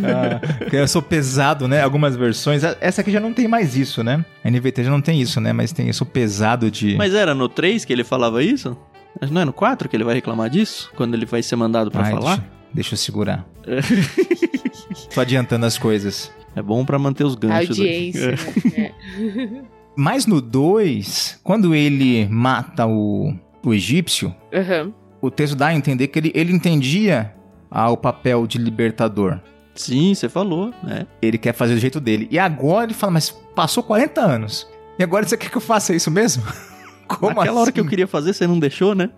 ah, 0.04 0.40
eu 0.72 0.88
sou 0.88 1.02
pesado, 1.02 1.68
né? 1.68 1.82
Algumas 1.82 2.16
versões. 2.16 2.62
Essa 2.80 3.02
aqui 3.02 3.10
já 3.10 3.20
não 3.20 3.34
tem 3.34 3.46
mais 3.46 3.76
isso, 3.76 4.02
né? 4.02 4.24
A 4.42 4.50
NVT 4.50 4.84
já 4.84 4.90
não 4.90 5.00
tem 5.00 5.20
isso, 5.20 5.40
né? 5.40 5.52
Mas 5.52 5.72
tem 5.72 5.88
isso 5.88 6.06
pesado 6.06 6.70
de. 6.70 6.96
Mas 6.96 7.14
era 7.14 7.34
no 7.34 7.48
3 7.48 7.84
que 7.84 7.92
ele 7.92 8.04
falava 8.04 8.42
isso? 8.42 8.76
Mas 9.20 9.30
não 9.30 9.40
é 9.40 9.44
no 9.44 9.52
4 9.52 9.88
que 9.88 9.96
ele 9.96 10.04
vai 10.04 10.14
reclamar 10.14 10.50
disso? 10.50 10.90
Quando 10.96 11.14
ele 11.14 11.26
vai 11.26 11.42
ser 11.42 11.56
mandado 11.56 11.90
para 11.90 12.04
falar? 12.04 12.36
Deixa, 12.36 12.52
deixa 12.74 12.94
eu 12.94 12.98
segurar. 12.98 13.46
Tô 15.14 15.20
adiantando 15.20 15.66
as 15.66 15.78
coisas. 15.78 16.32
É 16.54 16.62
bom 16.62 16.84
para 16.84 16.98
manter 16.98 17.24
os 17.24 17.34
ganchos. 17.34 17.78
Audiência. 17.78 18.32
Né? 18.32 18.36
É. 18.76 19.62
Mas 19.96 20.26
no 20.26 20.40
2, 20.40 21.40
quando 21.42 21.74
ele 21.74 22.26
mata 22.28 22.86
o, 22.86 23.34
o 23.64 23.74
egípcio, 23.74 24.34
uhum. 24.52 24.92
o 25.20 25.30
texto 25.30 25.54
dá 25.54 25.68
a 25.68 25.74
entender 25.74 26.08
que 26.08 26.18
ele, 26.18 26.32
ele 26.34 26.52
entendia 26.52 27.34
ah, 27.70 27.90
o 27.90 27.96
papel 27.96 28.46
de 28.46 28.58
libertador. 28.58 29.40
Sim, 29.74 30.14
você 30.14 30.28
falou, 30.28 30.72
né? 30.82 31.06
Ele 31.22 31.38
quer 31.38 31.52
fazer 31.52 31.74
do 31.74 31.80
jeito 31.80 32.00
dele. 32.00 32.28
E 32.30 32.38
agora 32.38 32.86
ele 32.86 32.94
fala, 32.94 33.12
mas 33.12 33.30
passou 33.54 33.82
40 33.82 34.20
anos. 34.20 34.68
E 34.98 35.02
agora 35.02 35.26
você 35.26 35.36
quer 35.36 35.50
que 35.50 35.56
eu 35.56 35.60
faça 35.60 35.94
isso 35.94 36.10
mesmo? 36.10 36.42
Como 37.18 37.40
Aquela 37.40 37.50
assim? 37.50 37.60
hora 37.62 37.72
que 37.72 37.80
eu 37.80 37.86
queria 37.86 38.06
fazer, 38.06 38.32
você 38.32 38.46
não 38.46 38.58
deixou, 38.58 38.94
né? 38.94 39.10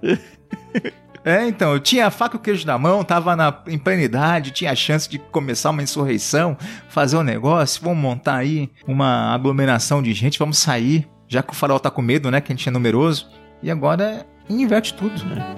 É, 1.24 1.46
então, 1.46 1.72
eu 1.72 1.78
tinha 1.78 2.06
a 2.08 2.10
faca 2.10 2.36
e 2.36 2.38
o 2.38 2.40
queijo 2.40 2.66
na 2.66 2.76
mão, 2.76 3.04
tava 3.04 3.36
na, 3.36 3.56
em 3.68 3.80
idade, 4.02 4.50
tinha 4.50 4.72
a 4.72 4.74
chance 4.74 5.08
de 5.08 5.18
começar 5.18 5.70
uma 5.70 5.82
insurreição, 5.82 6.56
fazer 6.88 7.16
um 7.16 7.22
negócio, 7.22 7.80
vamos 7.80 7.98
montar 7.98 8.36
aí 8.36 8.68
uma 8.88 9.32
aglomeração 9.32 10.02
de 10.02 10.12
gente, 10.14 10.36
vamos 10.36 10.58
sair, 10.58 11.08
já 11.28 11.40
que 11.40 11.52
o 11.52 11.54
farol 11.54 11.78
tá 11.78 11.90
com 11.92 12.02
medo, 12.02 12.28
né, 12.28 12.40
que 12.40 12.52
a 12.52 12.56
gente 12.56 12.68
é 12.68 12.72
numeroso. 12.72 13.28
E 13.62 13.70
agora 13.70 14.26
inverte 14.50 14.94
tudo. 14.94 15.24
né? 15.24 15.54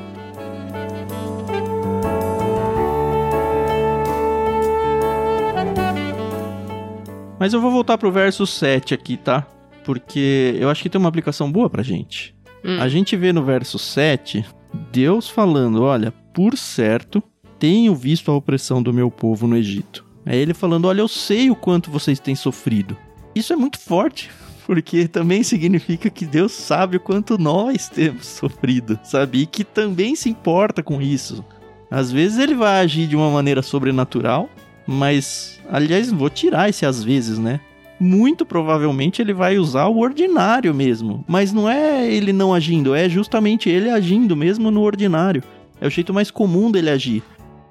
Mas 7.38 7.52
eu 7.52 7.60
vou 7.60 7.70
voltar 7.70 7.98
pro 7.98 8.12
verso 8.12 8.46
7 8.46 8.94
aqui, 8.94 9.16
tá? 9.16 9.46
Porque 9.84 10.56
eu 10.58 10.68
acho 10.68 10.82
que 10.82 10.90
tem 10.90 10.98
uma 10.98 11.08
aplicação 11.08 11.50
boa 11.52 11.70
pra 11.70 11.82
gente. 11.82 12.34
Hum. 12.64 12.80
A 12.80 12.88
gente 12.88 13.16
vê 13.16 13.32
no 13.32 13.44
verso 13.44 13.78
7 13.78 14.44
Deus 14.90 15.28
falando: 15.28 15.82
Olha, 15.82 16.12
por 16.32 16.56
certo, 16.56 17.22
tenho 17.58 17.94
visto 17.94 18.30
a 18.30 18.34
opressão 18.34 18.82
do 18.82 18.92
meu 18.92 19.10
povo 19.10 19.46
no 19.46 19.56
Egito. 19.56 20.04
É 20.26 20.36
ele 20.36 20.54
falando: 20.54 20.86
Olha, 20.86 21.00
eu 21.00 21.08
sei 21.08 21.50
o 21.50 21.56
quanto 21.56 21.90
vocês 21.90 22.18
têm 22.18 22.34
sofrido. 22.34 22.96
Isso 23.34 23.52
é 23.52 23.56
muito 23.56 23.78
forte, 23.78 24.30
porque 24.66 25.06
também 25.06 25.42
significa 25.42 26.10
que 26.10 26.24
Deus 26.24 26.52
sabe 26.52 26.96
o 26.96 27.00
quanto 27.00 27.38
nós 27.38 27.88
temos 27.88 28.26
sofrido, 28.26 28.98
sabe? 29.04 29.42
E 29.42 29.46
que 29.46 29.64
também 29.64 30.16
se 30.16 30.28
importa 30.28 30.82
com 30.82 31.00
isso. 31.00 31.44
Às 31.90 32.10
vezes 32.10 32.38
ele 32.38 32.54
vai 32.54 32.80
agir 32.80 33.06
de 33.06 33.14
uma 33.14 33.30
maneira 33.30 33.62
sobrenatural, 33.62 34.48
mas, 34.86 35.60
aliás, 35.70 36.10
vou 36.10 36.28
tirar 36.28 36.68
esse 36.68 36.84
às 36.84 37.04
vezes, 37.04 37.38
né? 37.38 37.60
Muito 38.04 38.44
provavelmente 38.44 39.22
ele 39.22 39.32
vai 39.32 39.58
usar 39.58 39.86
o 39.86 39.98
ordinário 39.98 40.74
mesmo. 40.74 41.24
Mas 41.26 41.52
não 41.52 41.68
é 41.68 42.06
ele 42.06 42.32
não 42.32 42.52
agindo, 42.52 42.94
é 42.94 43.08
justamente 43.08 43.68
ele 43.68 43.88
agindo 43.90 44.36
mesmo 44.36 44.70
no 44.70 44.82
ordinário. 44.82 45.42
É 45.80 45.86
o 45.86 45.90
jeito 45.90 46.12
mais 46.12 46.30
comum 46.30 46.70
dele 46.70 46.90
agir. 46.90 47.22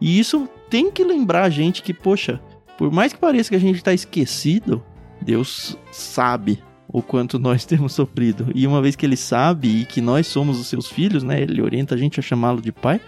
E 0.01 0.19
isso 0.19 0.49
tem 0.69 0.91
que 0.91 1.03
lembrar 1.03 1.43
a 1.43 1.49
gente 1.49 1.81
que, 1.81 1.93
poxa, 1.93 2.41
por 2.77 2.91
mais 2.91 3.13
que 3.13 3.19
pareça 3.19 3.49
que 3.49 3.55
a 3.55 3.59
gente 3.59 3.77
está 3.77 3.93
esquecido, 3.93 4.83
Deus 5.21 5.77
sabe 5.91 6.59
o 6.87 7.01
quanto 7.01 7.39
nós 7.39 7.63
temos 7.65 7.93
sofrido. 7.93 8.47
E 8.53 8.67
uma 8.67 8.81
vez 8.81 8.95
que 8.95 9.05
ele 9.05 9.15
sabe 9.15 9.81
e 9.81 9.85
que 9.85 10.01
nós 10.01 10.27
somos 10.27 10.59
os 10.59 10.67
seus 10.67 10.89
filhos, 10.89 11.23
né? 11.23 11.41
Ele 11.41 11.61
orienta 11.61 11.95
a 11.95 11.97
gente 11.97 12.19
a 12.19 12.23
chamá-lo 12.23 12.61
de 12.61 12.71
pai. 12.71 12.99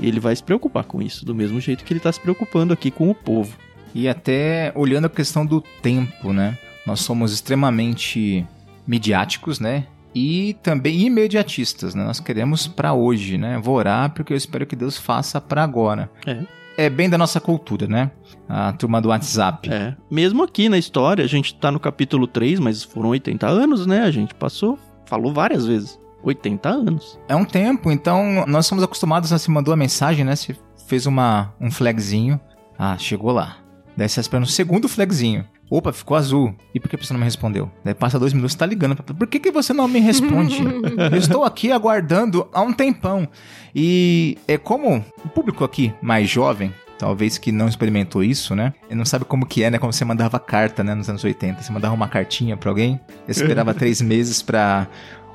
Ele 0.00 0.20
vai 0.20 0.34
se 0.34 0.42
preocupar 0.42 0.84
com 0.84 1.02
isso, 1.02 1.26
do 1.26 1.34
mesmo 1.34 1.60
jeito 1.60 1.84
que 1.84 1.92
ele 1.92 1.98
está 1.98 2.12
se 2.12 2.20
preocupando 2.20 2.72
aqui 2.72 2.90
com 2.90 3.10
o 3.10 3.14
povo. 3.14 3.56
E 3.92 4.08
até 4.08 4.72
olhando 4.76 5.06
a 5.06 5.10
questão 5.10 5.44
do 5.44 5.60
tempo, 5.60 6.32
né? 6.32 6.56
Nós 6.88 7.00
somos 7.00 7.34
extremamente 7.34 8.46
midiáticos, 8.86 9.60
né? 9.60 9.84
E 10.14 10.56
também 10.62 11.02
imediatistas, 11.02 11.94
né? 11.94 12.02
Nós 12.02 12.18
queremos 12.18 12.66
para 12.66 12.94
hoje, 12.94 13.36
né? 13.36 13.60
Vou 13.62 13.76
orar 13.76 14.14
porque 14.14 14.32
eu 14.32 14.36
espero 14.38 14.66
que 14.66 14.74
Deus 14.74 14.96
faça 14.96 15.38
para 15.38 15.62
agora. 15.62 16.10
É. 16.26 16.44
É 16.78 16.88
bem 16.88 17.10
da 17.10 17.18
nossa 17.18 17.40
cultura, 17.40 17.86
né? 17.86 18.10
A 18.48 18.72
turma 18.72 19.02
do 19.02 19.10
WhatsApp. 19.10 19.70
É. 19.70 19.94
Mesmo 20.10 20.42
aqui 20.42 20.70
na 20.70 20.78
história, 20.78 21.22
a 21.22 21.28
gente 21.28 21.54
tá 21.56 21.70
no 21.70 21.78
capítulo 21.78 22.26
3, 22.26 22.58
mas 22.58 22.82
foram 22.82 23.10
80 23.10 23.46
anos, 23.46 23.86
né? 23.86 24.04
A 24.04 24.10
gente 24.10 24.34
passou, 24.34 24.78
falou 25.04 25.30
várias 25.30 25.66
vezes. 25.66 26.00
80 26.22 26.68
anos. 26.70 27.18
É 27.28 27.36
um 27.36 27.44
tempo, 27.44 27.90
então 27.90 28.46
nós 28.46 28.66
somos 28.66 28.82
acostumados 28.82 29.30
a 29.30 29.38
se 29.38 29.50
mandou 29.50 29.74
a 29.74 29.76
mensagem, 29.76 30.24
né? 30.24 30.34
Se 30.34 30.56
fez 30.86 31.04
uma, 31.04 31.52
um 31.60 31.70
flagzinho. 31.70 32.40
Ah, 32.78 32.96
chegou 32.96 33.30
lá. 33.30 33.58
Daí 33.94 34.08
você 34.08 34.20
espera 34.20 34.42
um 34.42 34.46
segundo 34.46 34.88
flagzinho. 34.88 35.44
Opa, 35.70 35.92
ficou 35.92 36.16
azul. 36.16 36.54
E 36.74 36.80
por 36.80 36.88
que 36.88 36.96
a 36.96 36.98
pessoa 36.98 37.14
não 37.14 37.20
me 37.20 37.24
respondeu? 37.26 37.70
Daí 37.84 37.94
passa 37.94 38.18
dois 38.18 38.32
minutos, 38.32 38.54
tá 38.54 38.64
ligando. 38.64 38.96
Por 38.96 39.26
que, 39.26 39.38
que 39.38 39.50
você 39.50 39.72
não 39.74 39.86
me 39.86 40.00
responde? 40.00 40.56
Eu 41.12 41.18
estou 41.18 41.44
aqui 41.44 41.70
aguardando 41.70 42.48
há 42.52 42.62
um 42.62 42.72
tempão. 42.72 43.28
E 43.74 44.38
é 44.48 44.56
como 44.56 45.04
o 45.24 45.28
público 45.28 45.64
aqui 45.64 45.92
mais 46.00 46.28
jovem, 46.30 46.72
talvez 46.98 47.36
que 47.36 47.52
não 47.52 47.68
experimentou 47.68 48.24
isso, 48.24 48.54
né? 48.54 48.72
E 48.90 48.94
não 48.94 49.04
sabe 49.04 49.24
como 49.26 49.44
que 49.46 49.62
é, 49.62 49.70
né? 49.70 49.78
Como 49.78 49.92
você 49.92 50.04
mandava 50.04 50.38
carta, 50.40 50.82
né? 50.82 50.94
Nos 50.94 51.08
anos 51.10 51.22
80. 51.22 51.62
Você 51.62 51.70
mandava 51.72 51.94
uma 51.94 52.08
cartinha 52.08 52.56
pra 52.56 52.70
alguém, 52.70 52.98
esperava 53.28 53.72
três 53.74 54.00
meses 54.00 54.40
pra... 54.42 54.86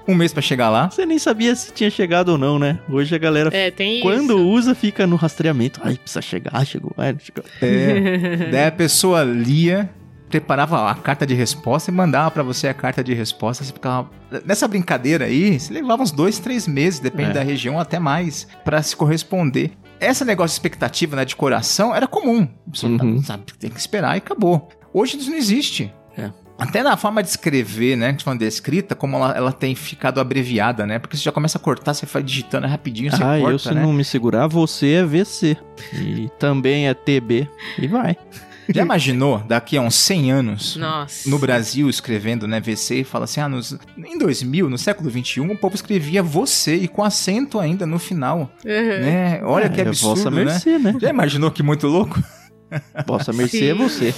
Um 0.06 0.16
mês 0.16 0.34
pra 0.34 0.42
chegar 0.42 0.70
lá. 0.70 0.90
Você 0.90 1.06
nem 1.06 1.18
sabia 1.18 1.56
se 1.56 1.72
tinha 1.72 1.90
chegado 1.90 2.30
ou 2.34 2.38
não, 2.38 2.60
né? 2.60 2.78
Hoje 2.90 3.16
a 3.16 3.18
galera, 3.18 3.50
É, 3.56 3.72
tem 3.72 4.02
quando 4.02 4.34
isso. 4.34 4.50
usa, 4.50 4.76
fica 4.76 5.08
no 5.08 5.16
rastreamento. 5.16 5.80
Ai, 5.82 5.96
precisa 5.96 6.22
chegar, 6.22 6.66
chegou. 6.66 6.92
Ai, 6.98 7.14
não 7.14 7.20
chegou. 7.20 7.44
É. 7.62 8.50
Daí 8.52 8.66
a 8.66 8.72
pessoa 8.72 9.24
lia, 9.24 9.90
preparava 10.40 10.90
a 10.90 10.96
carta 10.96 11.26
de 11.26 11.34
resposta 11.34 11.90
e 11.92 11.94
mandava 11.94 12.32
pra 12.32 12.44
você 12.44 12.68
a 12.68 12.74
carta 12.74 13.04
de 13.04 13.14
resposta. 13.14 13.64
Você 13.64 13.74
ficava. 13.74 14.10
Nessa 14.46 14.68
brincadeira 14.68 15.26
aí, 15.26 15.60
você 15.60 15.74
levava 15.74 16.02
uns 16.04 16.12
dois, 16.12 16.40
três 16.40 16.68
meses, 16.68 17.00
depende 17.00 17.32
É. 17.32 17.34
da 17.34 17.44
região, 17.44 17.80
até 17.80 18.00
mais, 18.00 18.48
pra 18.64 18.82
se 18.82 18.96
corresponder. 18.96 19.72
Esse 20.00 20.26
negócio 20.26 20.50
de 20.50 20.54
expectativa, 20.56 21.16
né, 21.16 21.24
de 21.26 21.36
coração, 21.36 21.96
era 21.96 22.08
comum. 22.08 22.46
Tá- 22.46 22.88
Uhum. 22.88 23.22
sabe, 23.24 23.44
tem 23.60 23.70
que 23.70 23.80
esperar 23.80 24.16
e 24.16 24.18
acabou. 24.18 24.68
Hoje 24.94 25.18
isso 25.18 25.30
não 25.30 25.38
existe. 25.38 25.94
É. 26.18 26.30
Até 26.60 26.84
na 26.84 26.96
forma 26.98 27.22
de 27.24 27.30
escrever, 27.30 27.96
né? 27.96 28.16
Falando 28.24 28.40
de 28.40 28.46
escrita, 28.46 28.94
como 28.96 29.16
ela, 29.18 29.32
ela 29.36 29.52
tem 29.52 29.74
ficado 29.76 30.20
abreviada, 30.20 30.86
né? 30.86 31.00
Porque 31.00 31.18
você 31.18 31.24
já 31.24 31.32
começa 31.32 31.58
a 31.58 31.62
cortar, 31.62 31.94
você 31.94 32.06
vai 32.06 32.22
digitando 32.22 32.68
rapidinho, 32.68 33.10
você 33.12 33.24
ah, 33.24 33.38
corta, 33.40 33.52
eu 33.52 33.60
se 33.60 33.74
né? 33.74 33.82
não 33.82 33.92
me 33.94 34.04
segurar, 34.04 34.48
você 34.48 34.94
é 34.94 35.04
VC. 35.06 35.58
E 35.94 36.30
também 36.38 36.88
é 36.88 36.94
TB. 36.94 37.50
E 37.80 37.88
vai. 37.88 38.16
Já 38.70 38.82
imaginou, 38.84 39.40
daqui 39.40 39.76
a 39.78 39.82
uns 39.82 39.96
100 39.96 40.32
anos, 40.32 40.76
Nossa. 40.78 41.30
no 41.30 41.38
Brasil 41.40 41.90
escrevendo, 41.90 42.48
né, 42.48 42.60
VC, 42.62 43.02
e 43.02 43.04
fala 43.04 43.26
assim, 43.26 43.42
ah, 43.42 43.50
nos, 43.50 43.78
em 43.98 44.18
2000, 44.18 44.70
no 44.70 44.78
século 44.78 45.10
21, 45.10 45.52
o 45.52 45.58
povo 45.58 45.76
escrevia 45.76 46.22
você 46.24 46.76
e 46.76 46.88
com 46.88 47.04
acento 47.04 47.60
ainda 47.60 47.86
no 47.86 48.00
final, 48.00 48.52
Uhum. 48.66 48.72
né? 49.02 49.42
Olha 49.44 49.70
que 49.70 49.82
É, 49.82 49.88
absurdo, 49.88 50.16
Vossa 50.16 50.32
né? 50.32 50.46
mercê, 50.46 50.78
né? 50.80 50.96
Já 51.02 51.10
imaginou 51.10 51.52
que 51.52 51.62
muito 51.64 51.88
louco? 51.88 52.22
Vossa 53.06 53.34
mercê 53.34 53.66
é 53.70 53.74
você. 53.74 54.14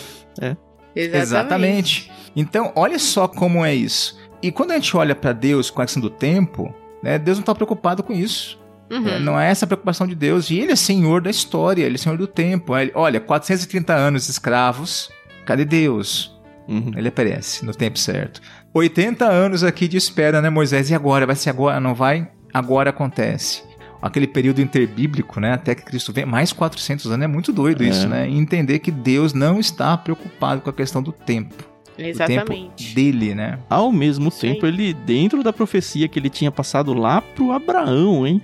Exatamente. 0.95 2.11
Então, 2.35 2.71
olha 2.75 2.99
só 2.99 3.27
como 3.27 3.63
é 3.65 3.73
isso. 3.73 4.17
E 4.41 4.51
quando 4.51 4.71
a 4.71 4.75
gente 4.75 4.95
olha 4.95 5.15
para 5.15 5.33
Deus 5.33 5.69
com 5.69 5.81
a 5.81 5.85
questão 5.85 6.01
do 6.01 6.09
tempo, 6.09 6.73
né, 7.01 7.17
Deus 7.17 7.37
não 7.37 7.41
está 7.41 7.55
preocupado 7.55 8.03
com 8.03 8.13
isso. 8.13 8.59
Uhum. 8.89 9.07
É, 9.07 9.19
Não 9.19 9.39
é 9.39 9.49
essa 9.49 9.65
a 9.65 9.67
preocupação 9.67 10.05
de 10.07 10.13
Deus. 10.15 10.49
E 10.49 10.59
ele 10.59 10.71
é 10.71 10.75
senhor 10.75 11.21
da 11.21 11.29
história, 11.29 11.83
ele 11.83 11.95
é 11.95 11.97
senhor 11.97 12.17
do 12.17 12.27
tempo. 12.27 12.75
Ele- 12.77 12.91
Olha, 12.93 13.19
430 13.19 13.93
anos 13.93 14.29
escravos, 14.29 15.09
cadê 15.45 15.65
Deus? 15.65 16.33
Uhum. 16.67 16.91
Ele 16.95 17.07
aparece 17.07 17.65
no 17.65 17.73
tempo 17.73 17.97
certo. 17.99 18.41
80 18.73 19.25
anos 19.25 19.63
aqui 19.63 19.87
de 19.87 19.97
espera, 19.97 20.41
né, 20.41 20.49
Moisés? 20.49 20.89
E 20.89 20.95
agora? 20.95 21.25
Vai 21.25 21.35
ser 21.35 21.49
agora? 21.51 21.79
Não 21.79 21.93
vai? 21.95 22.27
Agora 22.53 22.89
acontece. 22.89 23.63
Aquele 24.01 24.27
período 24.27 24.61
interbíblico, 24.61 25.39
né? 25.39 25.53
Até 25.53 25.73
que 25.73 25.83
Cristo 25.83 26.13
vem, 26.13 26.25
mais 26.25 26.53
400 26.53 27.07
anos. 27.07 27.23
É 27.23 27.27
muito 27.27 27.51
doido 27.51 27.83
É. 27.83 27.87
isso, 27.87 28.07
né? 28.07 28.29
E 28.29 28.37
entender 28.37 28.79
que 28.79 28.91
Deus 28.91 29.33
não 29.33 29.59
está 29.59 29.97
preocupado 29.97 30.61
com 30.61 30.69
a 30.69 30.73
questão 30.73 31.01
do 31.01 31.11
tempo. 31.11 31.55
Exatamente. 31.97 32.93
dele, 32.93 33.33
né? 33.33 33.57
Ao 33.69 33.89
mesmo 33.91 34.27
Isso 34.27 34.41
tempo, 34.41 34.65
ele, 34.65 34.93
dentro 34.93 35.41
da 35.43 35.53
profecia 35.53 36.07
que 36.09 36.19
ele 36.19 36.29
tinha 36.29 36.51
passado 36.51 36.93
lá 36.93 37.21
pro 37.21 37.51
Abraão, 37.51 38.27
hein? 38.27 38.41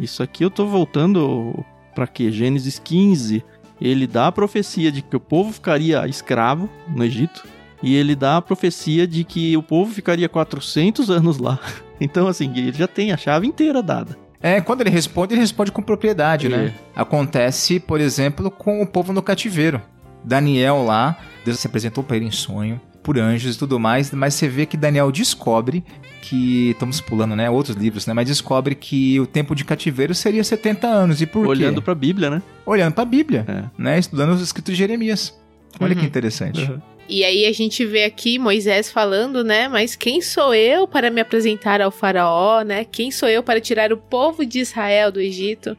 Isso 0.00 0.22
aqui 0.22 0.44
eu 0.44 0.50
tô 0.50 0.66
voltando 0.66 1.64
pra 1.94 2.06
quê? 2.06 2.30
Gênesis 2.30 2.78
15. 2.78 3.44
Ele 3.80 4.06
dá 4.06 4.28
a 4.28 4.32
profecia 4.32 4.90
de 4.90 5.02
que 5.02 5.16
o 5.16 5.20
povo 5.20 5.52
ficaria 5.52 6.06
escravo 6.08 6.68
no 6.88 7.04
Egito. 7.04 7.44
E 7.82 7.94
ele 7.94 8.14
dá 8.14 8.38
a 8.38 8.42
profecia 8.42 9.06
de 9.06 9.24
que 9.24 9.56
o 9.56 9.62
povo 9.62 9.92
ficaria 9.92 10.28
400 10.28 11.10
anos 11.10 11.38
lá. 11.38 11.58
Então, 12.00 12.26
assim, 12.26 12.50
ele 12.56 12.72
já 12.76 12.88
tem 12.88 13.12
a 13.12 13.16
chave 13.16 13.46
inteira 13.46 13.80
dada. 13.80 14.18
É, 14.42 14.60
quando 14.60 14.80
ele 14.80 14.90
responde, 14.90 15.32
ele 15.32 15.40
responde 15.40 15.70
com 15.70 15.80
propriedade, 15.80 16.46
É. 16.46 16.50
né? 16.50 16.74
Acontece, 16.94 17.78
por 17.78 18.00
exemplo, 18.00 18.50
com 18.50 18.82
o 18.82 18.86
povo 18.86 19.12
no 19.12 19.22
cativeiro. 19.22 19.80
Daniel 20.24 20.82
lá, 20.84 21.16
Deus 21.44 21.60
se 21.60 21.68
apresentou 21.68 22.02
para 22.02 22.16
ele 22.16 22.26
em 22.26 22.30
sonho, 22.32 22.80
por 23.00 23.16
anjos 23.16 23.54
e 23.54 23.58
tudo 23.58 23.78
mais, 23.78 24.10
mas 24.10 24.34
você 24.34 24.48
vê 24.48 24.66
que 24.66 24.76
Daniel 24.76 25.12
descobre 25.12 25.84
que. 26.28 26.70
Estamos 26.70 27.00
pulando, 27.00 27.34
né? 27.36 27.48
Outros 27.50 27.76
livros, 27.76 28.06
né? 28.06 28.12
Mas 28.14 28.26
descobre 28.26 28.74
que 28.74 29.18
o 29.20 29.26
tempo 29.26 29.54
de 29.54 29.64
cativeiro 29.64 30.14
seria 30.14 30.42
70 30.42 30.86
anos. 30.86 31.20
E 31.22 31.26
por 31.26 31.46
Olhando 31.46 31.76
quê? 31.76 31.84
pra 31.84 31.94
Bíblia, 31.94 32.30
né? 32.30 32.42
Olhando 32.64 32.94
para 32.94 33.02
a 33.02 33.06
Bíblia, 33.06 33.44
É. 33.48 33.64
né? 33.76 33.98
Estudando 33.98 34.30
os 34.32 34.40
escritos 34.40 34.72
de 34.74 34.78
Jeremias. 34.78 35.38
Olha 35.80 35.94
Uhum. 35.94 36.00
que 36.00 36.06
interessante. 36.06 36.72
E 37.06 37.22
aí 37.22 37.44
a 37.44 37.52
gente 37.52 37.84
vê 37.84 38.04
aqui 38.04 38.38
Moisés 38.38 38.90
falando, 38.90 39.44
né? 39.44 39.68
Mas 39.68 39.94
quem 39.94 40.22
sou 40.22 40.54
eu 40.54 40.88
para 40.88 41.10
me 41.10 41.20
apresentar 41.20 41.80
ao 41.82 41.90
faraó, 41.90 42.62
né? 42.62 42.84
Quem 42.84 43.10
sou 43.10 43.28
eu 43.28 43.42
para 43.42 43.60
tirar 43.60 43.92
o 43.92 43.96
povo 43.98 44.46
de 44.46 44.60
Israel 44.60 45.12
do 45.12 45.20
Egito? 45.20 45.76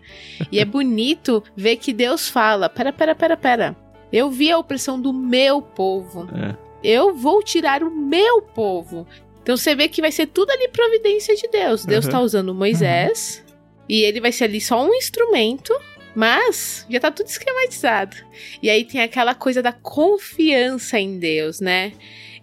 E 0.52 0.60
é 0.60 0.66
bonito 0.66 1.44
ver 1.56 1.78
que 1.78 1.92
Deus 1.94 2.30
fala: 2.30 2.70
pera, 2.70 2.94
pera, 2.94 3.16
pera, 3.16 3.36
pera. 3.38 3.76
Eu 4.14 4.30
vi 4.30 4.52
a 4.52 4.58
opressão 4.58 5.02
do 5.02 5.12
meu 5.12 5.62
povo. 5.62 6.28
É. 6.36 6.56
Eu 6.84 7.16
vou 7.16 7.42
tirar 7.42 7.82
o 7.82 7.90
meu 7.90 8.44
povo. 8.44 9.08
Então 9.46 9.56
você 9.56 9.76
vê 9.76 9.88
que 9.88 10.02
vai 10.02 10.12
ser 10.12 10.26
tudo 10.26 10.50
ali 10.50 10.68
providência 10.70 11.36
de 11.36 11.48
Deus. 11.50 11.86
Deus 11.86 12.06
Uhum. 12.06 12.12
tá 12.12 12.20
usando 12.20 12.52
Moisés 12.52 13.46
e 13.88 14.02
ele 14.02 14.20
vai 14.20 14.32
ser 14.32 14.46
ali 14.46 14.60
só 14.60 14.84
um 14.84 14.92
instrumento, 14.96 15.72
mas 16.16 16.84
já 16.90 17.00
tá 17.00 17.12
tudo 17.12 17.28
esquematizado. 17.28 18.18
E 18.60 18.72
aí 18.72 18.84
tem 18.84 19.02
aquela 19.02 19.36
coisa 19.36 19.62
da 19.62 19.72
confiança 19.72 21.00
em 21.00 21.20
Deus, 21.20 21.60
né? 21.60 21.92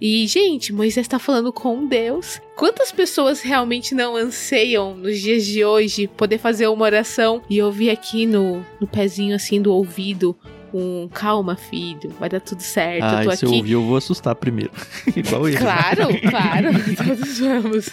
E, 0.00 0.28
gente, 0.28 0.72
Moisés 0.72 1.09
tá 1.09 1.18
falando 1.18 1.53
com 1.53 1.86
Deus. 1.88 2.40
Quantas 2.57 2.92
pessoas 2.92 3.40
realmente 3.40 3.96
não 3.96 4.14
anseiam 4.14 4.94
nos 4.96 5.20
dias 5.20 5.44
de 5.44 5.64
hoje 5.64 6.07
poder 6.07 6.38
fazer 6.38 6.68
uma 6.68 6.84
oração 6.84 7.42
e 7.50 7.61
ouvir 7.61 7.90
aqui 7.90 8.26
no, 8.26 8.64
no 8.80 8.86
pezinho 8.86 9.34
assim 9.34 9.61
do 9.61 9.72
ouvido 9.72 10.36
um 10.75 11.09
calma, 11.09 11.57
filho, 11.57 12.11
vai 12.18 12.29
dar 12.29 12.41
tudo 12.41 12.61
certo. 12.61 13.03
Ah, 13.05 13.25
eu 13.25 13.31
tô 13.31 13.37
se 13.37 13.45
eu 13.45 13.49
aqui. 13.51 13.59
ouvir, 13.59 13.73
eu 13.73 13.83
vou 13.85 13.97
assustar 13.97 14.35
primeiro. 14.35 14.70
Igual 15.14 15.49
ele. 15.49 15.57
Claro, 15.59 16.09
claro, 16.31 16.68
todos 16.97 17.39
vamos. 17.39 17.91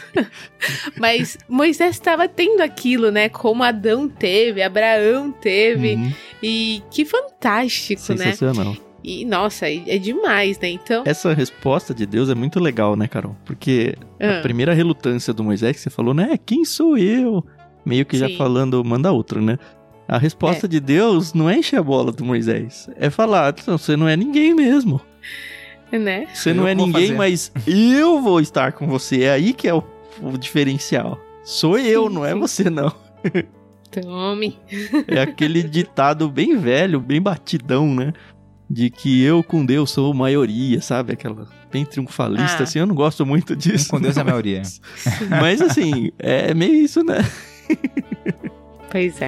Mas 0.98 1.38
Moisés 1.48 1.96
estava 1.96 2.28
tendo 2.28 2.62
aquilo, 2.62 3.12
né? 3.12 3.30
Como 3.30 3.64
Adão 3.64 4.08
teve, 4.08 4.62
Abraão 4.62 5.32
teve. 5.32 5.96
Uhum. 5.96 6.14
E 6.42 6.82
que 6.92 7.06
fantástico, 7.06 8.02
né? 8.14 8.32
Sensacional. 8.34 8.76
E 9.04 9.24
nossa, 9.24 9.66
é 9.70 9.98
demais, 9.98 10.60
né? 10.60 10.70
Então. 10.70 11.04
Essa 11.06 11.34
resposta 11.34 11.94
de 11.94 12.06
Deus 12.06 12.30
é 12.30 12.36
muito 12.36 12.60
legal, 12.60 12.96
né, 12.98 13.08
Carol? 13.08 13.36
Porque 13.46 13.96
a 14.20 14.40
Ah, 14.40 14.42
primeira 14.42 14.74
relutância 14.74 15.34
do 15.34 15.44
Moisés 15.44 15.76
que 15.78 15.82
você 15.82 15.90
falou, 15.90 16.14
né? 16.14 16.38
Quem 16.46 16.66
sou 16.66 16.98
eu? 16.98 17.44
Meio 17.86 18.06
que 18.06 18.18
já 18.18 18.28
Sim. 18.28 18.36
falando, 18.36 18.84
manda 18.84 19.10
outro, 19.12 19.42
né? 19.42 19.58
A 20.10 20.18
resposta 20.18 20.68
de 20.68 20.80
Deus 20.80 21.34
não 21.34 21.50
é 21.50 21.58
encher 21.58 21.78
a 21.80 21.84
bola 21.84 22.12
do 22.12 22.26
Moisés. 22.26 22.90
É 22.98 23.10
falar, 23.10 23.54
"Não, 23.68 23.78
você 23.78 23.96
não 23.96 24.08
é 24.08 24.18
ninguém 24.18 24.54
mesmo. 24.56 25.00
né? 25.92 26.28
Você 26.34 26.50
Eu 26.50 26.56
não 26.56 26.68
é 26.68 26.74
vou 26.76 26.88
ninguém, 26.88 27.08
fazer." 27.08 27.18
mas 27.18 27.52
eu 27.68 28.22
vou 28.22 28.40
estar 28.42 28.72
com 28.74 28.88
você. 28.88 29.24
É 29.24 29.32
aí 29.32 29.54
que 29.54 29.68
é 29.68 29.74
o, 29.74 29.84
o 30.22 30.38
diferencial. 30.38 31.20
Sou 31.44 31.78
eu, 31.78 32.08
Sim, 32.08 32.14
não 32.16 32.26
é 32.26 32.34
sim. 32.34 32.40
você, 32.40 32.70
não. 32.70 32.92
Tome. 33.92 34.58
É 35.08 35.22
aquele 35.22 35.64
ditado 35.64 36.30
bem 36.30 36.58
velho, 36.58 37.00
bem 37.00 37.22
batidão, 37.22 37.88
né? 37.94 38.14
De 38.70 38.90
que 38.92 39.24
eu 39.24 39.44
com 39.44 39.66
Deus 39.66 39.90
sou 39.90 40.14
maioria, 40.14 40.80
sabe? 40.80 41.14
Aquela 41.14 41.48
bem 41.72 41.84
triunfalista, 41.86 42.58
Ah. 42.60 42.64
assim. 42.64 42.78
Eu 42.80 42.86
não 42.86 42.94
gosto 42.94 43.26
muito 43.26 43.56
disso. 43.56 43.90
Com 43.90 44.00
Deus 44.00 44.16
é 44.18 44.22
a 44.22 44.24
maioria. 44.24 44.62
Mas 45.42 45.60
assim, 45.62 46.12
é 46.20 46.54
meio 46.54 46.76
isso, 46.76 47.04
né? 47.04 47.18
Pois 48.92 49.20
é. 49.22 49.28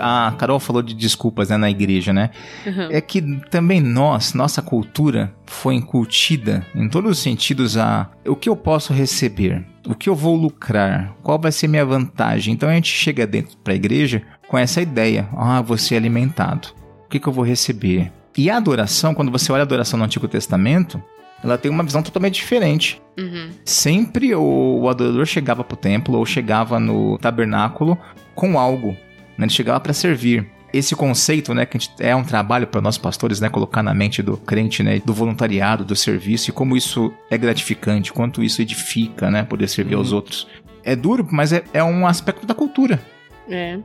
A 0.00 0.34
Carol 0.38 0.58
falou 0.58 0.82
de 0.82 0.94
desculpas 0.94 1.50
né, 1.50 1.56
na 1.56 1.70
igreja, 1.70 2.12
né? 2.12 2.30
Uhum. 2.66 2.88
É 2.90 3.00
que 3.00 3.20
também 3.50 3.80
nós, 3.80 4.34
nossa 4.34 4.62
cultura, 4.62 5.32
foi 5.46 5.74
incutida 5.74 6.66
em 6.74 6.88
todos 6.88 7.10
os 7.12 7.18
sentidos 7.18 7.76
a 7.76 8.10
o 8.26 8.34
que 8.34 8.48
eu 8.48 8.56
posso 8.56 8.92
receber. 8.92 9.64
O 9.86 9.94
que 9.94 10.08
eu 10.08 10.14
vou 10.14 10.36
lucrar? 10.36 11.14
Qual 11.22 11.38
vai 11.38 11.52
ser 11.52 11.68
minha 11.68 11.84
vantagem? 11.84 12.54
Então 12.54 12.68
a 12.68 12.74
gente 12.74 12.92
chega 12.92 13.26
dentro 13.26 13.56
para 13.58 13.72
a 13.72 13.76
igreja 13.76 14.22
com 14.48 14.58
essa 14.58 14.80
ideia: 14.80 15.28
ah, 15.36 15.60
vou 15.60 15.78
ser 15.78 15.96
alimentado. 15.96 16.68
O 17.04 17.08
que, 17.08 17.18
que 17.18 17.26
eu 17.26 17.32
vou 17.32 17.44
receber? 17.44 18.12
E 18.36 18.48
a 18.48 18.56
adoração, 18.56 19.14
quando 19.14 19.32
você 19.32 19.50
olha 19.50 19.62
a 19.62 19.64
adoração 19.64 19.98
no 19.98 20.04
Antigo 20.04 20.28
Testamento, 20.28 21.02
ela 21.42 21.58
tem 21.58 21.70
uma 21.70 21.82
visão 21.82 22.02
totalmente 22.02 22.34
diferente. 22.34 23.00
Uhum. 23.18 23.50
Sempre 23.64 24.34
o, 24.34 24.80
o 24.82 24.88
adorador 24.88 25.26
chegava 25.26 25.64
para 25.64 25.74
o 25.74 25.78
templo 25.78 26.18
ou 26.18 26.26
chegava 26.26 26.78
no 26.78 27.18
tabernáculo 27.18 27.98
com 28.34 28.58
algo. 28.58 28.96
Né? 29.40 29.46
Ele 29.46 29.52
chegava 29.52 29.80
para 29.80 29.92
servir 29.94 30.46
esse 30.72 30.94
conceito, 30.94 31.52
né, 31.52 31.66
que 31.66 31.78
é 31.98 32.14
um 32.14 32.22
trabalho 32.22 32.66
para 32.66 32.80
nós 32.80 32.96
pastores, 32.96 33.40
né, 33.40 33.48
colocar 33.48 33.82
na 33.82 33.92
mente 33.92 34.22
do 34.22 34.36
crente, 34.36 34.84
né, 34.84 35.00
do 35.04 35.12
voluntariado, 35.12 35.84
do 35.84 35.96
serviço 35.96 36.50
e 36.50 36.52
como 36.52 36.76
isso 36.76 37.12
é 37.28 37.36
gratificante, 37.36 38.12
quanto 38.12 38.40
isso 38.40 38.62
edifica, 38.62 39.30
né, 39.30 39.42
poder 39.42 39.66
servir 39.66 39.94
uhum. 39.94 40.00
aos 40.00 40.12
outros. 40.12 40.46
É 40.84 40.94
duro, 40.94 41.26
mas 41.28 41.52
é, 41.52 41.64
é, 41.72 41.82
um 41.82 42.06
aspecto 42.06 42.46
da 42.46 42.54
cultura. 42.54 43.02
É. 43.48 43.80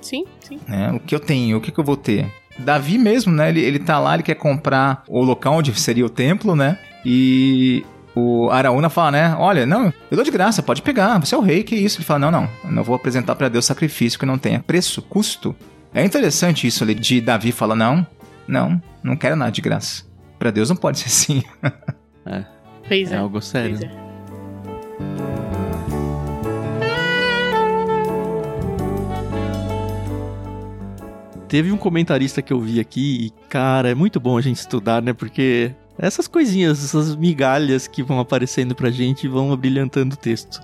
Sim, 0.00 0.24
sim. 0.40 0.58
É, 0.66 0.90
o 0.90 1.00
que 1.00 1.14
eu 1.14 1.20
tenho, 1.20 1.58
o 1.58 1.60
que, 1.60 1.70
que 1.70 1.78
eu 1.78 1.84
vou 1.84 1.98
ter? 1.98 2.32
Davi 2.58 2.96
mesmo, 2.96 3.30
né, 3.30 3.50
ele, 3.50 3.60
ele 3.60 3.78
tá 3.78 3.98
lá, 3.98 4.14
ele 4.14 4.22
quer 4.22 4.36
comprar 4.36 5.04
o 5.08 5.22
local 5.22 5.56
onde 5.56 5.78
seria 5.78 6.06
o 6.06 6.10
templo, 6.10 6.56
né, 6.56 6.78
e 7.04 7.84
o 8.14 8.50
Araúna 8.50 8.88
fala, 8.88 9.10
né? 9.10 9.36
Olha, 9.38 9.64
não, 9.64 9.92
eu 10.10 10.16
dou 10.16 10.24
de 10.24 10.30
graça, 10.30 10.62
pode 10.62 10.82
pegar, 10.82 11.18
você 11.18 11.34
é 11.34 11.38
o 11.38 11.42
rei, 11.42 11.62
que 11.62 11.74
isso? 11.74 11.98
Ele 11.98 12.04
fala, 12.04 12.18
não, 12.18 12.30
não, 12.30 12.48
eu 12.64 12.72
não 12.72 12.84
vou 12.84 12.94
apresentar 12.94 13.34
para 13.34 13.48
Deus 13.48 13.64
sacrifício 13.64 14.18
que 14.18 14.26
não 14.26 14.38
tenha 14.38 14.60
preço, 14.60 15.02
custo. 15.02 15.56
É 15.94 16.02
interessante 16.02 16.66
isso 16.66 16.82
ali 16.82 16.94
de 16.94 17.20
Davi 17.20 17.52
falar: 17.52 17.74
não, 17.74 18.06
não, 18.48 18.82
não 19.02 19.14
quero 19.14 19.36
nada 19.36 19.52
de 19.52 19.60
graça. 19.60 20.04
Para 20.38 20.50
Deus 20.50 20.70
não 20.70 20.76
pode 20.76 20.98
ser 20.98 21.06
assim. 21.06 21.42
é. 22.24 22.44
Pois 22.88 23.12
é. 23.12 23.14
É 23.14 23.18
algo 23.18 23.40
sério. 23.42 23.78
Pois 23.78 23.90
é. 23.90 24.02
Teve 31.46 31.70
um 31.70 31.76
comentarista 31.76 32.40
que 32.40 32.50
eu 32.50 32.58
vi 32.58 32.80
aqui 32.80 33.26
e, 33.26 33.30
cara, 33.50 33.90
é 33.90 33.94
muito 33.94 34.18
bom 34.18 34.38
a 34.38 34.40
gente 34.40 34.56
estudar, 34.56 35.02
né? 35.02 35.12
Porque 35.12 35.74
essas 35.98 36.26
coisinhas, 36.26 36.84
essas 36.84 37.14
migalhas 37.14 37.86
que 37.86 38.02
vão 38.02 38.18
aparecendo 38.18 38.74
pra 38.74 38.90
gente 38.90 39.28
vão 39.28 39.52
abrilhantando 39.52 40.14
o 40.14 40.18
texto. 40.18 40.60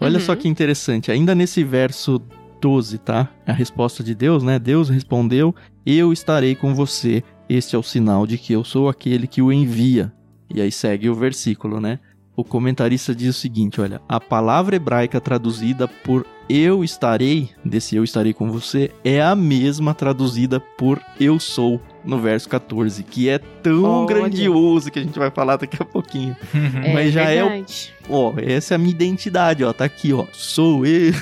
Olha 0.00 0.18
uhum. 0.18 0.24
só 0.24 0.34
que 0.34 0.48
interessante, 0.48 1.10
ainda 1.10 1.34
nesse 1.34 1.62
verso 1.62 2.20
12, 2.60 2.98
tá? 2.98 3.28
A 3.46 3.52
resposta 3.52 4.02
de 4.02 4.14
Deus, 4.14 4.42
né? 4.42 4.58
Deus 4.58 4.88
respondeu: 4.88 5.54
Eu 5.84 6.12
estarei 6.12 6.54
com 6.54 6.74
você. 6.74 7.22
Este 7.48 7.76
é 7.76 7.78
o 7.78 7.82
sinal 7.82 8.26
de 8.26 8.38
que 8.38 8.52
eu 8.52 8.64
sou 8.64 8.88
aquele 8.88 9.26
que 9.26 9.42
o 9.42 9.52
envia. 9.52 10.12
E 10.52 10.60
aí 10.60 10.70
segue 10.70 11.08
o 11.08 11.14
versículo, 11.14 11.80
né? 11.80 11.98
O 12.34 12.44
comentarista 12.44 13.14
diz 13.14 13.36
o 13.36 13.38
seguinte: 13.38 13.80
olha, 13.80 14.00
a 14.08 14.18
palavra 14.18 14.76
hebraica 14.76 15.20
traduzida 15.20 15.86
por 15.86 16.26
eu 16.48 16.82
estarei, 16.82 17.50
desse 17.64 17.96
eu 17.96 18.04
estarei 18.04 18.32
com 18.32 18.50
você, 18.50 18.90
é 19.04 19.22
a 19.22 19.34
mesma 19.34 19.94
traduzida 19.94 20.60
por 20.60 21.00
eu 21.20 21.38
sou 21.38 21.80
no 22.04 22.18
verso 22.18 22.48
14, 22.48 23.02
que 23.02 23.28
é 23.28 23.38
tão 23.38 23.84
Olha. 23.84 24.06
grandioso 24.14 24.90
que 24.90 24.98
a 24.98 25.02
gente 25.02 25.18
vai 25.18 25.30
falar 25.30 25.56
daqui 25.56 25.76
a 25.80 25.84
pouquinho. 25.84 26.36
É 26.84 26.92
Mas 26.92 27.12
já 27.12 27.24
verdade. 27.26 27.94
é 28.08 28.12
ó, 28.12 28.32
essa 28.38 28.74
é 28.74 28.76
a 28.76 28.78
minha 28.78 28.90
identidade, 28.90 29.64
ó, 29.64 29.72
tá 29.72 29.84
aqui, 29.84 30.12
ó, 30.12 30.24
sou 30.32 30.84
eu. 30.84 31.12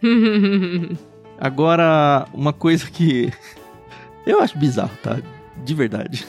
Agora, 1.38 2.26
uma 2.34 2.52
coisa 2.52 2.88
que 2.90 3.32
eu 4.26 4.40
acho 4.40 4.58
bizarro, 4.58 4.96
tá? 5.02 5.18
De 5.64 5.74
verdade. 5.74 6.26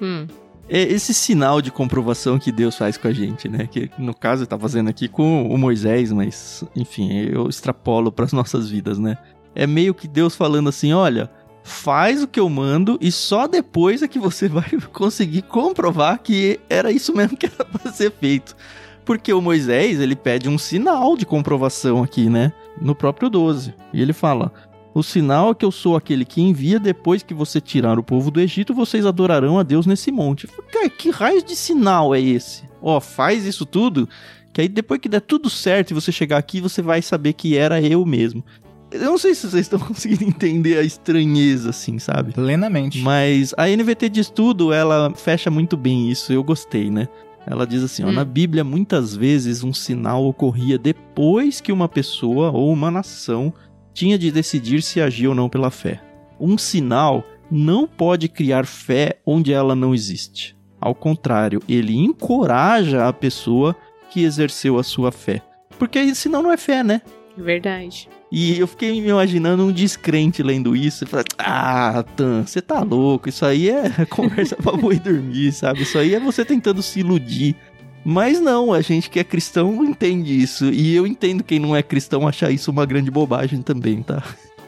Hum. 0.00 0.26
É 0.68 0.82
esse 0.82 1.14
sinal 1.14 1.62
de 1.62 1.70
comprovação 1.70 2.38
que 2.38 2.52
Deus 2.52 2.76
faz 2.76 2.98
com 2.98 3.08
a 3.08 3.12
gente, 3.12 3.48
né? 3.48 3.66
Que 3.66 3.90
no 3.98 4.14
caso 4.14 4.46
tá 4.46 4.58
fazendo 4.58 4.90
aqui 4.90 5.08
com 5.08 5.48
o 5.48 5.56
Moisés, 5.56 6.12
mas 6.12 6.62
enfim, 6.76 7.20
eu 7.20 7.48
extrapolo 7.48 8.12
para 8.12 8.26
as 8.26 8.32
nossas 8.32 8.68
vidas, 8.68 8.98
né? 8.98 9.16
É 9.54 9.66
meio 9.66 9.94
que 9.94 10.06
Deus 10.06 10.36
falando 10.36 10.68
assim: 10.68 10.92
olha, 10.92 11.30
faz 11.68 12.22
o 12.22 12.26
que 12.26 12.40
eu 12.40 12.48
mando 12.48 12.98
e 13.00 13.12
só 13.12 13.46
depois 13.46 14.02
é 14.02 14.08
que 14.08 14.18
você 14.18 14.48
vai 14.50 14.68
conseguir 14.92 15.42
comprovar 15.42 16.18
que 16.20 16.58
era 16.68 16.90
isso 16.90 17.14
mesmo 17.14 17.36
que 17.36 17.46
era 17.46 17.64
para 17.64 17.92
ser 17.92 18.10
feito. 18.10 18.56
Porque 19.04 19.32
o 19.32 19.40
Moisés, 19.40 20.00
ele 20.00 20.14
pede 20.14 20.48
um 20.48 20.58
sinal 20.58 21.16
de 21.16 21.24
comprovação 21.24 22.02
aqui, 22.02 22.28
né? 22.28 22.52
No 22.78 22.94
próprio 22.94 23.30
12. 23.30 23.72
E 23.90 24.02
ele 24.02 24.12
fala: 24.12 24.52
O 24.92 25.02
sinal 25.02 25.52
é 25.52 25.54
que 25.54 25.64
eu 25.64 25.70
sou 25.70 25.96
aquele 25.96 26.26
que 26.26 26.42
envia 26.42 26.78
depois 26.78 27.22
que 27.22 27.32
você 27.32 27.58
tirar 27.58 27.98
o 27.98 28.02
povo 28.02 28.30
do 28.30 28.38
Egito, 28.38 28.74
vocês 28.74 29.06
adorarão 29.06 29.58
a 29.58 29.62
Deus 29.62 29.86
nesse 29.86 30.12
monte. 30.12 30.46
Cara, 30.70 30.90
que 30.90 31.08
raio 31.08 31.42
de 31.42 31.56
sinal 31.56 32.14
é 32.14 32.20
esse? 32.20 32.64
Ó, 32.82 33.00
faz 33.00 33.46
isso 33.46 33.64
tudo, 33.64 34.06
que 34.52 34.60
aí 34.60 34.68
depois 34.68 35.00
que 35.00 35.08
der 35.08 35.22
tudo 35.22 35.48
certo 35.48 35.90
e 35.90 35.94
você 35.94 36.12
chegar 36.12 36.36
aqui, 36.36 36.60
você 36.60 36.82
vai 36.82 37.00
saber 37.00 37.32
que 37.32 37.56
era 37.56 37.80
eu 37.80 38.04
mesmo. 38.04 38.44
Eu 38.90 39.10
não 39.10 39.18
sei 39.18 39.34
se 39.34 39.48
vocês 39.48 39.66
estão 39.66 39.78
conseguindo 39.86 40.24
entender 40.24 40.78
a 40.78 40.82
estranheza, 40.82 41.70
assim, 41.70 41.98
sabe? 41.98 42.32
Plenamente. 42.32 43.00
Mas 43.00 43.54
a 43.56 43.68
NVT 43.68 44.08
de 44.08 44.20
estudo, 44.20 44.72
ela 44.72 45.12
fecha 45.14 45.50
muito 45.50 45.76
bem 45.76 46.10
isso, 46.10 46.32
eu 46.32 46.42
gostei, 46.42 46.90
né? 46.90 47.08
Ela 47.46 47.66
diz 47.66 47.82
assim: 47.82 48.04
hum. 48.04 48.08
ó, 48.08 48.12
na 48.12 48.24
Bíblia, 48.24 48.64
muitas 48.64 49.16
vezes 49.16 49.64
um 49.64 49.72
sinal 49.72 50.24
ocorria 50.24 50.78
depois 50.78 51.60
que 51.60 51.72
uma 51.72 51.88
pessoa 51.88 52.50
ou 52.50 52.72
uma 52.72 52.90
nação 52.90 53.52
tinha 53.94 54.18
de 54.18 54.30
decidir 54.30 54.82
se 54.82 55.00
agir 55.00 55.28
ou 55.28 55.34
não 55.34 55.48
pela 55.48 55.70
fé. 55.70 56.00
Um 56.38 56.56
sinal 56.56 57.24
não 57.50 57.86
pode 57.86 58.28
criar 58.28 58.66
fé 58.66 59.18
onde 59.24 59.52
ela 59.52 59.74
não 59.74 59.94
existe. 59.94 60.56
Ao 60.80 60.94
contrário, 60.94 61.60
ele 61.68 61.96
encoraja 61.96 63.08
a 63.08 63.12
pessoa 63.12 63.74
que 64.10 64.22
exerceu 64.22 64.78
a 64.78 64.82
sua 64.82 65.10
fé. 65.10 65.42
Porque 65.78 66.14
senão 66.14 66.42
não 66.42 66.52
é 66.52 66.56
fé, 66.56 66.84
né? 66.84 67.02
Verdade. 67.38 68.08
E 68.30 68.58
eu 68.58 68.66
fiquei 68.66 69.00
me 69.00 69.08
imaginando 69.08 69.64
um 69.64 69.72
descrente 69.72 70.42
lendo 70.42 70.76
isso. 70.76 71.04
E 71.04 71.06
falei, 71.06 71.24
ah, 71.38 72.04
Tan, 72.16 72.44
você 72.44 72.60
tá 72.60 72.80
louco. 72.82 73.28
Isso 73.28 73.44
aí 73.44 73.70
é 73.70 74.04
conversa 74.10 74.56
pra 74.56 74.72
boi 74.72 74.98
dormir, 74.98 75.52
sabe? 75.52 75.82
Isso 75.82 75.96
aí 75.96 76.14
é 76.14 76.20
você 76.20 76.44
tentando 76.44 76.82
se 76.82 77.00
iludir. 77.00 77.56
Mas 78.04 78.40
não, 78.40 78.72
a 78.72 78.80
gente 78.80 79.08
que 79.10 79.20
é 79.20 79.24
cristão 79.24 79.84
entende 79.84 80.40
isso. 80.40 80.66
E 80.66 80.94
eu 80.94 81.06
entendo 81.06 81.44
quem 81.44 81.58
não 81.58 81.74
é 81.74 81.82
cristão 81.82 82.26
achar 82.26 82.50
isso 82.50 82.70
uma 82.70 82.86
grande 82.86 83.10
bobagem 83.10 83.62
também, 83.62 84.02
tá? 84.02 84.22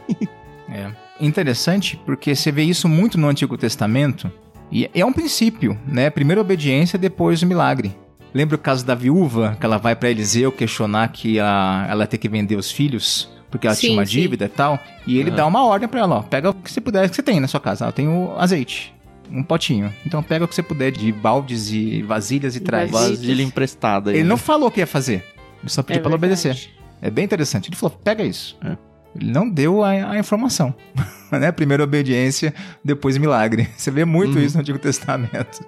é. 0.68 0.90
Interessante 1.20 2.00
porque 2.06 2.34
você 2.34 2.50
vê 2.50 2.62
isso 2.62 2.88
muito 2.88 3.18
no 3.18 3.28
Antigo 3.28 3.58
Testamento. 3.58 4.32
E 4.72 4.88
é 4.94 5.04
um 5.04 5.12
princípio, 5.12 5.78
né? 5.86 6.08
Primeiro 6.08 6.40
obediência, 6.40 6.98
depois 6.98 7.42
o 7.42 7.46
milagre. 7.46 7.94
Lembra 8.32 8.56
o 8.56 8.58
caso 8.58 8.84
da 8.84 8.94
viúva, 8.94 9.56
que 9.58 9.66
ela 9.66 9.78
vai 9.78 9.96
para 9.96 10.10
Eliseu 10.10 10.52
questionar 10.52 11.08
que 11.08 11.40
a, 11.40 11.86
ela 11.88 12.06
tem 12.06 12.18
que 12.18 12.28
vender 12.28 12.56
os 12.56 12.70
filhos? 12.70 13.28
porque 13.50 13.66
ela 13.66 13.74
sim, 13.74 13.88
tinha 13.88 13.92
uma 13.94 14.06
sim. 14.06 14.12
dívida 14.12 14.44
e 14.44 14.48
tal. 14.48 14.78
E 15.06 15.18
ele 15.18 15.30
uhum. 15.30 15.36
dá 15.36 15.46
uma 15.46 15.64
ordem 15.64 15.88
para 15.88 16.00
ela, 16.00 16.16
ó, 16.18 16.22
pega 16.22 16.50
o 16.50 16.54
que 16.54 16.70
você 16.70 16.80
puder 16.80 17.08
que 17.08 17.16
você 17.16 17.22
tem 17.22 17.40
na 17.40 17.48
sua 17.48 17.60
casa. 17.60 17.84
Ela 17.84 17.92
tem 17.92 18.08
o 18.08 18.34
azeite, 18.38 18.94
um 19.30 19.42
potinho. 19.42 19.92
Então 20.06 20.22
pega 20.22 20.44
o 20.44 20.48
que 20.48 20.54
você 20.54 20.62
puder 20.62 20.92
de 20.92 21.10
baldes 21.10 21.70
e 21.72 22.02
vasilhas 22.02 22.56
e 22.56 22.60
traz. 22.60 22.90
Vasilha 22.90 23.42
emprestada. 23.42 24.10
Aí, 24.10 24.16
ele 24.16 24.22
né? 24.22 24.28
não 24.28 24.36
falou 24.36 24.68
o 24.68 24.70
que 24.70 24.80
ia 24.80 24.86
fazer. 24.86 25.24
Ele 25.60 25.68
só 25.68 25.82
pediu 25.82 25.98
é 25.98 26.02
pra 26.02 26.10
ela 26.10 26.16
obedecer. 26.16 26.70
É 27.02 27.10
bem 27.10 27.24
interessante. 27.24 27.68
Ele 27.68 27.76
falou, 27.76 27.98
pega 28.02 28.22
isso. 28.22 28.56
É. 28.64 28.76
Ele 29.20 29.32
não 29.32 29.48
deu 29.48 29.82
a, 29.82 29.90
a 29.90 30.18
informação. 30.18 30.72
né? 31.32 31.50
Primeiro 31.50 31.82
obediência, 31.82 32.54
depois 32.84 33.18
milagre. 33.18 33.68
Você 33.76 33.90
vê 33.90 34.04
muito 34.04 34.38
uhum. 34.38 34.44
isso 34.44 34.54
no 34.54 34.60
Antigo 34.60 34.78
Testamento. 34.78 35.60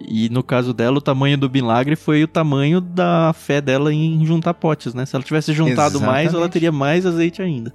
E 0.00 0.28
no 0.28 0.42
caso 0.42 0.72
dela, 0.72 0.98
o 0.98 1.00
tamanho 1.00 1.36
do 1.36 1.50
milagre 1.50 1.96
foi 1.96 2.22
o 2.22 2.28
tamanho 2.28 2.80
da 2.80 3.32
fé 3.32 3.60
dela 3.60 3.92
em 3.92 4.24
juntar 4.24 4.54
potes, 4.54 4.94
né? 4.94 5.06
Se 5.06 5.14
ela 5.14 5.24
tivesse 5.24 5.52
juntado 5.52 5.96
Exatamente. 5.96 6.06
mais, 6.06 6.34
ela 6.34 6.48
teria 6.48 6.72
mais 6.72 7.06
azeite 7.06 7.42
ainda. 7.42 7.72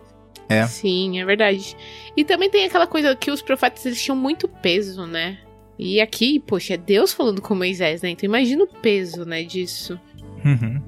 É. 0.48 0.66
Sim, 0.66 1.20
é 1.20 1.26
verdade. 1.26 1.76
E 2.18 2.26
também 2.26 2.50
tem 2.50 2.66
aquela 2.66 2.88
coisa 2.88 3.16
que 3.16 3.30
os 3.30 3.42
profetas 3.42 3.86
eles 3.86 4.02
tinham 4.02 4.16
muito 4.16 4.48
peso, 4.48 5.06
né? 5.06 5.38
E 5.78 6.02
aqui, 6.02 6.40
poxa, 6.40 6.74
é 6.74 6.78
Deus 6.78 7.14
falando 7.14 7.42
com 7.42 7.56
Moisés, 7.56 8.02
né? 8.02 8.10
Então 8.10 8.28
imagina 8.28 8.64
o 8.64 8.68
peso, 8.68 9.24
né, 9.24 9.44
disso. 9.44 10.00
Uhum. 10.44 10.82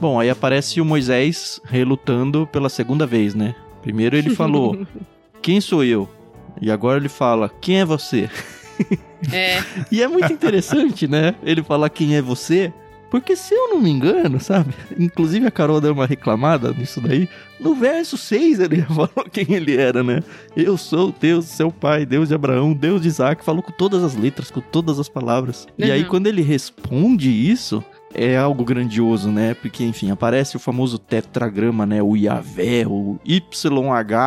Bom, 0.00 0.18
aí 0.18 0.30
aparece 0.30 0.80
o 0.80 0.84
Moisés 0.84 1.60
relutando 1.64 2.46
pela 2.46 2.70
segunda 2.70 3.06
vez, 3.06 3.34
né? 3.34 3.54
Primeiro 3.82 4.16
ele 4.16 4.30
falou: 4.34 4.86
Quem 5.42 5.60
sou 5.60 5.84
eu? 5.84 6.08
E 6.60 6.70
agora 6.70 6.98
ele 6.98 7.08
fala: 7.08 7.50
Quem 7.60 7.80
é 7.80 7.84
você? 7.84 8.28
É. 9.32 9.62
e 9.90 10.02
é 10.02 10.08
muito 10.08 10.32
interessante, 10.32 11.06
né? 11.06 11.34
Ele 11.42 11.62
falar 11.62 11.90
quem 11.90 12.16
é 12.16 12.22
você, 12.22 12.72
porque 13.10 13.34
se 13.34 13.52
eu 13.52 13.68
não 13.68 13.80
me 13.80 13.90
engano, 13.90 14.40
sabe? 14.40 14.72
Inclusive 14.98 15.46
a 15.46 15.50
Carol 15.50 15.80
deu 15.80 15.92
uma 15.92 16.06
reclamada 16.06 16.72
nisso 16.72 17.00
daí. 17.00 17.28
No 17.58 17.74
verso 17.74 18.16
6 18.16 18.60
ele 18.60 18.82
falou 18.86 19.26
quem 19.30 19.52
ele 19.52 19.76
era, 19.76 20.02
né? 20.02 20.22
Eu 20.56 20.76
sou 20.76 21.12
Deus, 21.18 21.46
seu 21.46 21.72
pai, 21.72 22.06
Deus 22.06 22.28
de 22.28 22.34
Abraão, 22.34 22.72
Deus 22.72 23.02
de 23.02 23.08
Isaac. 23.08 23.44
Falou 23.44 23.62
com 23.62 23.72
todas 23.72 24.04
as 24.04 24.14
letras, 24.14 24.50
com 24.50 24.60
todas 24.60 24.98
as 24.98 25.08
palavras. 25.08 25.66
Uhum. 25.78 25.86
E 25.86 25.90
aí 25.90 26.04
quando 26.04 26.28
ele 26.28 26.42
responde 26.42 27.30
isso, 27.30 27.84
é 28.12 28.36
algo 28.36 28.64
grandioso, 28.64 29.30
né? 29.30 29.54
Porque, 29.54 29.84
enfim, 29.84 30.10
aparece 30.10 30.56
o 30.56 30.60
famoso 30.60 30.98
tetragrama, 30.98 31.86
né? 31.86 32.02
O 32.02 32.16
Yahvé, 32.16 32.84
o 32.86 33.18
YHWH 33.24 34.26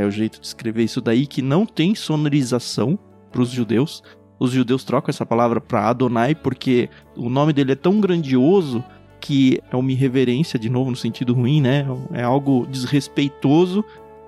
é 0.00 0.06
o 0.06 0.10
jeito 0.10 0.40
de 0.40 0.46
escrever 0.46 0.84
isso 0.84 1.00
daí, 1.00 1.26
que 1.26 1.42
não 1.42 1.66
tem 1.66 1.94
sonorização 1.94 2.98
para 3.30 3.42
os 3.42 3.50
judeus. 3.50 4.02
Os 4.38 4.52
judeus 4.52 4.84
trocam 4.84 5.10
essa 5.10 5.26
palavra 5.26 5.60
para 5.60 5.88
Adonai 5.88 6.34
porque 6.34 6.88
o 7.16 7.28
nome 7.28 7.52
dele 7.52 7.72
é 7.72 7.76
tão 7.76 8.00
grandioso 8.00 8.84
que 9.20 9.60
é 9.70 9.76
uma 9.76 9.90
irreverência, 9.90 10.58
de 10.58 10.68
novo, 10.68 10.90
no 10.90 10.96
sentido 10.96 11.32
ruim, 11.32 11.60
né? 11.60 11.86
É 12.12 12.22
algo 12.22 12.66
desrespeitoso 12.66 13.84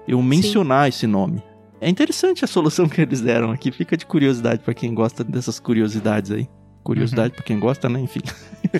eu 0.09 0.21
mencionar 0.23 0.85
Sim. 0.85 0.89
esse 0.89 1.07
nome. 1.07 1.43
É 1.81 1.89
interessante 1.89 2.45
a 2.45 2.49
solução 2.49 2.89
que 2.89 3.01
eles 3.01 3.21
deram 3.21 3.51
aqui, 3.51 3.71
fica 3.71 3.97
de 3.97 4.07
curiosidade 4.07 4.63
para 4.63 4.73
quem 4.73 4.95
gosta 4.95 5.23
dessas 5.23 5.61
curiosidades 5.61 6.31
aí. 6.31 6.49
Curiosidade 6.87 7.31
uhum. 7.31 7.35
para 7.35 7.45
quem 7.45 7.59
gosta, 7.59 7.89
né? 7.89 7.99
Enfim. 7.99 8.21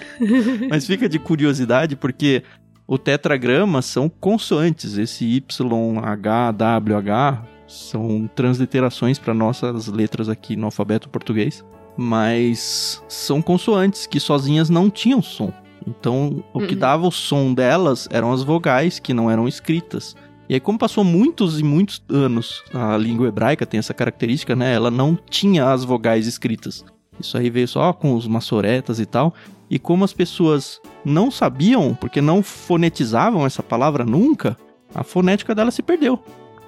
Mas 0.71 0.87
fica 0.87 1.09
de 1.09 1.19
curiosidade 1.19 1.97
porque 1.97 2.45
o 2.87 2.97
tetragrama 2.97 3.83
são 3.83 4.09
consoantes. 4.09 4.97
Esse 4.97 5.25
Y, 5.25 5.99
H, 5.99 6.53
W, 6.53 6.97
H 6.99 7.43
são 7.67 8.31
transliterações 8.33 9.19
para 9.19 9.35
nossas 9.35 9.89
letras 9.89 10.29
aqui 10.29 10.55
no 10.55 10.67
alfabeto 10.67 11.09
português. 11.09 11.65
Mas 11.97 13.03
são 13.09 13.43
consoantes 13.43 14.07
que 14.07 14.21
sozinhas 14.21 14.71
não 14.71 14.89
tinham 14.89 15.21
som. 15.21 15.53
Então, 15.85 16.45
o 16.55 16.61
que 16.61 16.75
uhum. 16.75 16.81
dava 16.81 17.09
o 17.09 17.11
som 17.11 17.53
delas 17.53 18.09
eram 18.13 18.33
as 18.33 18.45
vogais 18.45 19.01
que 19.01 19.13
não 19.13 19.29
eram 19.29 19.49
escritas. 19.49 20.15
E 20.49 20.55
aí, 20.55 20.61
como 20.61 20.79
passou 20.79 21.03
muitos 21.03 21.59
e 21.59 21.65
muitos 21.65 22.01
anos, 22.09 22.63
a 22.73 22.97
língua 22.97 23.27
hebraica 23.27 23.67
tem 23.67 23.79
essa 23.79 23.93
característica, 23.93 24.55
né? 24.55 24.73
Ela 24.73 24.93
não 24.93 25.19
tinha 25.29 25.73
as 25.73 25.83
vogais 25.83 26.29
escritas. 26.29 26.85
Isso 27.21 27.37
aí 27.37 27.51
veio 27.51 27.69
só 27.69 27.93
com 27.93 28.15
os 28.15 28.27
massoretas 28.27 29.01
e 29.01 29.07
tal. 29.07 29.35
E 29.69 29.79
como 29.79 30.05
as 30.05 30.13
pessoas 30.13 30.81
não 31.05 31.31
sabiam, 31.31 31.95
porque 31.95 32.21
não 32.21 32.43
fonetizavam 32.43 33.45
essa 33.45 33.63
palavra 33.63 34.05
nunca, 34.05 34.57
a 34.95 35.03
fonética 35.03 35.55
dela 35.55 35.71
se 35.71 35.83
perdeu. 35.83 36.23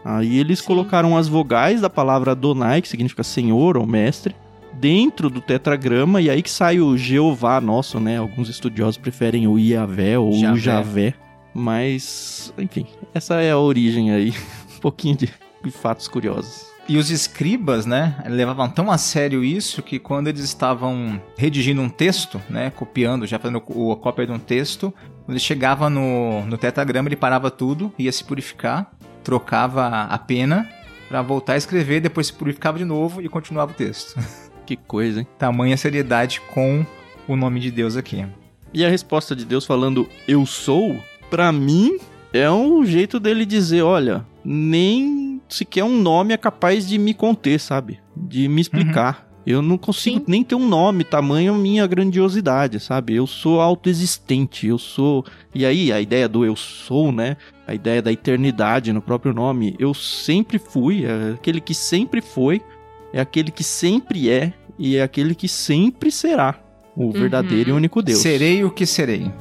Aí 0.05 0.39
eles 0.39 0.61
Sim. 0.61 0.67
colocaram 0.67 1.17
as 1.17 1.29
vogais 1.29 1.81
da 1.81 1.91
palavra 1.91 2.33
Adonai, 2.33 2.83
que 2.83 2.89
significa 2.89 3.23
senhor 3.23 3.77
ou 3.77 3.87
mestre, 3.87 4.35
dentro 4.73 5.29
do 5.29 5.41
tetragrama, 5.41 6.21
e 6.21 6.31
aí 6.31 6.43
que 6.43 6.51
sai 6.51 6.81
o 6.81 6.97
Jeová 6.97 7.61
nosso, 7.61 7.99
né? 7.99 8.19
Alguns 8.19 8.49
estudiosos 8.49 8.97
preferem 8.97 9.47
o 9.47 9.59
Iavé 9.59 10.19
ou 10.19 10.33
Javé. 10.33 10.53
o 10.53 10.57
Javé. 10.57 11.15
Mas, 11.53 12.53
enfim, 12.57 12.87
essa 13.13 13.41
é 13.41 13.51
a 13.51 13.59
origem 13.59 14.11
aí. 14.13 14.31
um 14.77 14.81
pouquinho 14.81 15.17
de 15.17 15.29
fatos 15.71 16.07
curiosos. 16.07 16.68
E 16.89 16.97
os 16.97 17.11
escribas, 17.11 17.85
né, 17.85 18.17
levavam 18.27 18.67
tão 18.67 18.91
a 18.91 18.97
sério 18.97 19.45
isso 19.45 19.83
que 19.83 19.99
quando 19.99 20.29
eles 20.29 20.41
estavam 20.41 21.21
redigindo 21.37 21.83
um 21.83 21.89
texto, 21.89 22.41
né, 22.49 22.71
copiando, 22.71 23.27
já 23.27 23.39
fazendo 23.39 23.59
a 23.59 23.97
cópia 23.97 24.27
de 24.27 24.33
um 24.33 24.39
texto, 24.39 24.93
quando 25.27 25.31
ele 25.33 25.39
chegava 25.39 25.91
no, 25.91 26.47
no 26.47 26.57
tetragrama, 26.57 27.09
ele 27.11 27.17
parava 27.17 27.51
tudo, 27.51 27.93
ia 27.99 28.11
se 28.11 28.25
purificar, 28.25 28.91
trocava 29.23 30.05
a 30.05 30.17
pena 30.17 30.67
para 31.11 31.21
voltar 31.21 31.53
a 31.53 31.57
escrever, 31.59 32.01
depois 32.01 32.29
se 32.29 32.33
purificava 32.33 32.79
de 32.79 32.87
novo 32.87 33.21
e 33.21 33.29
continuava 33.29 33.73
o 33.73 33.75
texto. 33.75 34.19
Que 34.65 34.77
coisa, 34.77 35.21
hein? 35.21 35.27
Tamanha 35.39 35.79
seriedade 35.79 36.43
com 36.43 36.85
o 37.27 37.35
nome 37.35 37.59
de 37.59 37.71
Deus 37.71 37.97
aqui. 37.97 38.27
E 38.75 38.85
a 38.85 38.91
resposta 38.91 39.35
de 39.35 39.47
Deus 39.47 39.65
falando 39.65 40.07
eu 40.27 40.45
sou, 40.45 40.95
para 41.31 41.51
mim 41.51 41.99
é 42.35 42.51
um 42.51 42.85
jeito 42.85 43.19
dele 43.19 43.47
dizer, 43.47 43.81
olha, 43.81 44.27
nem 44.45 45.38
sequer 45.49 45.85
um 45.85 46.01
nome 46.01 46.35
é 46.35 46.37
capaz 46.37 46.87
de 46.87 46.99
me 46.99 47.15
conter, 47.15 47.59
sabe? 47.59 48.01
De 48.17 48.49
me 48.49 48.61
explicar. 48.61 49.23
Uhum. 49.23 49.29
Eu 49.47 49.63
não 49.63 49.79
consigo 49.79 50.19
Sim. 50.19 50.25
nem 50.29 50.45
ter 50.45 50.55
um 50.55 50.69
nome, 50.69 51.05
tamanho 51.05 51.55
minha 51.55 51.87
grandiosidade, 51.87 52.79
sabe? 52.79 53.15
Eu 53.15 53.27
sou 53.27 53.63
autoexistente, 53.63 54.67
eu 54.67 54.77
sou. 54.77 55.25
E 55.55 55.65
aí, 55.65 55.91
a 55.91 55.99
ideia 55.99 56.29
do 56.29 56.45
eu 56.45 56.55
sou, 56.55 57.11
né? 57.11 57.37
A 57.67 57.73
ideia 57.73 58.03
da 58.03 58.13
eternidade 58.13 58.93
no 58.93 59.01
próprio 59.01 59.33
nome. 59.33 59.75
Eu 59.79 59.95
sempre 59.95 60.59
fui, 60.59 61.07
é 61.07 61.33
aquele 61.33 61.63
que 61.63 61.73
sempre 61.73 62.21
foi, 62.21 62.61
é 63.11 63.21
aquele 63.21 63.51
que 63.51 63.65
sempre 63.65 64.29
é 64.29 64.53
e 64.79 64.97
é 64.97 65.03
aquele 65.03 65.35
que 65.35 65.49
sempre 65.49 66.11
será. 66.11 66.61
O 66.95 67.05
uhum. 67.05 67.13
verdadeiro 67.13 67.71
e 67.71 67.73
único 67.73 68.03
Deus. 68.03 68.19
Serei 68.19 68.65
o 68.65 68.71
que 68.71 68.85
serei. 68.85 69.33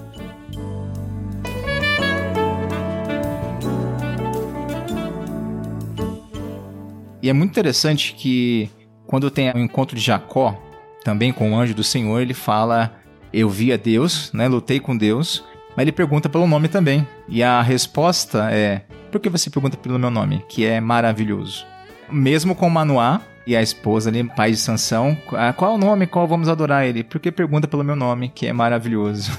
E 7.22 7.30
é 7.30 7.34
muito 7.34 7.52
interessante 7.52 8.14
que 8.14 8.70
quando 9.06 9.32
tem 9.32 9.52
o 9.52 9.60
encontro 9.60 9.96
de 9.96 10.02
Jacó, 10.02 10.60
também 11.04 11.32
com 11.32 11.52
o 11.52 11.56
anjo 11.56 11.74
do 11.74 11.84
Senhor, 11.84 12.20
ele 12.22 12.34
fala: 12.34 12.96
Eu 13.32 13.50
vi 13.50 13.72
a 13.72 13.78
Deus, 13.78 14.32
né? 14.34 14.48
Lutei 14.48 14.80
com 14.80 14.96
Deus. 14.96 15.44
Mas 15.76 15.84
ele 15.84 15.92
pergunta 15.92 16.28
pelo 16.28 16.48
nome 16.48 16.68
também. 16.68 17.08
E 17.30 17.42
a 17.42 17.62
resposta 17.62 18.50
é: 18.52 18.82
Por 19.12 19.22
que 19.22 19.30
você 19.30 19.50
pergunta 19.50 19.78
pelo 19.78 19.98
meu 19.98 20.12
nome? 20.12 20.44
Que 20.50 20.66
é 20.66 20.80
maravilhoso. 20.80 21.66
Mesmo 22.12 22.56
com 22.56 22.70
Manoá 22.70 23.22
e 23.46 23.56
a 23.56 23.62
esposa 23.62 24.10
ali, 24.10 24.24
pai 24.24 24.52
de 24.52 24.58
Sansão, 24.58 25.18
ah, 25.32 25.54
qual 25.54 25.76
o 25.76 25.78
nome? 25.78 26.06
Qual 26.06 26.28
vamos 26.28 26.50
adorar 26.50 26.86
ele? 26.86 27.04
Porque 27.04 27.32
pergunta 27.32 27.68
pelo 27.68 27.84
meu 27.84 27.96
nome, 27.96 28.30
que 28.30 28.46
é 28.46 28.52
maravilhoso. 28.52 29.32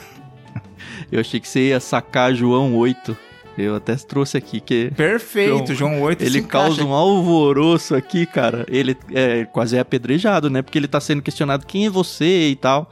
Eu 1.13 1.21
achei 1.21 1.39
que 1.39 1.47
você 1.47 1.69
ia 1.69 1.81
sacar 1.81 2.35
João 2.35 2.75
8 2.75 3.15
eu 3.63 3.77
até 3.77 3.95
trouxe 3.97 4.37
aqui 4.37 4.61
que. 4.61 4.91
Perfeito, 4.97 5.75
João, 5.75 5.93
João 5.93 6.03
8 6.03 6.23
Ele 6.23 6.43
causa 6.43 6.85
um 6.85 6.93
alvoroço 6.93 7.95
aqui, 7.95 8.25
cara. 8.27 8.65
Ele 8.69 8.97
é 9.13 9.45
quase 9.45 9.77
é 9.77 9.81
apedrejado, 9.81 10.49
né? 10.49 10.63
Porque 10.63 10.79
ele 10.79 10.89
tá 10.89 11.01
sendo 11.01 11.23
questionado 11.23 11.67
quem 11.67 11.87
é 11.87 11.91
você 11.91 12.49
e 12.49 12.57
tal. 12.57 12.91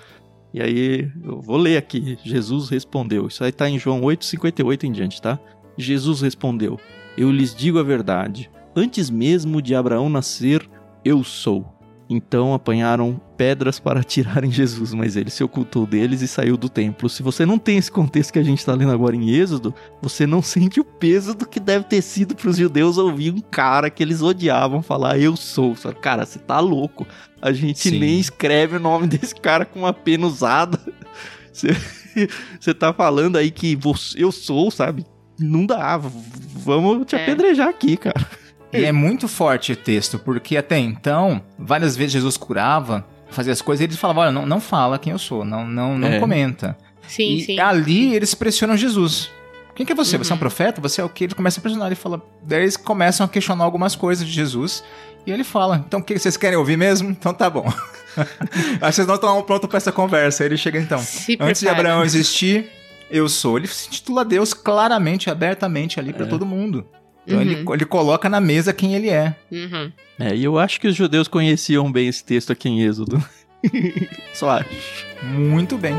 E 0.53 0.63
aí, 0.63 1.11
eu 1.23 1.41
vou 1.41 1.57
ler 1.57 1.77
aqui. 1.77 2.19
Jesus 2.25 2.69
respondeu. 2.69 3.27
Isso 3.27 3.45
aí 3.45 3.53
tá 3.53 3.69
em 3.69 3.79
João 3.79 4.03
8, 4.03 4.25
58 4.25 4.87
em 4.87 4.93
diante, 4.93 5.21
tá? 5.21 5.39
Jesus 5.77 6.21
respondeu: 6.23 6.81
Eu 7.17 7.31
lhes 7.31 7.55
digo 7.55 7.79
a 7.79 7.83
verdade. 7.83 8.51
Antes 8.75 9.11
mesmo 9.11 9.63
de 9.63 9.75
Abraão 9.75 10.09
nascer, 10.09 10.69
eu 11.05 11.23
sou. 11.23 11.76
Então 12.09 12.55
apanharam 12.55 13.21
pedras 13.37 13.81
para 13.81 14.03
tirarem 14.03 14.51
Jesus, 14.51 14.95
mas 14.95 15.17
ele 15.17 15.31
se 15.31 15.43
ocultou 15.43 15.87
deles 15.87 16.23
e 16.23 16.29
saiu 16.29 16.57
do 16.57 16.69
templo. 16.69 17.09
Se 17.09 17.23
você 17.23 17.45
não 17.45 17.59
tem 17.59 17.77
esse 17.79 17.91
contexto 17.91 18.33
que 18.33 18.39
a 18.39 18.45
gente 18.45 18.59
está 18.59 18.75
lendo 18.75 18.93
agora 18.93 19.17
em 19.17 19.31
Êxodo, 19.31 19.75
você 20.01 20.27
não 20.27 20.41
sente 20.41 20.79
o 20.79 20.85
peso 20.85 21.35
do 21.35 21.47
que 21.47 21.59
deve 21.59 21.85
ter 21.85 22.01
sido 22.03 22.37
para 22.37 22.49
os 22.49 22.57
judeus 22.57 22.97
ouvir 22.97 23.33
um 23.33 23.41
cara 23.41 23.91
que 23.91 24.03
eles 24.03 24.23
odiavam 24.23 24.83
falar 24.83 25.19
eu 25.19 25.37
sou. 25.37 25.75
Cara, 26.01 26.25
você 26.25 26.39
tá 26.39 26.61
louco. 26.61 27.07
A 27.43 27.53
gente 27.53 27.91
Sim. 27.91 27.99
nem 27.99 28.21
escreve 28.21 28.77
o 28.77 28.81
nome 28.81 29.07
desse 29.09 29.35
cara 29.35 29.65
com 29.65 29.81
uma 29.81 29.93
pena 29.93 30.27
usada. 30.27 30.81
Você, 31.53 31.75
você 32.61 32.75
tá 32.75 32.93
falando 32.93 33.37
aí 33.37 33.51
que 33.51 33.75
você, 33.75 34.23
eu 34.23 34.31
sou, 34.31 34.71
sabe? 34.71 35.07
Não 35.39 35.65
dá. 35.65 35.97
Vamos 35.97 37.07
te 37.07 37.17
é. 37.17 37.23
apedrejar 37.23 37.69
aqui, 37.69 37.97
cara. 37.97 38.29
E 38.73 38.85
é 38.85 38.93
muito 38.93 39.29
forte 39.29 39.73
o 39.73 39.77
texto, 39.77 40.19
porque 40.19 40.57
até 40.57 40.79
então, 40.79 41.41
várias 41.59 41.97
vezes 41.97 42.13
Jesus 42.13 42.37
curava, 42.37 43.07
fazia 43.31 43.53
as 43.53 43.63
coisas 43.63 43.81
e 43.83 43.85
eles 43.85 43.97
falavam: 43.97 44.23
olha, 44.25 44.33
não, 44.33 44.47
não 44.47 44.61
fala 44.61 44.99
quem 44.99 45.13
eu 45.13 45.19
sou, 45.19 45.45
não, 45.45 45.67
não, 45.67 45.97
não 45.97 46.09
é. 46.09 46.19
comenta. 46.19 46.77
Sim, 47.07 47.37
e 47.37 47.45
sim. 47.45 47.61
ali 47.61 48.15
eles 48.15 48.35
pressionam 48.35 48.77
Jesus. 48.77 49.31
Quem 49.75 49.85
que 49.85 49.93
é 49.93 49.95
você? 49.95 50.17
Uhum. 50.17 50.25
Você 50.25 50.33
é 50.33 50.35
um 50.35 50.39
profeta? 50.39 50.81
Você 50.81 51.01
é 51.03 51.05
o 51.05 51.09
que? 51.09 51.25
Ele 51.25 51.35
começa 51.35 51.61
a 51.61 51.63
pressionar, 51.63 51.89
ele 51.89 51.95
fala. 51.95 52.23
Daí 52.43 52.63
eles 52.63 52.79
começam 52.79 53.27
a 53.27 53.29
questionar 53.29 53.63
algumas 53.63 53.95
coisas 53.95 54.27
de 54.27 54.33
Jesus. 54.33 54.83
E 55.27 55.31
ele 55.31 55.45
fala: 55.45 55.85
então 55.87 56.01
o 56.01 56.03
que 56.03 56.19
vocês 56.19 56.37
querem 56.37 56.57
ouvir 56.57 56.79
mesmo? 56.79 57.11
Então 57.11 57.35
tá 57.35 57.51
bom. 57.51 57.71
Aí 58.81 58.93
vocês 58.93 59.07
não 59.07 59.17
estão 59.17 59.43
prontos 59.43 59.69
para 59.69 59.77
essa 59.77 59.93
conversa. 59.93 60.43
Aí 60.43 60.49
ele 60.49 60.57
chega 60.57 60.79
então. 60.79 60.99
Se 60.99 61.37
Antes 61.39 61.61
de 61.61 61.69
Abraão 61.69 62.03
existir, 62.03 62.71
eu 63.11 63.29
sou. 63.29 63.59
Ele 63.59 63.67
se 63.67 63.91
titula 63.91 64.25
Deus 64.25 64.55
claramente, 64.55 65.29
abertamente 65.29 66.01
ali 66.01 66.13
para 66.13 66.25
é. 66.25 66.29
todo 66.29 66.47
mundo. 66.47 66.87
Então 67.27 67.39
uhum. 67.39 67.43
ele, 67.43 67.65
ele 67.73 67.85
coloca 67.85 68.29
na 68.29 68.41
mesa 68.41 68.73
quem 68.73 68.95
ele 68.95 69.11
é. 69.11 69.35
Uhum. 69.51 69.91
É, 70.19 70.35
e 70.35 70.45
eu 70.45 70.59
acho 70.59 70.81
que 70.81 70.87
os 70.87 70.95
judeus 70.95 71.29
conheciam 71.29 71.91
bem 71.91 72.09
esse 72.09 72.25
texto 72.25 72.53
aqui 72.53 72.69
em 72.69 72.83
Êxodo. 72.83 73.23
Só 74.33 74.51
acho. 74.51 75.07
Muito 75.23 75.77
bem. 75.77 75.97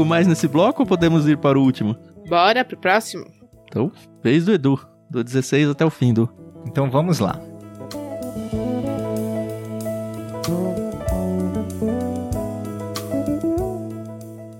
Algo 0.00 0.08
mais 0.08 0.26
nesse 0.26 0.48
bloco 0.48 0.80
ou 0.80 0.86
podemos 0.86 1.28
ir 1.28 1.36
para 1.36 1.58
o 1.58 1.62
último? 1.62 1.94
Bora 2.26 2.64
pro 2.64 2.74
próximo. 2.74 3.26
Então, 3.68 3.92
vez 4.24 4.46
do 4.46 4.54
Edu, 4.54 4.80
do 5.10 5.22
16 5.22 5.68
até 5.68 5.84
o 5.84 5.90
fim 5.90 6.14
do. 6.14 6.26
Então 6.66 6.90
vamos 6.90 7.18
lá. 7.18 7.38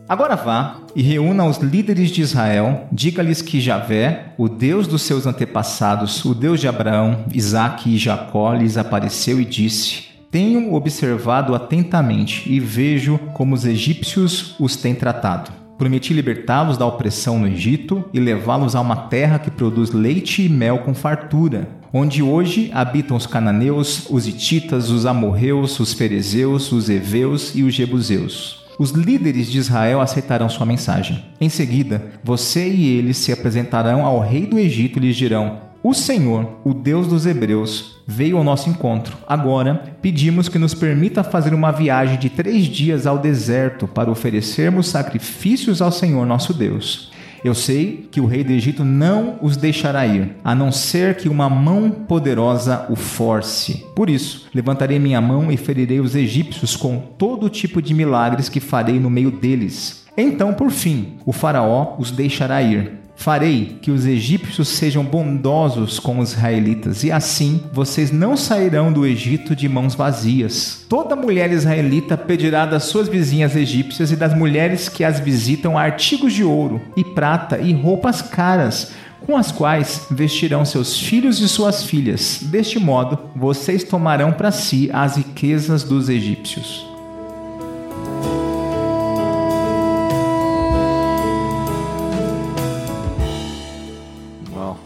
Agora 0.06 0.36
vá 0.36 0.76
e 0.94 1.00
reúna 1.00 1.46
os 1.46 1.56
líderes 1.56 2.10
de 2.10 2.20
Israel, 2.20 2.86
diga-lhes 2.92 3.40
que 3.40 3.62
Javé, 3.62 4.34
o 4.36 4.46
Deus 4.46 4.86
dos 4.86 5.00
seus 5.00 5.26
antepassados, 5.26 6.22
o 6.22 6.34
Deus 6.34 6.60
de 6.60 6.68
Abraão, 6.68 7.24
Isaque 7.32 7.94
e 7.94 7.96
Jacó, 7.96 8.52
lhes 8.52 8.76
apareceu 8.76 9.40
e 9.40 9.46
disse: 9.46 10.09
Tenho 10.30 10.74
observado 10.74 11.56
atentamente 11.56 12.50
e 12.52 12.60
vejo 12.60 13.18
como 13.34 13.52
os 13.52 13.64
egípcios 13.64 14.54
os 14.60 14.76
têm 14.76 14.94
tratado. 14.94 15.50
Prometi 15.76 16.14
libertá-los 16.14 16.78
da 16.78 16.86
opressão 16.86 17.36
no 17.36 17.48
Egito 17.48 18.04
e 18.12 18.20
levá-los 18.20 18.76
a 18.76 18.80
uma 18.80 18.94
terra 18.94 19.40
que 19.40 19.50
produz 19.50 19.90
leite 19.90 20.42
e 20.44 20.48
mel 20.48 20.78
com 20.80 20.94
fartura, 20.94 21.68
onde 21.92 22.22
hoje 22.22 22.70
habitam 22.72 23.16
os 23.16 23.26
cananeus, 23.26 24.08
os 24.08 24.28
hititas, 24.28 24.88
os 24.88 25.04
amorreus, 25.04 25.80
os 25.80 25.92
ferezeus, 25.92 26.70
os 26.70 26.88
heveus 26.88 27.52
e 27.56 27.64
os 27.64 27.74
jebuseus. 27.74 28.64
Os 28.78 28.92
líderes 28.92 29.50
de 29.50 29.58
Israel 29.58 30.00
aceitarão 30.00 30.48
sua 30.48 30.64
mensagem. 30.64 31.24
Em 31.40 31.48
seguida, 31.48 32.04
você 32.22 32.68
e 32.68 32.96
eles 32.96 33.16
se 33.16 33.32
apresentarão 33.32 34.06
ao 34.06 34.20
rei 34.20 34.46
do 34.46 34.60
Egito 34.60 34.98
e 34.98 35.02
lhes 35.02 35.16
dirão: 35.16 35.69
O 35.82 35.94
Senhor, 35.94 36.58
o 36.62 36.74
Deus 36.74 37.06
dos 37.06 37.24
Hebreus, 37.24 38.02
veio 38.06 38.36
ao 38.36 38.44
nosso 38.44 38.68
encontro. 38.68 39.16
Agora, 39.26 39.96
pedimos 40.02 40.46
que 40.46 40.58
nos 40.58 40.74
permita 40.74 41.24
fazer 41.24 41.54
uma 41.54 41.70
viagem 41.70 42.18
de 42.18 42.28
três 42.28 42.66
dias 42.66 43.06
ao 43.06 43.16
deserto 43.16 43.88
para 43.88 44.10
oferecermos 44.10 44.88
sacrifícios 44.88 45.80
ao 45.80 45.90
Senhor 45.90 46.26
nosso 46.26 46.52
Deus. 46.52 47.10
Eu 47.42 47.54
sei 47.54 48.06
que 48.10 48.20
o 48.20 48.26
rei 48.26 48.44
do 48.44 48.52
Egito 48.52 48.84
não 48.84 49.38
os 49.40 49.56
deixará 49.56 50.06
ir, 50.06 50.36
a 50.44 50.54
não 50.54 50.70
ser 50.70 51.16
que 51.16 51.30
uma 51.30 51.48
mão 51.48 51.90
poderosa 51.90 52.84
o 52.90 52.94
force. 52.94 53.86
Por 53.96 54.10
isso, 54.10 54.48
levantarei 54.54 54.98
minha 54.98 55.22
mão 55.22 55.50
e 55.50 55.56
ferirei 55.56 55.98
os 55.98 56.14
egípcios 56.14 56.76
com 56.76 56.98
todo 56.98 57.48
tipo 57.48 57.80
de 57.80 57.94
milagres 57.94 58.50
que 58.50 58.60
farei 58.60 59.00
no 59.00 59.08
meio 59.08 59.30
deles. 59.30 60.04
Então, 60.14 60.52
por 60.52 60.70
fim, 60.70 61.14
o 61.24 61.32
Faraó 61.32 61.96
os 61.98 62.10
deixará 62.10 62.60
ir. 62.60 62.99
Farei 63.20 63.76
que 63.82 63.90
os 63.90 64.06
egípcios 64.06 64.66
sejam 64.68 65.04
bondosos 65.04 65.98
com 65.98 66.20
os 66.20 66.32
israelitas, 66.32 67.04
e 67.04 67.12
assim 67.12 67.60
vocês 67.70 68.10
não 68.10 68.34
sairão 68.34 68.90
do 68.90 69.04
Egito 69.04 69.54
de 69.54 69.68
mãos 69.68 69.94
vazias. 69.94 70.86
Toda 70.88 71.14
mulher 71.14 71.52
israelita 71.52 72.16
pedirá 72.16 72.64
das 72.64 72.84
suas 72.84 73.08
vizinhas 73.08 73.54
egípcias 73.54 74.10
e 74.10 74.16
das 74.16 74.34
mulheres 74.34 74.88
que 74.88 75.04
as 75.04 75.20
visitam 75.20 75.76
artigos 75.76 76.32
de 76.32 76.42
ouro 76.42 76.80
e 76.96 77.04
prata 77.04 77.58
e 77.58 77.74
roupas 77.74 78.22
caras, 78.22 78.92
com 79.26 79.36
as 79.36 79.52
quais 79.52 80.06
vestirão 80.10 80.64
seus 80.64 80.98
filhos 80.98 81.42
e 81.42 81.48
suas 81.48 81.84
filhas. 81.84 82.40
Deste 82.44 82.78
modo, 82.78 83.18
vocês 83.36 83.84
tomarão 83.84 84.32
para 84.32 84.50
si 84.50 84.88
as 84.94 85.16
riquezas 85.16 85.84
dos 85.84 86.08
egípcios. 86.08 86.89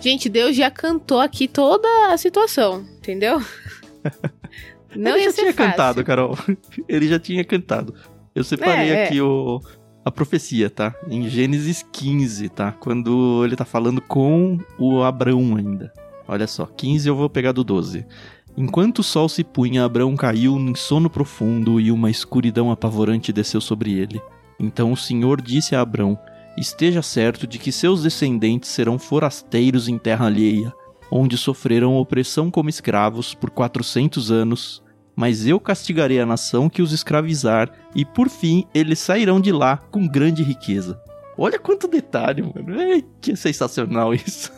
Gente, 0.05 0.28
Deus 0.28 0.55
já 0.55 0.70
cantou 0.70 1.18
aqui 1.18 1.48
toda 1.48 1.88
a 2.12 2.18
situação, 2.18 2.84
entendeu? 2.98 3.42
Não 4.94 5.16
Ele 5.16 5.24
já 5.24 5.32
tinha 5.32 5.55
fácil. 5.55 5.70
cantado, 5.70 6.05
Carol. 6.05 6.38
Ele 6.86 7.09
já 7.09 7.18
tinha 7.18 7.42
cantado. 7.42 7.94
Eu 8.34 8.44
separei 8.44 8.90
é, 8.90 8.92
é. 8.92 9.05
aqui 9.07 9.16
é. 9.16 9.22
o 9.22 9.62
a 10.05 10.11
profecia, 10.11 10.68
tá? 10.68 10.94
Em 11.09 11.26
Gênesis 11.26 11.82
15, 11.90 12.50
tá? 12.50 12.70
Quando 12.72 13.42
ele 13.46 13.57
tá 13.57 13.64
falando 13.64 14.02
com 14.02 14.59
o 14.78 15.02
Abraão 15.02 15.57
ainda. 15.57 15.90
Olha 16.28 16.46
só, 16.46 16.66
15 16.66 17.09
eu 17.09 17.16
vou 17.16 17.30
pegar 17.30 17.52
do 17.52 17.64
12. 17.64 18.05
Enquanto 18.55 18.98
o 18.98 19.02
sol 19.02 19.26
se 19.30 19.42
punha, 19.42 19.86
Abraão 19.86 20.14
caiu 20.14 20.59
em 20.59 20.74
sono 20.74 21.09
profundo 21.09 21.80
e 21.80 21.90
uma 21.90 22.11
escuridão 22.11 22.70
apavorante 22.70 23.32
desceu 23.32 23.62
sobre 23.62 23.94
ele. 23.94 24.20
Então 24.61 24.92
o 24.92 24.96
Senhor 24.96 25.40
disse 25.40 25.74
a 25.74 25.80
Abraão: 25.80 26.18
esteja 26.57 27.02
certo 27.02 27.46
de 27.46 27.59
que 27.59 27.72
seus 27.72 28.02
descendentes 28.02 28.70
serão 28.70 28.98
forasteiros 28.98 29.88
em 29.88 29.98
terra 29.98 30.26
alheia, 30.26 30.72
onde 31.11 31.36
sofrerão 31.36 31.96
opressão 31.96 32.50
como 32.50 32.68
escravos 32.68 33.34
por 33.34 33.50
quatrocentos 33.50 34.30
anos. 34.30 34.82
Mas 35.16 35.46
eu 35.46 35.61
castigarei 35.61 36.20
a 36.20 36.26
nação 36.26 36.68
que 36.68 36.82
os 36.82 36.92
escravizar, 36.92 37.70
e 37.94 38.05
por 38.05 38.28
fim 38.28 38.64
eles 38.74 38.98
sairão 38.98 39.40
de 39.40 39.52
lá 39.52 39.76
com 39.76 40.09
grande 40.09 40.42
riqueza. 40.42 41.00
Olha 41.36 41.59
quanto 41.59 41.88
detalhe, 41.88 42.42
mano. 42.42 42.80
É, 42.80 43.02
que 43.20 43.36
sensacional 43.36 44.14
isso. 44.14 44.52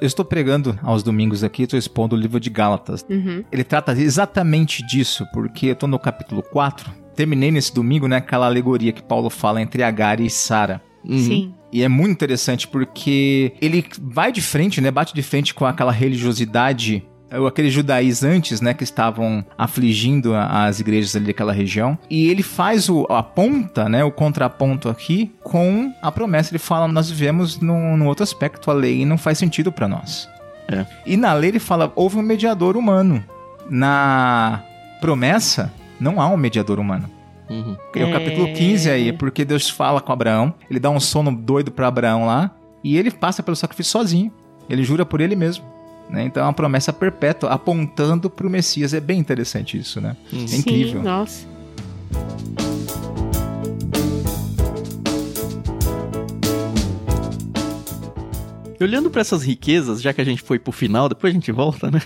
Eu 0.00 0.06
estou 0.06 0.24
pregando 0.24 0.78
aos 0.82 1.02
domingos 1.02 1.44
aqui, 1.44 1.62
estou 1.62 1.78
expondo 1.78 2.16
o 2.16 2.18
livro 2.18 2.40
de 2.40 2.50
Gálatas. 2.50 3.06
Uhum. 3.08 3.44
Ele 3.50 3.64
trata 3.64 3.92
exatamente 3.92 4.84
disso, 4.86 5.24
porque 5.32 5.66
eu 5.66 5.72
estou 5.72 5.88
no 5.88 5.98
capítulo 5.98 6.42
4. 6.42 6.92
Terminei 7.14 7.50
nesse 7.50 7.72
domingo, 7.72 8.08
né, 8.08 8.16
aquela 8.16 8.46
alegoria 8.46 8.92
que 8.92 9.02
Paulo 9.02 9.30
fala 9.30 9.62
entre 9.62 9.82
Agar 9.82 10.20
e 10.20 10.28
Sara. 10.28 10.82
Uhum. 11.04 11.18
Sim. 11.18 11.54
E 11.72 11.82
é 11.82 11.88
muito 11.88 12.12
interessante 12.12 12.68
porque 12.68 13.52
ele 13.60 13.84
vai 14.00 14.30
de 14.30 14.40
frente, 14.40 14.80
né? 14.80 14.90
Bate 14.90 15.14
de 15.14 15.22
frente 15.22 15.52
com 15.52 15.66
aquela 15.66 15.92
religiosidade 15.92 17.04
aqueles 17.48 17.72
judaizantes, 17.72 18.60
né, 18.60 18.74
que 18.74 18.84
estavam 18.84 19.44
afligindo 19.58 20.34
as 20.34 20.78
igrejas 20.78 21.16
ali 21.16 21.26
daquela 21.26 21.52
região. 21.52 21.98
E 22.08 22.28
ele 22.28 22.42
faz 22.42 22.88
o, 22.88 23.06
a 23.10 23.22
ponta, 23.22 23.88
né, 23.88 24.04
o 24.04 24.12
contraponto 24.12 24.88
aqui 24.88 25.32
com 25.42 25.92
a 26.00 26.12
promessa. 26.12 26.52
Ele 26.52 26.58
fala, 26.58 26.86
nós 26.86 27.10
vivemos 27.10 27.58
num, 27.58 27.96
num 27.96 28.06
outro 28.06 28.22
aspecto, 28.22 28.70
a 28.70 28.74
lei 28.74 29.04
não 29.04 29.18
faz 29.18 29.38
sentido 29.38 29.72
para 29.72 29.88
nós. 29.88 30.28
É. 30.68 30.86
E 31.04 31.16
na 31.16 31.32
lei 31.32 31.50
ele 31.50 31.58
fala, 31.58 31.92
houve 31.96 32.18
um 32.18 32.22
mediador 32.22 32.76
humano. 32.76 33.24
Na 33.68 34.62
promessa, 35.00 35.72
não 35.98 36.20
há 36.20 36.28
um 36.28 36.36
mediador 36.36 36.78
humano. 36.78 37.10
Uhum. 37.48 37.76
É 37.94 38.04
o 38.04 38.12
capítulo 38.12 38.52
15 38.52 38.90
aí, 38.90 39.12
porque 39.12 39.44
Deus 39.44 39.68
fala 39.68 40.00
com 40.00 40.12
Abraão, 40.12 40.54
ele 40.70 40.80
dá 40.80 40.90
um 40.90 41.00
sono 41.00 41.34
doido 41.34 41.70
para 41.70 41.88
Abraão 41.88 42.26
lá, 42.26 42.50
e 42.82 42.96
ele 42.96 43.10
passa 43.10 43.42
pelo 43.42 43.56
sacrifício 43.56 43.92
sozinho. 43.92 44.32
Ele 44.68 44.82
jura 44.82 45.04
por 45.04 45.20
ele 45.20 45.36
mesmo. 45.36 45.64
Né? 46.08 46.24
Então 46.24 46.42
é 46.42 46.46
uma 46.46 46.52
promessa 46.52 46.92
perpétua, 46.92 47.50
apontando 47.50 48.28
para 48.28 48.46
o 48.46 48.50
Messias. 48.50 48.92
É 48.92 49.00
bem 49.00 49.18
interessante 49.18 49.78
isso, 49.78 50.00
né? 50.00 50.16
Uhum. 50.32 50.46
É 50.50 50.56
incrível. 50.56 51.00
Sim, 51.00 51.06
nossa. 51.06 51.54
olhando 58.80 59.08
para 59.08 59.22
essas 59.22 59.42
riquezas, 59.42 60.02
já 60.02 60.12
que 60.12 60.20
a 60.20 60.24
gente 60.24 60.42
foi 60.42 60.58
pro 60.58 60.70
final, 60.70 61.08
depois 61.08 61.32
a 61.32 61.34
gente 61.34 61.50
volta, 61.50 61.90
né? 61.90 62.02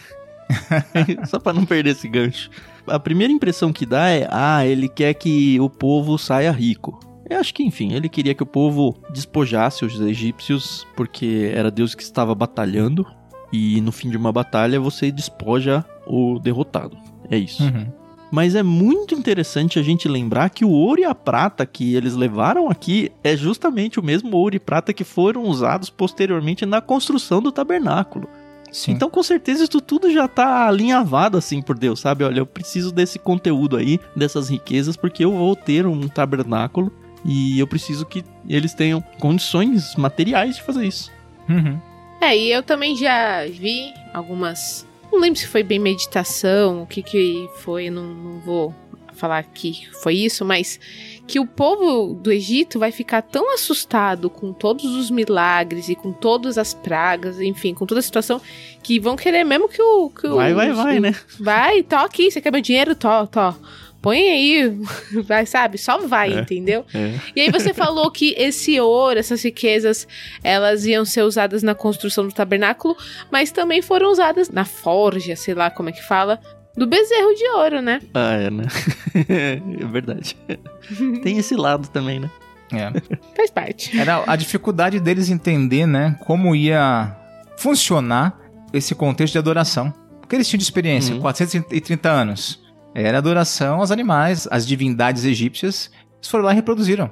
Só 1.26 1.38
para 1.38 1.52
não 1.52 1.66
perder 1.66 1.90
esse 1.90 2.08
gancho 2.08 2.50
a 2.90 2.98
primeira 2.98 3.32
impressão 3.32 3.72
que 3.72 3.86
dá 3.86 4.08
é: 4.08 4.28
ah, 4.30 4.66
ele 4.66 4.88
quer 4.88 5.14
que 5.14 5.58
o 5.60 5.68
povo 5.68 6.18
saia 6.18 6.50
rico. 6.50 6.98
Eu 7.28 7.38
acho 7.38 7.52
que, 7.52 7.62
enfim, 7.62 7.92
ele 7.92 8.08
queria 8.08 8.34
que 8.34 8.42
o 8.42 8.46
povo 8.46 8.96
despojasse 9.12 9.84
os 9.84 10.00
egípcios, 10.00 10.86
porque 10.96 11.52
era 11.54 11.70
Deus 11.70 11.94
que 11.94 12.02
estava 12.02 12.34
batalhando. 12.34 13.06
E 13.52 13.80
no 13.80 13.92
fim 13.92 14.10
de 14.10 14.16
uma 14.16 14.32
batalha 14.32 14.80
você 14.80 15.10
despoja 15.10 15.84
o 16.06 16.38
derrotado. 16.38 16.96
É 17.30 17.36
isso. 17.36 17.62
Uhum. 17.62 17.86
Mas 18.30 18.54
é 18.54 18.62
muito 18.62 19.14
interessante 19.14 19.78
a 19.78 19.82
gente 19.82 20.06
lembrar 20.06 20.50
que 20.50 20.64
o 20.64 20.70
ouro 20.70 21.00
e 21.00 21.04
a 21.04 21.14
prata 21.14 21.64
que 21.64 21.94
eles 21.94 22.14
levaram 22.14 22.68
aqui 22.68 23.10
é 23.24 23.34
justamente 23.36 23.98
o 23.98 24.02
mesmo 24.02 24.36
ouro 24.36 24.54
e 24.54 24.60
prata 24.60 24.92
que 24.92 25.04
foram 25.04 25.44
usados 25.44 25.88
posteriormente 25.88 26.66
na 26.66 26.80
construção 26.80 27.40
do 27.40 27.50
tabernáculo. 27.50 28.28
Sim. 28.72 28.92
Então, 28.92 29.08
com 29.08 29.22
certeza, 29.22 29.64
isso 29.64 29.80
tudo 29.80 30.10
já 30.12 30.28
tá 30.28 30.66
alinhavado 30.68 31.36
assim 31.36 31.62
por 31.62 31.78
Deus, 31.78 32.00
sabe? 32.00 32.24
Olha, 32.24 32.40
eu 32.40 32.46
preciso 32.46 32.92
desse 32.92 33.18
conteúdo 33.18 33.76
aí, 33.76 34.00
dessas 34.14 34.48
riquezas, 34.48 34.96
porque 34.96 35.24
eu 35.24 35.32
vou 35.32 35.56
ter 35.56 35.86
um 35.86 36.08
tabernáculo 36.08 36.92
e 37.24 37.58
eu 37.58 37.66
preciso 37.66 38.06
que 38.06 38.24
eles 38.48 38.74
tenham 38.74 39.00
condições 39.18 39.94
materiais 39.96 40.56
de 40.56 40.62
fazer 40.62 40.86
isso. 40.86 41.10
Uhum. 41.48 41.80
É, 42.20 42.36
e 42.36 42.50
eu 42.50 42.62
também 42.62 42.96
já 42.96 43.46
vi 43.46 43.92
algumas. 44.12 44.86
Não 45.10 45.20
lembro 45.20 45.38
se 45.38 45.46
foi 45.46 45.62
bem 45.62 45.78
meditação, 45.78 46.82
o 46.82 46.86
que 46.86 47.02
que 47.02 47.48
foi, 47.58 47.90
não, 47.90 48.04
não 48.04 48.40
vou 48.40 48.74
falar 49.18 49.42
que 49.42 49.88
foi 50.02 50.14
isso, 50.14 50.44
mas 50.44 50.78
que 51.26 51.38
o 51.38 51.46
povo 51.46 52.14
do 52.14 52.32
Egito 52.32 52.78
vai 52.78 52.90
ficar 52.90 53.20
tão 53.22 53.52
assustado 53.52 54.30
com 54.30 54.52
todos 54.52 54.84
os 54.84 55.10
milagres 55.10 55.88
e 55.88 55.94
com 55.94 56.12
todas 56.12 56.56
as 56.56 56.72
pragas, 56.72 57.40
enfim, 57.40 57.74
com 57.74 57.84
toda 57.84 57.98
a 57.98 58.02
situação, 58.02 58.40
que 58.82 58.98
vão 58.98 59.16
querer 59.16 59.44
mesmo 59.44 59.68
que 59.68 59.82
o. 59.82 60.08
Que 60.10 60.28
vai, 60.28 60.52
o, 60.52 60.56
vai, 60.56 60.72
vai, 60.72 61.00
né? 61.00 61.14
Vai, 61.38 61.82
tô 61.82 61.96
aqui, 61.96 62.30
você 62.30 62.40
quer 62.40 62.50
meu 62.50 62.62
dinheiro? 62.62 62.94
Tô, 62.94 63.26
tô. 63.26 63.54
Põe 64.00 64.30
aí, 64.30 64.78
vai, 65.26 65.44
sabe? 65.44 65.76
Só 65.76 65.98
vai, 65.98 66.32
é, 66.32 66.40
entendeu? 66.40 66.84
É. 66.94 67.18
E 67.34 67.40
aí 67.40 67.50
você 67.50 67.74
falou 67.74 68.10
que 68.10 68.34
esse 68.38 68.80
ouro, 68.80 69.18
essas 69.18 69.42
riquezas, 69.42 70.06
elas 70.42 70.86
iam 70.86 71.04
ser 71.04 71.22
usadas 71.22 71.62
na 71.62 71.74
construção 71.74 72.26
do 72.26 72.32
tabernáculo, 72.32 72.96
mas 73.30 73.50
também 73.50 73.82
foram 73.82 74.10
usadas 74.10 74.48
na 74.48 74.64
forja, 74.64 75.34
sei 75.34 75.54
lá 75.54 75.68
como 75.68 75.88
é 75.88 75.92
que 75.92 76.02
fala, 76.02 76.40
do 76.78 76.86
bezerro 76.86 77.34
de 77.34 77.48
ouro, 77.50 77.82
né? 77.82 78.00
Ah, 78.14 78.34
é, 78.34 78.50
né? 78.50 78.64
é 79.28 79.84
verdade. 79.86 80.36
Tem 81.22 81.36
esse 81.36 81.56
lado 81.56 81.88
também, 81.88 82.20
né? 82.20 82.30
É. 82.72 82.92
Faz 83.36 83.50
parte. 83.50 83.98
Era 83.98 84.22
a 84.26 84.36
dificuldade 84.36 85.00
deles 85.00 85.28
entender, 85.28 85.86
né, 85.86 86.16
como 86.20 86.54
ia 86.54 87.16
funcionar 87.56 88.38
esse 88.72 88.94
contexto 88.94 89.32
de 89.32 89.38
adoração. 89.38 89.92
Porque 90.20 90.36
eles 90.36 90.46
tinham 90.48 90.58
de 90.58 90.64
experiência, 90.64 91.14
uhum. 91.14 91.20
430 91.20 92.08
anos. 92.08 92.62
Era 92.94 93.18
adoração 93.18 93.80
aos 93.80 93.90
animais, 93.90 94.46
às 94.50 94.66
divindades 94.66 95.24
egípcias. 95.24 95.90
Eles 96.18 96.28
foram 96.28 96.44
lá 96.44 96.52
e 96.52 96.54
reproduziram. 96.54 97.10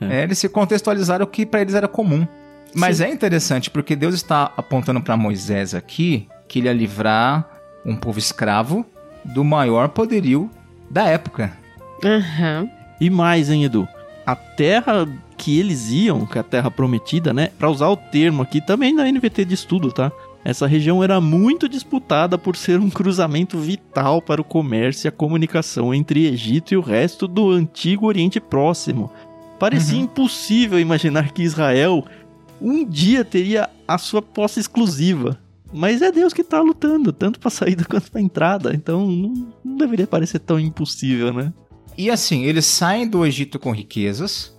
É. 0.00 0.22
eles 0.22 0.38
se 0.38 0.48
contextualizaram 0.48 1.24
o 1.24 1.28
que 1.28 1.46
para 1.46 1.60
eles 1.60 1.74
era 1.74 1.86
comum. 1.86 2.26
Mas 2.74 2.96
Sim. 2.96 3.04
é 3.04 3.08
interessante 3.10 3.70
porque 3.70 3.94
Deus 3.94 4.14
está 4.14 4.52
apontando 4.56 5.00
para 5.00 5.16
Moisés 5.16 5.74
aqui 5.74 6.26
que 6.48 6.58
ele 6.58 6.68
ia 6.68 6.72
livrar 6.72 7.48
um 7.84 7.94
povo 7.94 8.18
escravo 8.18 8.84
do 9.24 9.44
maior 9.44 9.88
poderio 9.88 10.50
da 10.90 11.08
época. 11.08 11.52
Uhum. 12.02 12.68
E 13.00 13.10
mais, 13.10 13.50
hein, 13.50 13.64
Edu? 13.64 13.88
A 14.26 14.34
terra 14.36 15.08
que 15.36 15.58
eles 15.58 15.90
iam, 15.90 16.24
que 16.24 16.38
é 16.38 16.40
a 16.40 16.44
terra 16.44 16.70
prometida, 16.70 17.32
né? 17.32 17.50
Para 17.58 17.70
usar 17.70 17.88
o 17.88 17.96
termo 17.96 18.42
aqui 18.42 18.60
também 18.60 18.94
na 18.94 19.10
NVT 19.10 19.44
de 19.44 19.54
estudo, 19.54 19.92
tá? 19.92 20.10
Essa 20.44 20.66
região 20.66 21.02
era 21.02 21.20
muito 21.20 21.68
disputada 21.68 22.36
por 22.36 22.54
ser 22.54 22.78
um 22.78 22.90
cruzamento 22.90 23.58
vital 23.58 24.20
para 24.20 24.40
o 24.40 24.44
comércio 24.44 25.06
e 25.06 25.08
a 25.08 25.12
comunicação 25.12 25.94
entre 25.94 26.26
Egito 26.26 26.74
e 26.74 26.76
o 26.76 26.82
resto 26.82 27.26
do 27.26 27.50
antigo 27.50 28.06
Oriente 28.06 28.38
Próximo. 28.38 29.10
Parecia 29.58 29.96
uhum. 29.96 30.04
impossível 30.04 30.78
imaginar 30.78 31.32
que 31.32 31.42
Israel 31.42 32.04
um 32.60 32.84
dia 32.84 33.24
teria 33.24 33.68
a 33.88 33.98
sua 33.98 34.20
posse 34.20 34.60
exclusiva. 34.60 35.38
Mas 35.74 36.00
é 36.00 36.12
Deus 36.12 36.32
que 36.32 36.42
está 36.42 36.60
lutando, 36.60 37.12
tanto 37.12 37.40
para 37.40 37.50
saída 37.50 37.84
quanto 37.90 38.10
para 38.10 38.20
entrada. 38.20 38.72
Então 38.74 39.06
não, 39.06 39.52
não 39.64 39.76
deveria 39.76 40.06
parecer 40.06 40.38
tão 40.38 40.58
impossível, 40.58 41.32
né? 41.32 41.52
E 41.98 42.10
assim, 42.10 42.44
eles 42.44 42.64
saem 42.64 43.08
do 43.08 43.26
Egito 43.26 43.58
com 43.58 43.70
riquezas, 43.70 44.54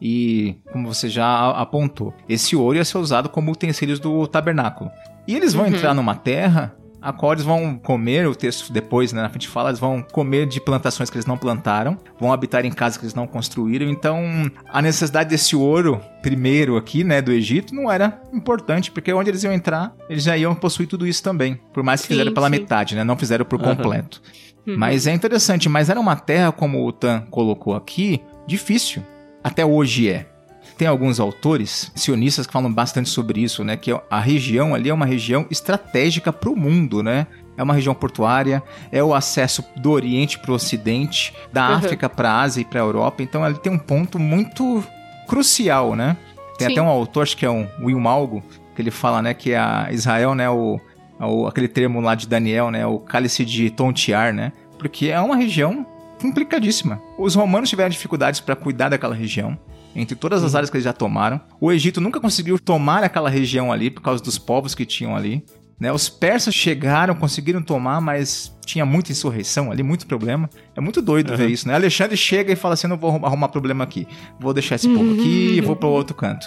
e, 0.00 0.56
como 0.72 0.88
você 0.88 1.08
já 1.08 1.50
apontou, 1.50 2.14
esse 2.28 2.56
ouro 2.56 2.78
ia 2.78 2.84
ser 2.84 2.96
usado 2.96 3.28
como 3.28 3.52
utensílios 3.52 4.00
do 4.00 4.26
tabernáculo. 4.26 4.90
E 5.28 5.36
eles 5.36 5.52
vão 5.52 5.66
uhum. 5.66 5.74
entrar 5.74 5.92
numa 5.92 6.14
terra 6.14 6.74
a 7.00 7.12
qual 7.12 7.32
eles 7.32 7.44
vão 7.44 7.78
comer, 7.78 8.26
o 8.26 8.34
texto 8.34 8.72
depois, 8.72 9.12
né, 9.12 9.22
na 9.22 9.28
frente 9.28 9.48
fala, 9.48 9.70
eles 9.70 9.80
vão 9.80 10.02
comer 10.02 10.46
de 10.46 10.60
plantações 10.60 11.08
que 11.08 11.16
eles 11.16 11.26
não 11.26 11.36
plantaram, 11.38 11.96
vão 12.18 12.32
habitar 12.32 12.64
em 12.64 12.70
casas 12.70 12.98
que 12.98 13.04
eles 13.04 13.14
não 13.14 13.26
construíram, 13.26 13.88
então 13.88 14.20
a 14.68 14.82
necessidade 14.82 15.30
desse 15.30 15.56
ouro, 15.56 16.00
primeiro 16.22 16.76
aqui, 16.76 17.02
né, 17.02 17.22
do 17.22 17.32
Egito, 17.32 17.74
não 17.74 17.90
era 17.90 18.20
importante, 18.32 18.90
porque 18.90 19.12
onde 19.12 19.30
eles 19.30 19.42
iam 19.44 19.52
entrar, 19.52 19.94
eles 20.08 20.22
já 20.22 20.36
iam 20.36 20.54
possuir 20.54 20.88
tudo 20.88 21.06
isso 21.06 21.22
também, 21.22 21.58
por 21.72 21.82
mais 21.82 22.02
que 22.02 22.08
sim, 22.08 22.14
fizeram 22.14 22.32
pela 22.32 22.46
sim. 22.46 22.52
metade, 22.52 22.94
né, 22.94 23.04
não 23.04 23.16
fizeram 23.16 23.44
por 23.44 23.58
completo. 23.58 24.20
Uhum. 24.66 24.76
Mas 24.76 25.06
é 25.06 25.12
interessante, 25.12 25.68
mas 25.68 25.88
era 25.88 25.98
uma 25.98 26.16
terra, 26.16 26.52
como 26.52 26.86
o 26.86 26.92
Tan 26.92 27.22
colocou 27.30 27.74
aqui, 27.74 28.20
difícil, 28.46 29.02
até 29.42 29.64
hoje 29.64 30.08
é. 30.08 30.29
Tem 30.80 30.88
alguns 30.88 31.20
autores 31.20 31.92
sionistas 31.94 32.46
que 32.46 32.52
falam 32.54 32.72
bastante 32.72 33.10
sobre 33.10 33.42
isso, 33.42 33.62
né? 33.62 33.76
Que 33.76 33.94
a 34.08 34.18
região 34.18 34.74
ali 34.74 34.88
é 34.88 34.94
uma 34.94 35.04
região 35.04 35.46
estratégica 35.50 36.32
para 36.32 36.48
o 36.48 36.56
mundo, 36.56 37.02
né? 37.02 37.26
É 37.54 37.62
uma 37.62 37.74
região 37.74 37.94
portuária, 37.94 38.62
é 38.90 39.04
o 39.04 39.12
acesso 39.12 39.62
do 39.76 39.90
Oriente 39.90 40.38
para 40.38 40.52
o 40.52 40.54
Ocidente, 40.54 41.34
da 41.52 41.68
uhum. 41.68 41.74
África 41.74 42.08
para 42.08 42.30
a 42.30 42.40
Ásia 42.40 42.62
e 42.62 42.64
para 42.64 42.80
a 42.80 42.82
Europa. 42.82 43.22
Então 43.22 43.44
ali 43.44 43.58
tem 43.58 43.70
um 43.70 43.78
ponto 43.78 44.18
muito 44.18 44.82
crucial, 45.28 45.94
né? 45.94 46.16
Tem 46.56 46.68
Sim. 46.68 46.72
até 46.72 46.80
um 46.80 46.88
autor, 46.88 47.24
acho 47.24 47.36
que 47.36 47.44
é 47.44 47.50
um 47.50 47.68
Will 47.82 48.00
Malgo, 48.00 48.42
que 48.74 48.80
ele 48.80 48.90
fala, 48.90 49.20
né, 49.20 49.34
que 49.34 49.54
a 49.54 49.88
Israel, 49.92 50.34
né, 50.34 50.48
o, 50.48 50.80
o 51.20 51.46
aquele 51.46 51.68
termo 51.68 52.00
lá 52.00 52.14
de 52.14 52.26
Daniel, 52.26 52.70
né, 52.70 52.86
o 52.86 52.98
cálice 52.98 53.44
de 53.44 53.68
tontear, 53.68 54.32
né? 54.32 54.50
Porque 54.78 55.08
é 55.08 55.20
uma 55.20 55.36
região 55.36 55.84
complicadíssima. 56.22 57.02
Os 57.18 57.34
romanos 57.34 57.68
tiveram 57.68 57.90
dificuldades 57.90 58.40
para 58.40 58.56
cuidar 58.56 58.88
daquela 58.88 59.14
região. 59.14 59.58
Entre 59.94 60.14
todas 60.14 60.44
as 60.44 60.54
áreas 60.54 60.70
que 60.70 60.76
eles 60.76 60.84
já 60.84 60.92
tomaram. 60.92 61.40
O 61.60 61.72
Egito 61.72 62.00
nunca 62.00 62.20
conseguiu 62.20 62.58
tomar 62.58 63.02
aquela 63.02 63.28
região 63.28 63.72
ali 63.72 63.90
por 63.90 64.00
causa 64.00 64.22
dos 64.22 64.38
povos 64.38 64.74
que 64.74 64.86
tinham 64.86 65.16
ali. 65.16 65.44
Né? 65.80 65.90
Os 65.90 66.08
persas 66.10 66.54
chegaram, 66.54 67.14
conseguiram 67.14 67.62
tomar, 67.62 68.00
mas 68.00 68.54
tinha 68.66 68.84
muita 68.84 69.12
insurreição 69.12 69.72
ali, 69.72 69.82
muito 69.82 70.06
problema. 70.06 70.48
É 70.76 70.80
muito 70.80 71.00
doido 71.00 71.30
uhum. 71.30 71.36
ver 71.36 71.48
isso, 71.48 71.66
né? 71.66 71.74
Alexandre 71.74 72.16
chega 72.16 72.52
e 72.52 72.56
fala 72.56 72.74
assim: 72.74 72.86
não 72.86 72.98
vou 72.98 73.10
arrumar 73.24 73.48
problema 73.48 73.82
aqui. 73.82 74.06
Vou 74.38 74.52
deixar 74.52 74.74
esse 74.74 74.88
povo 74.88 75.14
aqui 75.14 75.56
e 75.56 75.60
vou 75.62 75.74
para 75.74 75.88
outro 75.88 76.14
canto. 76.14 76.46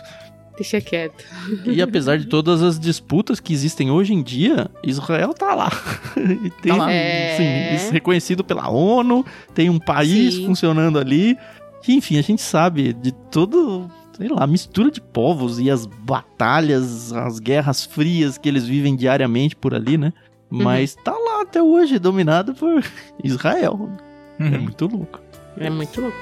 Deixa 0.55 0.79
quieto. 0.79 1.25
E 1.65 1.81
apesar 1.81 2.19
de 2.19 2.27
todas 2.27 2.61
as 2.61 2.79
disputas 2.79 3.39
que 3.39 3.51
existem 3.51 3.89
hoje 3.89 4.13
em 4.13 4.21
dia, 4.21 4.69
Israel 4.83 5.33
tá 5.33 5.55
lá. 5.55 5.71
e 6.15 6.49
tem, 6.61 6.71
tá 6.71 6.75
lá. 6.75 6.91
É... 6.91 7.75
Assim, 7.75 7.91
reconhecido 7.91 8.43
pela 8.43 8.69
ONU, 8.69 9.25
tem 9.55 9.69
um 9.69 9.79
país 9.79 10.35
Sim. 10.35 10.45
funcionando 10.45 10.99
ali. 10.99 11.35
Que, 11.83 11.93
enfim, 11.93 12.17
a 12.17 12.21
gente 12.21 12.41
sabe 12.41 12.93
de 12.93 13.11
todo, 13.11 13.91
sei 14.15 14.29
lá, 14.29 14.47
mistura 14.47 14.89
de 14.89 15.01
povos 15.01 15.59
e 15.59 15.69
as 15.69 15.85
batalhas, 15.85 17.11
as 17.11 17.39
guerras 17.39 17.83
frias 17.83 18.37
que 18.37 18.47
eles 18.47 18.65
vivem 18.65 18.95
diariamente 18.95 19.53
por 19.53 19.75
ali, 19.75 19.97
né? 19.97 20.13
Uhum. 20.49 20.63
Mas 20.63 20.95
tá 20.95 21.11
lá 21.11 21.41
até 21.41 21.61
hoje, 21.61 21.99
dominado 21.99 22.55
por 22.55 22.81
Israel. 23.21 23.89
É 24.39 24.43
uhum. 24.43 24.53
É 24.53 24.57
muito 24.57 24.87
louco. 24.87 25.19
É 25.57 25.69
muito 25.69 25.99
louco. 25.99 26.17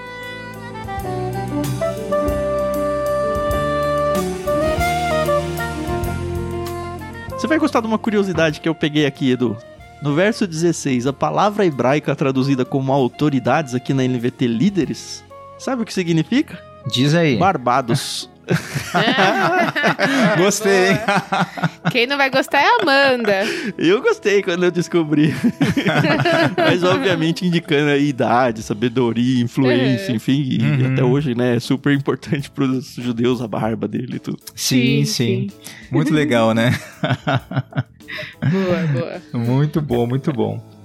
Você 7.30 7.47
vai 7.47 7.59
gostar 7.59 7.82
de 7.82 7.88
uma 7.88 7.99
curiosidade 7.99 8.59
que 8.59 8.68
eu 8.68 8.74
peguei 8.74 9.05
aqui, 9.05 9.30
Edu. 9.30 9.55
No 10.01 10.16
verso 10.16 10.47
16, 10.47 11.05
a 11.05 11.14
palavra 11.14 11.68
hebraica 11.68 12.16
traduzida 12.16 12.66
como 12.66 12.91
autoridades 12.91 13.76
aqui 13.76 13.93
na 13.93 14.03
NVT 14.03 14.47
líderes, 14.47 15.24
sabe 15.62 15.84
o 15.84 15.86
que 15.86 15.93
significa? 15.93 16.59
Diz 16.91 17.14
aí. 17.14 17.38
Barbados. 17.38 18.30
gostei, 20.38 20.89
hein? 20.89 20.97
Quem 21.91 22.07
não 22.07 22.18
vai 22.18 22.30
gostar 22.30 22.59
é 22.59 22.66
a 22.66 22.82
Amanda. 22.82 23.43
Eu 23.78 24.01
gostei 24.01 24.41
quando 24.41 24.64
eu 24.66 24.72
descobri. 24.72 25.34
Mas, 26.57 26.84
obviamente, 26.84 27.45
indicando 27.45 27.91
a 27.91 27.97
idade, 27.97 28.64
sabedoria, 28.64 29.41
influência, 29.41 30.12
é. 30.12 30.16
enfim. 30.16 30.41
E 30.41 30.57
uhum. 30.62 30.93
até 30.93 31.03
hoje, 31.03 31.36
né, 31.36 31.55
é 31.55 31.59
super 31.59 31.93
importante 31.93 32.49
para 32.49 32.66
os 32.66 32.95
judeus 32.95 33.41
a 33.41 33.47
barba 33.47 33.88
dele 33.88 34.16
e 34.16 34.20
tudo. 34.20 34.39
Sim, 34.55 35.05
sim. 35.05 35.47
sim. 35.47 35.49
Muito 35.91 36.14
legal, 36.14 36.53
né? 36.53 36.72
boa, 38.51 38.88
boa. 38.91 39.22
Muito 39.45 39.82
bom, 39.82 40.07
muito 40.07 40.34
bom. 40.34 40.80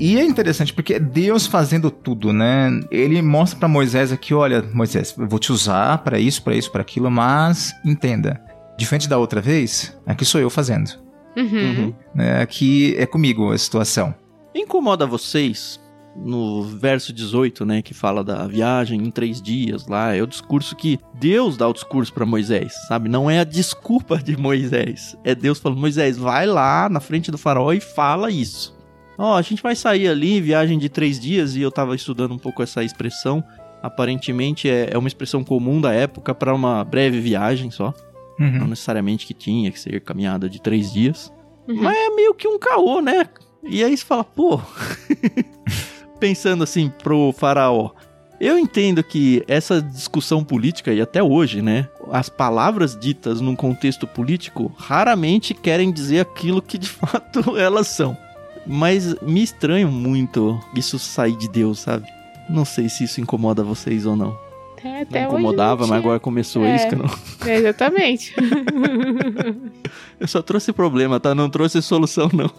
E 0.00 0.16
é 0.16 0.24
interessante 0.24 0.72
porque 0.72 0.94
é 0.94 1.00
Deus 1.00 1.46
fazendo 1.46 1.90
tudo, 1.90 2.32
né? 2.32 2.70
Ele 2.90 3.20
mostra 3.20 3.58
para 3.58 3.68
Moisés 3.68 4.12
aqui, 4.12 4.32
olha, 4.32 4.62
Moisés, 4.72 5.14
eu 5.18 5.28
vou 5.28 5.38
te 5.38 5.52
usar 5.52 5.98
para 5.98 6.18
isso, 6.18 6.42
para 6.42 6.54
isso, 6.54 6.70
para 6.70 6.82
aquilo, 6.82 7.10
mas 7.10 7.72
entenda, 7.84 8.40
diferente 8.76 9.08
da 9.08 9.18
outra 9.18 9.40
vez, 9.40 9.98
aqui 10.06 10.24
sou 10.24 10.40
eu 10.40 10.48
fazendo. 10.48 10.90
Uhum. 11.36 11.92
É, 12.16 12.42
aqui 12.42 12.94
é 12.96 13.06
comigo 13.06 13.52
a 13.52 13.58
situação. 13.58 14.14
Incomoda 14.54 15.06
vocês 15.06 15.80
no 16.16 16.62
verso 16.62 17.12
18, 17.12 17.64
né, 17.64 17.82
que 17.82 17.94
fala 17.94 18.24
da 18.24 18.46
viagem 18.46 19.00
em 19.00 19.10
três 19.10 19.40
dias 19.40 19.86
lá, 19.86 20.14
é 20.14 20.22
o 20.22 20.26
discurso 20.26 20.74
que 20.74 20.98
Deus 21.14 21.56
dá 21.56 21.68
o 21.68 21.72
discurso 21.72 22.12
para 22.12 22.26
Moisés, 22.26 22.72
sabe? 22.88 23.08
Não 23.08 23.30
é 23.30 23.40
a 23.40 23.44
desculpa 23.44 24.18
de 24.18 24.36
Moisés, 24.36 25.16
é 25.24 25.34
Deus 25.34 25.58
falando: 25.58 25.80
Moisés, 25.80 26.16
vai 26.16 26.46
lá 26.46 26.88
na 26.88 27.00
frente 27.00 27.30
do 27.30 27.38
faraó 27.38 27.72
e 27.72 27.80
fala 27.80 28.30
isso. 28.30 28.77
Ó, 29.18 29.32
oh, 29.32 29.34
a 29.34 29.42
gente 29.42 29.60
vai 29.60 29.74
sair 29.74 30.06
ali, 30.06 30.40
viagem 30.40 30.78
de 30.78 30.88
três 30.88 31.18
dias, 31.18 31.56
e 31.56 31.60
eu 31.60 31.72
tava 31.72 31.96
estudando 31.96 32.32
um 32.32 32.38
pouco 32.38 32.62
essa 32.62 32.84
expressão. 32.84 33.42
Aparentemente 33.82 34.70
é, 34.70 34.90
é 34.92 34.96
uma 34.96 35.08
expressão 35.08 35.42
comum 35.42 35.80
da 35.80 35.92
época 35.92 36.32
para 36.32 36.54
uma 36.54 36.84
breve 36.84 37.20
viagem 37.20 37.68
só. 37.70 37.92
Uhum. 38.38 38.60
Não 38.60 38.66
necessariamente 38.68 39.26
que 39.26 39.34
tinha 39.34 39.72
que 39.72 39.80
ser 39.80 40.00
caminhada 40.02 40.48
de 40.48 40.62
três 40.62 40.92
dias. 40.92 41.32
Uhum. 41.66 41.82
Mas 41.82 41.96
é 41.96 42.10
meio 42.10 42.32
que 42.32 42.46
um 42.46 42.60
caô, 42.60 43.00
né? 43.00 43.28
E 43.64 43.82
aí 43.82 43.96
você 43.96 44.04
fala, 44.04 44.22
pô. 44.22 44.60
Pensando 46.20 46.62
assim 46.62 46.88
pro 47.02 47.32
faraó. 47.32 47.90
Eu 48.40 48.56
entendo 48.56 49.02
que 49.02 49.42
essa 49.48 49.82
discussão 49.82 50.44
política, 50.44 50.92
e 50.92 51.00
até 51.00 51.20
hoje, 51.20 51.60
né? 51.60 51.88
As 52.12 52.28
palavras 52.28 52.96
ditas 52.96 53.40
num 53.40 53.56
contexto 53.56 54.06
político 54.06 54.72
raramente 54.76 55.54
querem 55.54 55.90
dizer 55.90 56.20
aquilo 56.20 56.62
que 56.62 56.78
de 56.78 56.86
fato 56.88 57.56
elas 57.56 57.88
são. 57.88 58.16
Mas 58.68 59.14
me 59.22 59.42
estranho 59.42 59.90
muito 59.90 60.60
isso 60.74 60.98
sair 60.98 61.36
de 61.36 61.48
Deus, 61.48 61.80
sabe? 61.80 62.06
Não 62.48 62.64
sei 62.64 62.88
se 62.88 63.04
isso 63.04 63.20
incomoda 63.20 63.64
vocês 63.64 64.04
ou 64.04 64.14
não. 64.14 64.36
É, 64.84 65.02
até 65.02 65.22
não 65.22 65.28
incomodava, 65.30 65.82
não 65.82 65.88
mas 65.88 65.98
agora 65.98 66.20
começou 66.20 66.64
é, 66.64 66.76
isso 66.76 66.88
que 66.88 66.94
não. 66.94 67.06
É, 67.46 67.56
exatamente. 67.56 68.34
Eu 70.20 70.28
só 70.28 70.42
trouxe 70.42 70.72
problema, 70.72 71.18
tá? 71.18 71.34
Não 71.34 71.50
trouxe 71.50 71.80
solução, 71.82 72.30
não. 72.32 72.50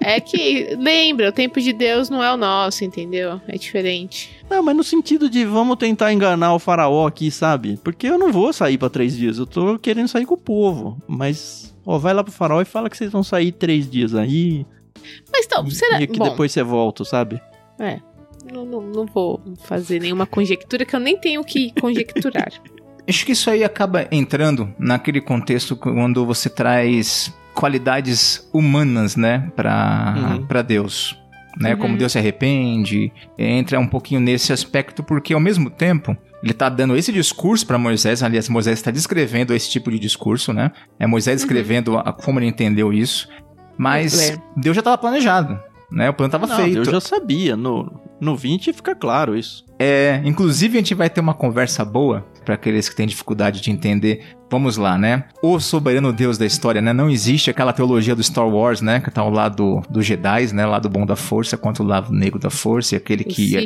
É 0.00 0.18
que, 0.20 0.76
lembra, 0.78 1.28
o 1.28 1.32
tempo 1.32 1.60
de 1.60 1.72
Deus 1.72 2.08
não 2.08 2.22
é 2.22 2.32
o 2.32 2.36
nosso, 2.36 2.84
entendeu? 2.84 3.40
É 3.46 3.56
diferente. 3.56 4.30
Não, 4.48 4.62
mas 4.62 4.76
no 4.76 4.82
sentido 4.82 5.28
de 5.28 5.44
vamos 5.44 5.76
tentar 5.76 6.12
enganar 6.12 6.54
o 6.54 6.58
faraó 6.58 7.06
aqui, 7.06 7.30
sabe? 7.30 7.78
Porque 7.84 8.06
eu 8.06 8.18
não 8.18 8.32
vou 8.32 8.52
sair 8.52 8.78
para 8.78 8.90
três 8.90 9.16
dias, 9.16 9.38
eu 9.38 9.46
tô 9.46 9.78
querendo 9.78 10.08
sair 10.08 10.26
com 10.26 10.34
o 10.34 10.38
povo. 10.38 11.00
Mas, 11.06 11.74
ó, 11.84 11.98
vai 11.98 12.14
lá 12.14 12.24
pro 12.24 12.32
faraó 12.32 12.60
e 12.60 12.64
fala 12.64 12.88
que 12.90 12.96
vocês 12.96 13.12
vão 13.12 13.22
sair 13.22 13.52
três 13.52 13.88
dias 13.88 14.14
aí. 14.14 14.66
Mas 15.32 15.46
então, 15.46 15.68
será... 15.70 16.00
E 16.00 16.06
que 16.06 16.18
Bom, 16.18 16.28
depois 16.30 16.52
você 16.52 16.62
volta, 16.62 17.04
sabe? 17.04 17.40
É. 17.78 17.98
Não, 18.52 18.64
não, 18.64 18.80
não 18.80 19.06
vou 19.06 19.40
fazer 19.64 20.00
nenhuma 20.00 20.26
conjectura 20.26 20.84
que 20.84 20.94
eu 20.96 21.00
nem 21.00 21.18
tenho 21.18 21.44
que 21.44 21.72
conjecturar. 21.80 22.50
Acho 23.08 23.26
que 23.26 23.32
isso 23.32 23.50
aí 23.50 23.62
acaba 23.64 24.06
entrando 24.12 24.72
naquele 24.78 25.20
contexto 25.20 25.74
quando 25.76 26.24
você 26.24 26.48
traz 26.48 27.34
qualidades 27.54 28.48
humanas, 28.52 29.16
né, 29.16 29.50
para 29.56 30.14
Uhum. 30.16 30.46
para 30.46 30.62
Deus. 30.62 31.16
Né, 31.58 31.74
Uhum. 31.74 31.80
como 31.80 31.96
Deus 31.98 32.12
se 32.12 32.18
arrepende, 32.18 33.12
entra 33.36 33.78
um 33.80 33.86
pouquinho 33.86 34.20
nesse 34.20 34.52
aspecto, 34.52 35.02
porque 35.02 35.34
ao 35.34 35.40
mesmo 35.40 35.68
tempo 35.68 36.16
ele 36.42 36.54
tá 36.54 36.68
dando 36.68 36.96
esse 36.96 37.12
discurso 37.12 37.66
para 37.66 37.76
Moisés, 37.76 38.22
aliás, 38.22 38.48
Moisés 38.48 38.78
está 38.78 38.90
descrevendo 38.92 39.52
esse 39.52 39.68
tipo 39.68 39.90
de 39.90 39.98
discurso, 39.98 40.52
né? 40.52 40.70
É 40.98 41.06
Moisés 41.06 41.40
escrevendo 41.40 41.98
a- 41.98 42.12
como 42.12 42.38
ele 42.38 42.46
entendeu 42.46 42.92
isso, 42.92 43.28
mas 43.80 44.30
É. 44.30 44.36
Deus 44.56 44.76
já 44.76 44.80
estava 44.80 44.98
planejado, 44.98 45.58
né? 45.90 46.10
O 46.10 46.14
plano 46.14 46.28
estava 46.28 46.46
Não, 46.46 46.56
feito. 46.56 46.78
eu 46.78 46.84
já 46.84 47.00
sabia. 47.00 47.56
No, 47.56 47.90
no 48.20 48.36
20 48.36 48.72
fica 48.74 48.94
claro 48.94 49.36
isso. 49.36 49.64
É, 49.78 50.20
inclusive 50.24 50.76
a 50.76 50.80
gente 50.80 50.94
vai 50.94 51.08
ter 51.08 51.20
uma 51.22 51.32
conversa 51.32 51.82
boa 51.84 52.26
para 52.44 52.54
aqueles 52.54 52.88
que 52.88 52.94
têm 52.96 53.06
dificuldade 53.06 53.60
de 53.62 53.70
entender. 53.70 54.22
Vamos 54.50 54.76
lá, 54.76 54.98
né? 54.98 55.24
O 55.42 55.58
soberano 55.60 56.12
Deus 56.12 56.36
da 56.36 56.44
história, 56.44 56.82
né? 56.82 56.92
Não 56.92 57.08
existe 57.08 57.48
aquela 57.50 57.72
teologia 57.72 58.14
do 58.14 58.22
Star 58.22 58.46
Wars, 58.48 58.80
né? 58.82 59.00
Que 59.00 59.10
tá 59.10 59.20
ao 59.22 59.30
lado 59.30 59.80
dos 59.88 60.04
Jedi, 60.04 60.52
né? 60.52 60.66
Lado 60.66 60.88
bom 60.88 61.06
da 61.06 61.16
força 61.16 61.56
contra 61.56 61.82
o 61.82 61.86
lado 61.86 62.12
negro 62.12 62.38
da 62.38 62.50
força, 62.50 62.94
e 62.94 62.98
aquele 62.98 63.24
Os 63.26 63.34
que 63.34 63.56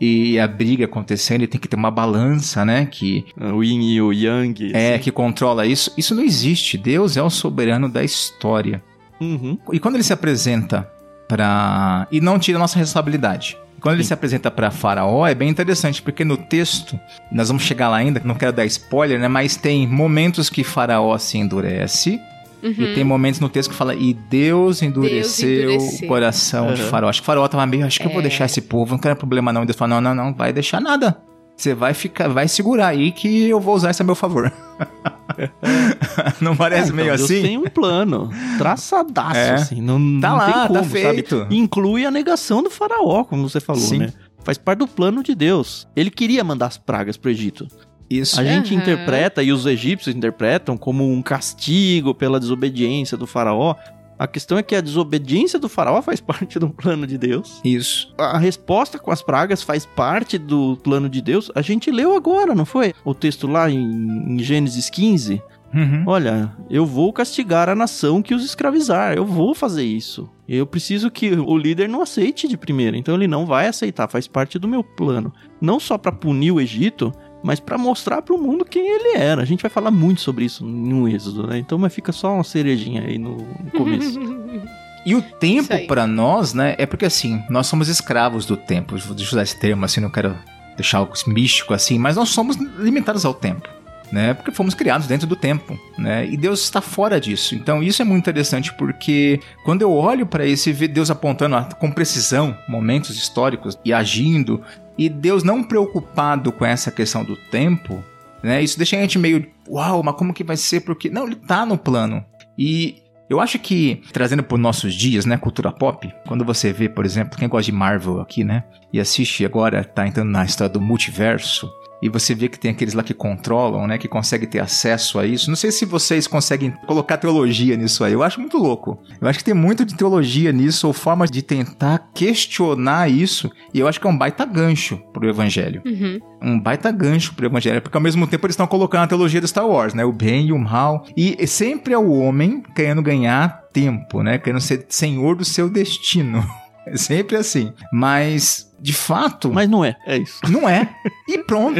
e 0.00 0.38
a 0.38 0.46
briga 0.48 0.84
acontecendo, 0.84 1.42
e 1.42 1.46
tem 1.46 1.60
que 1.60 1.68
ter 1.68 1.76
uma 1.76 1.90
balança, 1.90 2.64
né? 2.64 2.86
Que 2.86 3.24
O 3.54 3.62
Yin 3.64 3.92
e 3.94 4.00
o 4.02 4.12
Yang. 4.12 4.72
é 4.74 4.94
assim. 4.94 5.02
que 5.04 5.10
controla 5.10 5.66
isso. 5.66 5.92
Isso 5.96 6.14
não 6.14 6.22
existe. 6.22 6.76
Deus 6.78 7.16
é 7.16 7.22
o 7.22 7.30
soberano 7.30 7.88
da 7.88 8.04
história. 8.04 8.82
Uhum. 9.20 9.58
E 9.72 9.78
quando 9.78 9.96
ele 9.96 10.04
se 10.04 10.12
apresenta 10.12 10.88
para 11.28 12.06
e 12.10 12.20
não 12.20 12.38
tira 12.38 12.58
a 12.58 12.60
nossa 12.60 12.78
responsabilidade. 12.78 13.56
Quando 13.80 13.94
ele 13.94 14.02
Sim. 14.04 14.08
se 14.08 14.14
apresenta 14.14 14.50
para 14.50 14.70
Faraó 14.70 15.26
é 15.26 15.34
bem 15.34 15.48
interessante 15.48 16.02
porque 16.02 16.22
no 16.24 16.36
texto 16.36 16.98
nós 17.32 17.48
vamos 17.48 17.62
chegar 17.62 17.88
lá 17.88 17.96
ainda, 17.96 18.20
não 18.24 18.34
quero 18.34 18.52
dar 18.52 18.66
spoiler, 18.66 19.18
né? 19.18 19.26
Mas 19.28 19.56
tem 19.56 19.86
momentos 19.86 20.50
que 20.50 20.62
Faraó 20.64 21.16
se 21.18 21.38
endurece 21.38 22.20
Uhum. 22.62 22.72
e 22.78 22.94
tem 22.94 23.02
momentos 23.02 23.40
no 23.40 23.48
texto 23.48 23.70
que 23.70 23.76
fala 23.76 23.94
e 23.94 24.12
Deus 24.12 24.82
endureceu 24.82 25.70
endureceu. 25.72 26.04
o 26.04 26.08
coração 26.08 26.74
de 26.74 26.82
Uhum. 26.82 26.88
Faraó. 26.88 27.08
Acho 27.08 27.20
que 27.22 27.26
Faraó 27.26 27.48
tava 27.48 27.64
meio, 27.66 27.86
acho 27.86 27.98
que 27.98 28.06
eu 28.06 28.10
vou 28.10 28.20
É. 28.20 28.24
deixar 28.24 28.44
esse 28.44 28.60
povo, 28.60 28.92
não 28.92 28.98
quero 28.98 29.16
problema 29.16 29.50
não. 29.50 29.62
E 29.62 29.66
Deus 29.66 29.76
fala 29.78 29.98
não, 29.98 30.14
não, 30.14 30.26
não, 30.26 30.34
vai 30.34 30.52
deixar 30.52 30.78
nada. 30.78 31.16
Você 31.60 31.74
vai 31.74 31.92
ficar, 31.92 32.26
vai 32.28 32.48
segurar 32.48 32.86
aí 32.88 33.12
que 33.12 33.46
eu 33.46 33.60
vou 33.60 33.74
usar 33.74 33.90
isso 33.90 34.00
a 34.02 34.06
meu 34.06 34.14
favor. 34.14 34.50
não 36.40 36.56
parece 36.56 36.84
Então, 36.84 36.96
meio 36.96 37.08
Deus 37.08 37.22
assim? 37.30 37.42
tem 37.42 37.58
um 37.58 37.64
plano 37.64 38.30
traçadaço, 38.56 39.36
É. 39.36 39.50
assim. 39.54 39.80
Não, 39.82 39.96
Tá 40.20 40.30
não 40.30 40.36
lá, 40.38 40.44
tem 40.46 40.54
tá 40.54 40.68
como, 40.68 40.84
feito. 40.84 41.38
sabe? 41.40 41.56
Inclui 41.56 42.06
a 42.06 42.10
negação 42.10 42.62
do 42.62 42.70
faraó, 42.70 43.24
como 43.24 43.46
você 43.46 43.60
falou, 43.60 43.82
Sim. 43.82 43.98
né? 43.98 44.12
Faz 44.42 44.56
parte 44.56 44.78
do 44.78 44.88
plano 44.88 45.22
de 45.22 45.34
Deus. 45.34 45.86
Ele 45.94 46.10
queria 46.10 46.42
mandar 46.42 46.66
as 46.68 46.78
pragas 46.78 47.18
pro 47.18 47.30
Egito. 47.30 47.68
Isso. 48.08 48.40
A 48.40 48.44
gente 48.44 48.72
Aham. 48.74 48.82
interpreta, 48.82 49.42
e 49.42 49.52
os 49.52 49.66
egípcios 49.66 50.16
interpretam, 50.16 50.78
como 50.78 51.08
um 51.12 51.20
castigo 51.20 52.14
pela 52.14 52.40
desobediência 52.40 53.18
do 53.18 53.26
faraó. 53.26 53.74
A 54.20 54.26
questão 54.26 54.58
é 54.58 54.62
que 54.62 54.74
a 54.76 54.82
desobediência 54.82 55.58
do 55.58 55.66
faraó 55.66 56.02
faz 56.02 56.20
parte 56.20 56.58
do 56.58 56.68
plano 56.68 57.06
de 57.06 57.16
Deus. 57.16 57.58
Isso. 57.64 58.12
A 58.18 58.36
resposta 58.36 58.98
com 58.98 59.10
as 59.10 59.22
pragas 59.22 59.62
faz 59.62 59.86
parte 59.86 60.36
do 60.36 60.76
plano 60.84 61.08
de 61.08 61.22
Deus. 61.22 61.50
A 61.54 61.62
gente 61.62 61.90
leu 61.90 62.14
agora, 62.14 62.54
não 62.54 62.66
foi? 62.66 62.92
O 63.02 63.14
texto 63.14 63.46
lá 63.46 63.70
em, 63.70 63.80
em 63.80 64.38
Gênesis 64.38 64.90
15. 64.90 65.42
Uhum. 65.72 66.04
Olha, 66.06 66.54
eu 66.68 66.84
vou 66.84 67.10
castigar 67.14 67.70
a 67.70 67.74
nação 67.74 68.20
que 68.20 68.34
os 68.34 68.44
escravizar. 68.44 69.14
Eu 69.14 69.24
vou 69.24 69.54
fazer 69.54 69.84
isso. 69.84 70.28
Eu 70.46 70.66
preciso 70.66 71.10
que 71.10 71.30
o 71.30 71.56
líder 71.56 71.88
não 71.88 72.02
aceite 72.02 72.46
de 72.46 72.58
primeira. 72.58 72.98
Então 72.98 73.14
ele 73.14 73.26
não 73.26 73.46
vai 73.46 73.68
aceitar. 73.68 74.06
Faz 74.06 74.26
parte 74.26 74.58
do 74.58 74.68
meu 74.68 74.84
plano. 74.84 75.32
Não 75.62 75.80
só 75.80 75.96
para 75.96 76.12
punir 76.12 76.52
o 76.52 76.60
Egito, 76.60 77.10
mas 77.42 77.60
para 77.60 77.78
mostrar 77.78 78.22
para 78.22 78.34
o 78.34 78.38
mundo 78.38 78.64
quem 78.64 78.86
ele 78.86 79.16
era. 79.16 79.42
A 79.42 79.44
gente 79.44 79.62
vai 79.62 79.70
falar 79.70 79.90
muito 79.90 80.20
sobre 80.20 80.44
isso 80.44 80.64
no 80.64 81.08
Êxodo, 81.08 81.46
né? 81.46 81.58
Então 81.58 81.78
mas 81.78 81.94
fica 81.94 82.12
só 82.12 82.34
uma 82.34 82.44
cerejinha 82.44 83.02
aí 83.02 83.18
no, 83.18 83.36
no 83.36 83.70
começo. 83.72 84.18
E 85.04 85.14
o 85.14 85.22
tempo 85.22 85.74
pra 85.86 86.06
nós, 86.06 86.52
né, 86.52 86.74
é 86.78 86.84
porque 86.84 87.06
assim, 87.06 87.42
nós 87.48 87.66
somos 87.66 87.88
escravos 87.88 88.44
do 88.44 88.56
tempo. 88.56 88.94
Deixa 88.94 89.08
eu 89.08 89.14
usar 89.14 89.42
esse 89.42 89.58
termo 89.58 89.84
assim, 89.84 90.00
não 90.00 90.10
quero 90.10 90.36
deixar 90.76 90.98
algo 90.98 91.14
místico 91.26 91.72
assim, 91.72 91.98
mas 91.98 92.16
nós 92.16 92.28
somos 92.28 92.56
limitados 92.78 93.24
ao 93.24 93.34
tempo. 93.34 93.68
Né, 94.12 94.34
porque 94.34 94.50
fomos 94.50 94.74
criados 94.74 95.06
dentro 95.06 95.24
do 95.24 95.36
tempo, 95.36 95.78
né? 95.96 96.26
E 96.28 96.36
Deus 96.36 96.64
está 96.64 96.80
fora 96.80 97.20
disso. 97.20 97.54
Então 97.54 97.80
isso 97.80 98.02
é 98.02 98.04
muito 98.04 98.24
interessante 98.24 98.74
porque 98.74 99.38
quando 99.64 99.82
eu 99.82 99.92
olho 99.92 100.26
para 100.26 100.44
isso 100.44 100.68
e 100.68 100.72
ver 100.72 100.88
Deus 100.88 101.12
apontando 101.12 101.56
com 101.76 101.92
precisão 101.92 102.58
momentos 102.68 103.16
históricos 103.16 103.78
e 103.84 103.92
agindo 103.92 104.64
e 105.00 105.08
Deus 105.08 105.42
não 105.42 105.62
preocupado 105.62 106.52
com 106.52 106.62
essa 106.62 106.90
questão 106.90 107.24
do 107.24 107.34
tempo, 107.34 108.04
né? 108.42 108.62
Isso 108.62 108.76
deixa 108.76 108.98
a 108.98 109.00
gente 109.00 109.18
meio, 109.18 109.46
uau, 109.66 110.02
mas 110.02 110.14
como 110.14 110.34
que 110.34 110.44
vai 110.44 110.58
ser? 110.58 110.80
Porque 110.80 111.08
não, 111.08 111.24
ele 111.24 111.36
tá 111.36 111.64
no 111.64 111.78
plano. 111.78 112.22
E 112.58 112.96
eu 113.26 113.40
acho 113.40 113.58
que, 113.58 114.02
trazendo 114.12 114.42
para 114.42 114.56
os 114.56 114.60
nossos 114.60 114.92
dias, 114.92 115.24
né, 115.24 115.38
cultura 115.38 115.72
pop, 115.72 116.12
quando 116.28 116.44
você 116.44 116.70
vê, 116.70 116.86
por 116.86 117.06
exemplo, 117.06 117.38
quem 117.38 117.48
gosta 117.48 117.72
de 117.72 117.78
Marvel 117.78 118.20
aqui, 118.20 118.44
né, 118.44 118.62
e 118.92 119.00
assiste 119.00 119.42
agora, 119.42 119.82
tá 119.82 120.06
entrando 120.06 120.28
na 120.28 120.44
história 120.44 120.70
do 120.70 120.82
multiverso, 120.82 121.70
e 122.02 122.08
você 122.08 122.34
vê 122.34 122.48
que 122.48 122.58
tem 122.58 122.70
aqueles 122.70 122.94
lá 122.94 123.02
que 123.02 123.14
controlam, 123.14 123.86
né, 123.86 123.98
que 123.98 124.08
conseguem 124.08 124.48
ter 124.48 124.60
acesso 124.60 125.18
a 125.18 125.26
isso. 125.26 125.48
Não 125.50 125.56
sei 125.56 125.70
se 125.70 125.84
vocês 125.84 126.26
conseguem 126.26 126.70
colocar 126.86 127.16
teologia 127.16 127.76
nisso 127.76 128.02
aí, 128.04 128.12
eu 128.12 128.22
acho 128.22 128.40
muito 128.40 128.56
louco. 128.58 128.98
Eu 129.20 129.28
acho 129.28 129.38
que 129.38 129.44
tem 129.44 129.54
muito 129.54 129.84
de 129.84 129.94
teologia 129.94 130.52
nisso, 130.52 130.86
ou 130.86 130.92
formas 130.92 131.30
de 131.30 131.42
tentar 131.42 132.10
questionar 132.14 133.10
isso, 133.10 133.50
e 133.74 133.80
eu 133.80 133.88
acho 133.88 134.00
que 134.00 134.06
é 134.06 134.10
um 134.10 134.16
baita 134.16 134.44
gancho 134.44 134.98
pro 135.12 135.28
evangelho 135.28 135.82
Uhum. 135.84 136.18
um 136.42 136.58
baita 136.60 136.90
gancho 136.90 137.34
pro 137.34 137.46
evangelho, 137.46 137.82
porque 137.82 137.96
ao 137.96 138.02
mesmo 138.02 138.26
tempo 138.26 138.46
eles 138.46 138.54
estão 138.54 138.66
colocando 138.66 139.04
a 139.04 139.06
teologia 139.06 139.40
do 139.40 139.48
Star 139.48 139.66
Wars, 139.66 139.94
né? 139.94 140.04
O 140.04 140.12
bem 140.12 140.46
e 140.46 140.52
o 140.52 140.58
mal. 140.58 141.04
E 141.16 141.46
sempre 141.46 141.92
é 141.92 141.98
o 141.98 142.10
homem 142.10 142.62
querendo 142.74 143.02
ganhar 143.02 143.62
tempo, 143.72 144.22
né? 144.22 144.38
Querendo 144.38 144.60
ser 144.60 144.86
senhor 144.88 145.36
do 145.36 145.44
seu 145.44 145.68
destino. 145.68 146.44
É 146.90 146.96
sempre 146.96 147.36
assim. 147.36 147.72
Mas, 147.92 148.68
de 148.80 148.92
fato, 148.92 149.52
mas 149.52 149.68
não 149.68 149.84
é, 149.84 149.96
é 150.06 150.18
isso. 150.18 150.40
não 150.48 150.68
é. 150.68 150.88
E 151.28 151.38
pronto. 151.38 151.78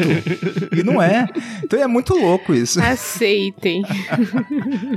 E 0.73 0.83
não 0.83 1.03
é. 1.03 1.27
Então 1.63 1.81
é 1.81 1.87
muito 1.87 2.15
louco 2.15 2.55
isso. 2.55 2.81
Aceitem. 2.81 3.83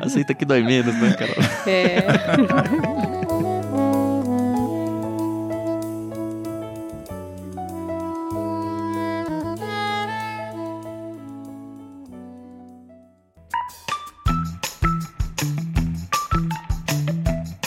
Aceita 0.01 0.34
que 0.34 0.45
dói 0.45 0.61
menos, 0.61 0.95
né, 0.95 1.14
Carol? 1.14 1.36
É. 1.66 3.14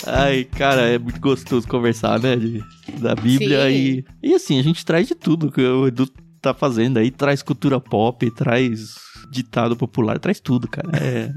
Ai, 0.07 0.45
cara, 0.45 0.83
é 0.83 0.99
muito 0.99 1.21
gostoso 1.21 1.67
conversar, 1.67 2.19
né? 2.21 2.37
de- 2.37 2.65
da 3.01 3.15
Bíblia 3.15 3.69
Sim. 3.69 3.75
e. 3.75 4.05
E 4.23 4.35
assim, 4.35 4.59
a 4.59 4.63
gente 4.63 4.85
traz 4.85 5.07
de 5.09 5.15
tudo 5.15 5.51
que 5.51 5.61
o 5.61 5.87
Edu 5.87 6.09
tá 6.41 6.55
fazendo 6.55 6.99
aí, 6.99 7.11
traz 7.11 7.43
cultura 7.43 7.81
pop, 7.81 8.31
traz 8.31 8.95
ditado 9.31 9.77
popular, 9.77 10.19
traz 10.19 10.39
tudo, 10.41 10.69
cara. 10.69 10.89
É, 10.95 11.31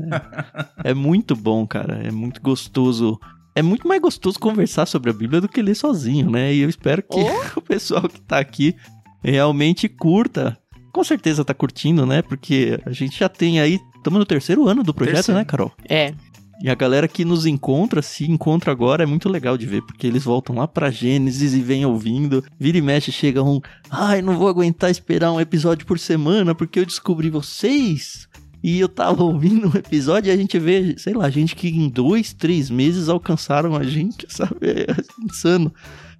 é 0.91 0.93
muito 0.93 1.36
bom, 1.36 1.65
cara. 1.65 2.01
É 2.03 2.11
muito 2.11 2.41
gostoso. 2.41 3.20
É 3.55 3.61
muito 3.61 3.88
mais 3.88 3.99
gostoso 4.01 4.39
conversar 4.39 4.86
sobre 4.86 5.09
a 5.09 5.13
Bíblia 5.13 5.41
do 5.41 5.49
que 5.49 5.61
ler 5.61 5.76
sozinho, 5.76 6.30
né? 6.30 6.53
E 6.53 6.59
eu 6.61 6.70
espero 6.70 7.01
que 7.03 7.20
o 7.57 7.61
pessoal 7.61 8.07
que 8.07 8.22
tá 8.22 8.38
aqui 8.39 8.76
realmente 9.24 9.89
curta. 9.89 10.57
Com 10.93 11.03
certeza 11.03 11.43
tá 11.45 11.53
curtindo, 11.53 12.05
né? 12.05 12.22
Porque 12.22 12.80
a 12.86 12.91
gente 12.91 13.20
já 13.20 13.28
tem 13.30 13.59
aí. 13.59 13.80
Estamos 13.97 14.20
no 14.20 14.26
terceiro 14.26 14.67
ano 14.67 14.82
do 14.82 14.93
projeto, 14.93 15.15
Terceiro. 15.15 15.39
né, 15.39 15.45
Carol? 15.45 15.72
É. 15.89 16.13
E 16.62 16.70
a 16.70 16.76
galera 16.76 17.07
que 17.07 17.24
nos 17.24 17.45
encontra, 17.45 18.01
se 18.01 18.30
encontra 18.30 18.72
agora, 18.72 19.03
é 19.03 19.05
muito 19.05 19.30
legal 19.30 19.57
de 19.57 19.66
ver, 19.66 19.82
porque 19.82 20.05
eles 20.05 20.26
voltam 20.26 20.57
lá 20.57 20.68
pra 20.68 20.91
Gênesis 20.91 21.53
e 21.53 21.62
vêm 21.62 21.86
ouvindo. 21.86 22.43
Vira 22.60 22.78
e 22.78 22.82
mexe, 22.82 23.12
chega 23.14 23.41
um. 23.41 23.62
Ai, 23.89 24.22
não 24.22 24.38
vou 24.38 24.49
aguentar 24.49 24.91
esperar 24.91 25.32
um 25.32 25.39
episódio 25.39 25.86
por 25.86 25.97
semana, 25.97 26.53
porque 26.53 26.80
eu 26.80 26.86
descobri 26.86 27.30
vocês. 27.30 28.28
E 28.62 28.78
eu 28.78 28.89
tava 28.89 29.24
ouvindo 29.24 29.70
um 29.70 29.78
episódio 29.78 30.30
e 30.30 30.34
a 30.34 30.38
gente 30.38 30.60
vê, 30.60 30.95
sei 30.97 31.14
lá, 31.14 31.30
gente 31.30 31.55
que 31.55 31.70
em 31.70 31.88
dois, 31.88 32.34
três 32.34 32.70
meses 32.70 33.07
alcançaram 33.07 33.76
a 33.76 33.84
gente, 33.84 34.26
sabe? 34.30 34.57
É 34.62 34.88
insano. 35.24 35.74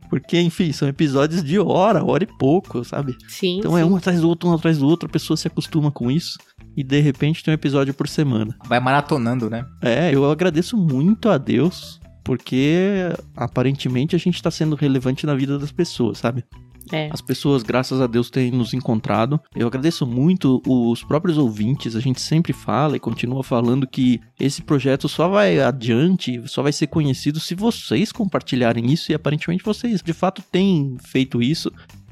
Porque, 0.10 0.40
enfim, 0.40 0.72
são 0.72 0.88
episódios 0.88 1.44
de 1.44 1.60
hora, 1.60 2.04
hora 2.04 2.24
e 2.24 2.28
pouco, 2.28 2.84
sabe? 2.84 3.16
Sim. 3.28 3.60
Então 3.60 3.78
é 3.78 3.84
sim. 3.84 3.90
um 3.90 3.96
atrás 3.96 4.22
do 4.22 4.28
outro, 4.28 4.50
um 4.50 4.54
atrás 4.54 4.80
do 4.80 4.88
outro, 4.88 5.08
a 5.08 5.12
pessoa 5.12 5.38
se 5.38 5.48
acostuma 5.48 5.92
com 5.92 6.10
isso. 6.10 6.40
E 6.76 6.84
de 6.84 7.00
repente 7.00 7.44
tem 7.44 7.52
um 7.52 7.56
episódio 7.56 7.94
por 7.94 8.08
semana. 8.08 8.56
Vai 8.66 8.80
maratonando, 8.80 9.50
né? 9.50 9.66
É, 9.82 10.14
eu 10.14 10.30
agradeço 10.30 10.78
muito 10.78 11.30
a 11.30 11.38
Deus, 11.38 12.00
porque 12.24 13.10
aparentemente 13.36 14.16
a 14.16 14.20
gente 14.20 14.42
tá 14.42 14.52
sendo 14.52 14.76
relevante 14.76 15.26
na 15.26 15.36
vida 15.36 15.58
das 15.60 15.72
pessoas, 15.72 16.20
sabe? 16.20 16.44
É. 16.92 17.10
As 17.12 17.22
pessoas, 17.22 17.64
graças 17.64 18.02
a 18.02 18.08
Deus, 18.08 18.30
têm 18.30 18.52
nos 18.52 18.74
encontrado. 18.74 19.40
Eu 19.56 19.68
agradeço 19.68 20.06
muito 20.06 20.62
os 20.66 21.04
próprios 21.04 21.38
ouvintes. 21.38 21.96
A 21.96 22.00
gente 22.00 22.22
sempre 22.22 22.54
fala 22.54 22.96
e 22.96 23.00
continua 23.00 23.44
falando 23.44 23.88
que 23.88 24.20
esse 24.40 24.62
projeto 24.62 25.08
só 25.08 25.28
vai 25.28 25.60
adiante, 25.60 26.42
só 26.46 26.62
vai 26.64 26.72
ser 26.72 26.88
conhecido 26.88 27.40
se 27.40 27.56
vocês 27.56 28.12
compartilharem 28.12 28.92
isso. 28.92 29.12
E 29.12 29.16
aparentemente 29.16 29.64
vocês, 29.64 30.02
de 30.02 30.14
fato, 30.14 30.42
têm 30.52 30.98
feito 31.00 31.42
isso. 31.42 31.72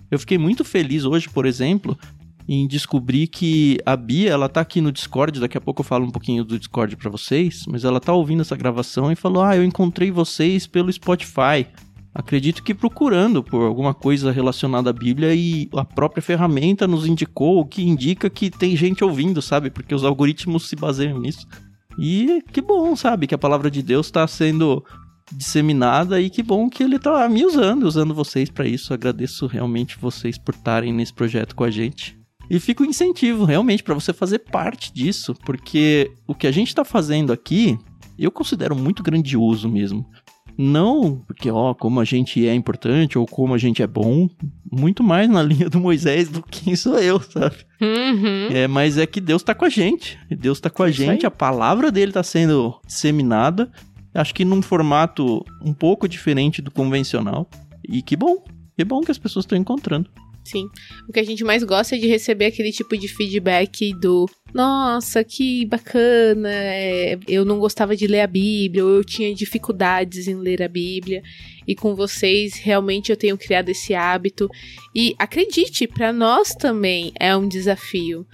Eu 0.09 0.19
fiquei 0.19 0.37
muito 0.37 0.63
feliz 0.63 1.03
hoje, 1.03 1.27
por 1.27 1.45
exemplo, 1.45 1.97
em 2.47 2.67
descobrir 2.67 3.27
que 3.27 3.77
a 3.85 3.95
Bia, 3.95 4.31
ela 4.31 4.47
tá 4.47 4.61
aqui 4.61 4.79
no 4.79 4.91
Discord, 4.91 5.39
daqui 5.39 5.57
a 5.57 5.61
pouco 5.61 5.81
eu 5.81 5.85
falo 5.85 6.05
um 6.05 6.11
pouquinho 6.11 6.45
do 6.45 6.57
Discord 6.57 6.95
para 6.95 7.09
vocês, 7.09 7.65
mas 7.67 7.83
ela 7.83 7.99
tá 7.99 8.13
ouvindo 8.13 8.41
essa 8.41 8.55
gravação 8.55 9.11
e 9.11 9.15
falou: 9.15 9.43
"Ah, 9.43 9.57
eu 9.57 9.63
encontrei 9.63 10.11
vocês 10.11 10.65
pelo 10.65 10.91
Spotify". 10.91 11.67
Acredito 12.17 12.63
que 12.63 12.73
procurando 12.73 13.43
por 13.43 13.61
alguma 13.61 13.93
coisa 13.93 14.31
relacionada 14.31 14.89
à 14.89 14.93
Bíblia 14.93 15.35
e 15.35 15.69
a 15.75 15.85
própria 15.85 16.21
ferramenta 16.21 16.87
nos 16.87 17.05
indicou, 17.05 17.59
o 17.59 17.65
que 17.65 17.83
indica 17.83 18.27
que 18.27 18.49
tem 18.49 18.75
gente 18.75 19.03
ouvindo, 19.03 19.39
sabe? 19.39 19.69
Porque 19.69 19.93
os 19.93 20.03
algoritmos 20.03 20.67
se 20.67 20.75
baseiam 20.75 21.19
nisso. 21.19 21.45
E 21.99 22.43
que 22.51 22.59
bom, 22.59 22.95
sabe? 22.95 23.27
Que 23.27 23.35
a 23.35 23.37
palavra 23.37 23.69
de 23.69 23.83
Deus 23.83 24.07
está 24.07 24.25
sendo 24.27 24.83
disseminada 25.31 26.19
e 26.19 26.29
que 26.29 26.41
bom 26.41 26.69
que 26.69 26.81
ele 26.81 26.97
tá 26.97 27.29
me 27.29 27.45
usando, 27.45 27.83
usando 27.83 28.15
vocês 28.15 28.49
para 28.49 28.67
isso. 28.67 28.95
Agradeço 28.95 29.45
realmente 29.45 29.99
vocês 29.99 30.39
por 30.39 30.55
estarem 30.55 30.91
nesse 30.91 31.13
projeto 31.13 31.55
com 31.55 31.65
a 31.65 31.69
gente. 31.69 32.16
E 32.49 32.59
fica 32.59 32.83
o 32.83 32.85
incentivo 32.85 33.43
realmente 33.45 33.83
para 33.83 33.93
você 33.93 34.13
fazer 34.13 34.39
parte 34.39 34.93
disso, 34.93 35.35
porque 35.45 36.11
o 36.25 36.33
que 36.33 36.47
a 36.47 36.51
gente 36.51 36.69
está 36.69 36.85
fazendo 36.85 37.33
aqui, 37.33 37.77
eu 38.17 38.31
considero 38.31 38.75
muito 38.75 39.03
grandioso 39.03 39.69
mesmo. 39.69 40.05
Não 40.57 41.21
porque, 41.27 41.51
ó, 41.51 41.75
como 41.75 41.99
a 41.99 42.03
gente 42.03 42.47
é 42.47 42.53
importante 42.53 43.17
ou 43.17 43.27
como 43.27 43.53
a 43.53 43.59
gente 43.59 43.83
é 43.83 43.87
bom, 43.87 44.27
muito 44.71 45.03
mais 45.03 45.29
na 45.29 45.43
linha 45.43 45.69
do 45.69 45.79
Moisés 45.79 46.29
do 46.29 46.41
que 46.41 46.75
sou 46.75 46.97
eu, 46.97 47.21
sabe? 47.21 47.57
Uhum. 47.79 48.47
É, 48.49 48.67
mas 48.67 48.97
é 48.97 49.05
que 49.05 49.21
Deus 49.21 49.43
tá 49.43 49.53
com 49.53 49.65
a 49.65 49.69
gente. 49.69 50.17
Deus 50.31 50.59
tá 50.59 50.69
com 50.69 50.81
a 50.81 50.89
Isso 50.89 51.03
gente, 51.03 51.27
a 51.27 51.31
palavra 51.31 51.91
dele 51.91 52.11
tá 52.11 52.23
sendo 52.23 52.79
disseminada. 52.87 53.71
Acho 54.15 54.33
que 54.33 54.43
num 54.43 54.63
formato 54.63 55.45
um 55.61 55.73
pouco 55.73 56.07
diferente 56.07 56.59
do 56.59 56.71
convencional. 56.71 57.47
E 57.87 58.01
que 58.01 58.15
bom. 58.15 58.43
Que 58.75 58.83
bom 58.83 59.01
que 59.01 59.11
as 59.11 59.17
pessoas 59.19 59.45
estão 59.45 59.57
encontrando. 59.57 60.09
Sim. 60.47 60.69
O 61.07 61.11
que 61.11 61.19
a 61.19 61.23
gente 61.23 61.43
mais 61.43 61.63
gosta 61.63 61.95
é 61.95 61.99
de 61.99 62.07
receber 62.07 62.45
aquele 62.45 62.71
tipo 62.71 62.97
de 62.97 63.07
feedback 63.07 63.93
do 63.93 64.29
nossa, 64.53 65.23
que 65.23 65.65
bacana, 65.65 66.49
é, 66.49 67.19
eu 67.27 67.43
não 67.43 67.59
gostava 67.59 67.95
de 67.95 68.07
ler 68.07 68.21
a 68.21 68.27
Bíblia, 68.27 68.85
ou 68.85 68.91
eu 68.91 69.03
tinha 69.03 69.33
dificuldades 69.35 70.27
em 70.27 70.35
ler 70.35 70.63
a 70.63 70.67
Bíblia, 70.67 71.21
e 71.67 71.75
com 71.75 71.93
vocês 71.93 72.55
realmente 72.55 73.11
eu 73.11 73.17
tenho 73.17 73.37
criado 73.37 73.69
esse 73.69 73.93
hábito. 73.93 74.49
E 74.95 75.13
acredite, 75.19 75.85
para 75.85 76.13
nós 76.13 76.55
também 76.55 77.11
é 77.19 77.35
um 77.35 77.47
desafio. 77.47 78.25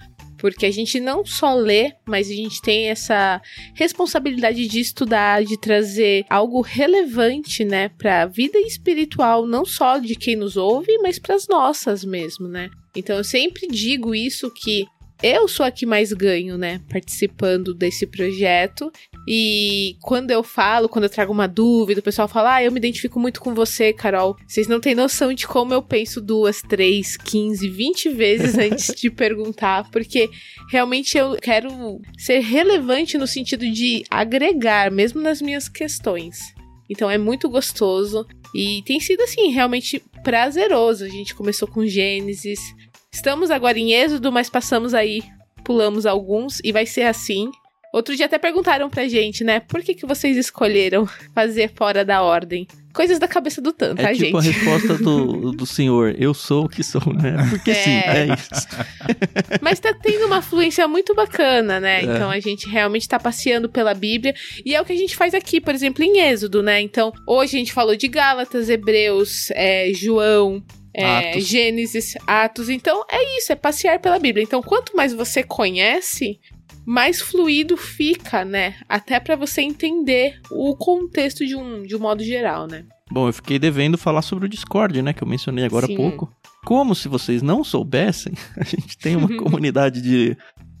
Porque 0.44 0.66
a 0.66 0.70
gente 0.70 1.00
não 1.00 1.24
só 1.24 1.54
lê, 1.54 1.94
mas 2.04 2.28
a 2.28 2.34
gente 2.34 2.60
tem 2.60 2.90
essa 2.90 3.40
responsabilidade 3.72 4.68
de 4.68 4.78
estudar, 4.78 5.42
de 5.42 5.58
trazer 5.58 6.26
algo 6.28 6.60
relevante, 6.60 7.64
né, 7.64 7.88
para 7.88 8.20
a 8.20 8.26
vida 8.26 8.58
espiritual, 8.58 9.46
não 9.46 9.64
só 9.64 9.96
de 9.96 10.14
quem 10.14 10.36
nos 10.36 10.58
ouve, 10.58 10.98
mas 10.98 11.18
para 11.18 11.34
as 11.34 11.48
nossas 11.48 12.04
mesmo, 12.04 12.46
né? 12.46 12.68
Então 12.94 13.16
eu 13.16 13.24
sempre 13.24 13.66
digo 13.68 14.14
isso 14.14 14.52
que 14.52 14.84
eu 15.22 15.48
sou 15.48 15.64
a 15.64 15.70
que 15.70 15.86
mais 15.86 16.12
ganho, 16.12 16.58
né, 16.58 16.82
participando 16.90 17.72
desse 17.72 18.06
projeto. 18.06 18.92
E 19.26 19.96
quando 20.02 20.30
eu 20.30 20.42
falo, 20.42 20.88
quando 20.88 21.04
eu 21.04 21.10
trago 21.10 21.32
uma 21.32 21.48
dúvida, 21.48 22.00
o 22.00 22.02
pessoal 22.02 22.28
fala: 22.28 22.56
Ah, 22.56 22.62
eu 22.62 22.70
me 22.70 22.78
identifico 22.78 23.18
muito 23.18 23.40
com 23.40 23.54
você, 23.54 23.92
Carol. 23.92 24.36
Vocês 24.46 24.68
não 24.68 24.80
têm 24.80 24.94
noção 24.94 25.32
de 25.32 25.46
como 25.46 25.72
eu 25.72 25.82
penso 25.82 26.20
duas, 26.20 26.60
três, 26.60 27.16
quinze, 27.16 27.68
vinte 27.68 28.08
vezes 28.10 28.56
antes 28.58 28.94
de 28.94 29.10
perguntar, 29.10 29.90
porque 29.90 30.28
realmente 30.70 31.16
eu 31.16 31.36
quero 31.40 32.00
ser 32.18 32.40
relevante 32.40 33.16
no 33.16 33.26
sentido 33.26 33.70
de 33.70 34.04
agregar, 34.10 34.90
mesmo 34.90 35.20
nas 35.20 35.40
minhas 35.40 35.68
questões. 35.68 36.54
Então 36.88 37.10
é 37.10 37.16
muito 37.16 37.48
gostoso 37.48 38.26
e 38.54 38.82
tem 38.82 39.00
sido 39.00 39.22
assim, 39.22 39.48
realmente 39.48 40.02
prazeroso. 40.22 41.04
A 41.04 41.08
gente 41.08 41.34
começou 41.34 41.66
com 41.66 41.86
Gênesis, 41.86 42.60
estamos 43.12 43.50
agora 43.50 43.78
em 43.78 43.92
Êxodo, 43.92 44.30
mas 44.30 44.50
passamos 44.50 44.92
aí, 44.92 45.22
pulamos 45.64 46.04
alguns 46.04 46.60
e 46.62 46.70
vai 46.72 46.84
ser 46.84 47.02
assim. 47.02 47.50
Outro 47.94 48.16
dia 48.16 48.26
até 48.26 48.38
perguntaram 48.38 48.90
pra 48.90 49.06
gente, 49.06 49.44
né? 49.44 49.60
Por 49.60 49.80
que, 49.80 49.94
que 49.94 50.04
vocês 50.04 50.36
escolheram 50.36 51.06
fazer 51.32 51.70
fora 51.76 52.04
da 52.04 52.22
ordem? 52.22 52.66
Coisas 52.92 53.20
da 53.20 53.28
cabeça 53.28 53.60
do 53.60 53.72
tanto, 53.72 54.00
É 54.00 54.06
tá, 54.06 54.12
tipo 54.14 54.36
a 54.36 54.40
gente? 54.40 54.54
resposta 54.56 54.98
do, 54.98 55.52
do 55.52 55.64
senhor, 55.66 56.14
eu 56.18 56.34
sou 56.34 56.64
o 56.64 56.68
que 56.68 56.82
sou, 56.82 57.02
né? 57.12 57.36
Porque 57.50 57.72
sim, 57.74 57.90
É. 57.90 58.18
é 58.18 58.26
isso. 58.34 58.66
Mas 59.62 59.78
tá 59.78 59.94
tendo 59.94 60.26
uma 60.26 60.42
fluência 60.42 60.86
muito 60.88 61.14
bacana, 61.14 61.78
né? 61.78 62.00
É. 62.00 62.02
Então 62.02 62.30
a 62.30 62.40
gente 62.40 62.68
realmente 62.68 63.08
tá 63.08 63.18
passeando 63.18 63.68
pela 63.68 63.94
Bíblia. 63.94 64.34
E 64.64 64.74
é 64.74 64.80
o 64.80 64.84
que 64.84 64.92
a 64.92 64.96
gente 64.96 65.14
faz 65.16 65.32
aqui, 65.32 65.60
por 65.60 65.72
exemplo, 65.74 66.02
em 66.02 66.20
Êxodo, 66.20 66.62
né? 66.64 66.80
Então, 66.80 67.12
hoje 67.28 67.56
a 67.56 67.58
gente 67.60 67.72
falou 67.72 67.94
de 67.96 68.08
Gálatas, 68.08 68.68
Hebreus, 68.68 69.50
é, 69.52 69.90
João. 69.94 70.60
é, 70.96 71.30
Atos. 71.30 71.44
Gênesis, 71.48 72.14
Atos. 72.26 72.68
Então 72.68 73.04
é 73.10 73.38
isso, 73.38 73.52
é 73.52 73.56
passear 73.56 73.98
pela 74.00 74.18
Bíblia. 74.18 74.42
Então, 74.44 74.62
quanto 74.62 74.96
mais 74.96 75.12
você 75.12 75.42
conhece, 75.42 76.38
mais 76.86 77.20
fluido 77.20 77.76
fica, 77.76 78.44
né? 78.44 78.74
Até 78.88 79.18
pra 79.18 79.36
você 79.36 79.62
entender 79.62 80.40
o 80.50 80.76
contexto 80.76 81.44
de 81.46 81.56
um, 81.56 81.82
de 81.82 81.96
um 81.96 82.00
modo 82.00 82.22
geral, 82.22 82.66
né? 82.66 82.84
Bom, 83.10 83.28
eu 83.28 83.32
fiquei 83.32 83.58
devendo 83.58 83.98
falar 83.98 84.22
sobre 84.22 84.46
o 84.46 84.48
Discord, 84.48 85.00
né? 85.02 85.12
Que 85.12 85.22
eu 85.22 85.28
mencionei 85.28 85.64
agora 85.64 85.86
Sim. 85.86 85.94
há 85.94 85.96
pouco. 85.96 86.32
Como 86.64 86.94
se 86.94 87.08
vocês 87.08 87.42
não 87.42 87.62
soubessem, 87.62 88.32
a 88.56 88.64
gente 88.64 88.98
tem 88.98 89.16
uma 89.16 89.28
comunidade 89.36 90.00
de 90.00 90.36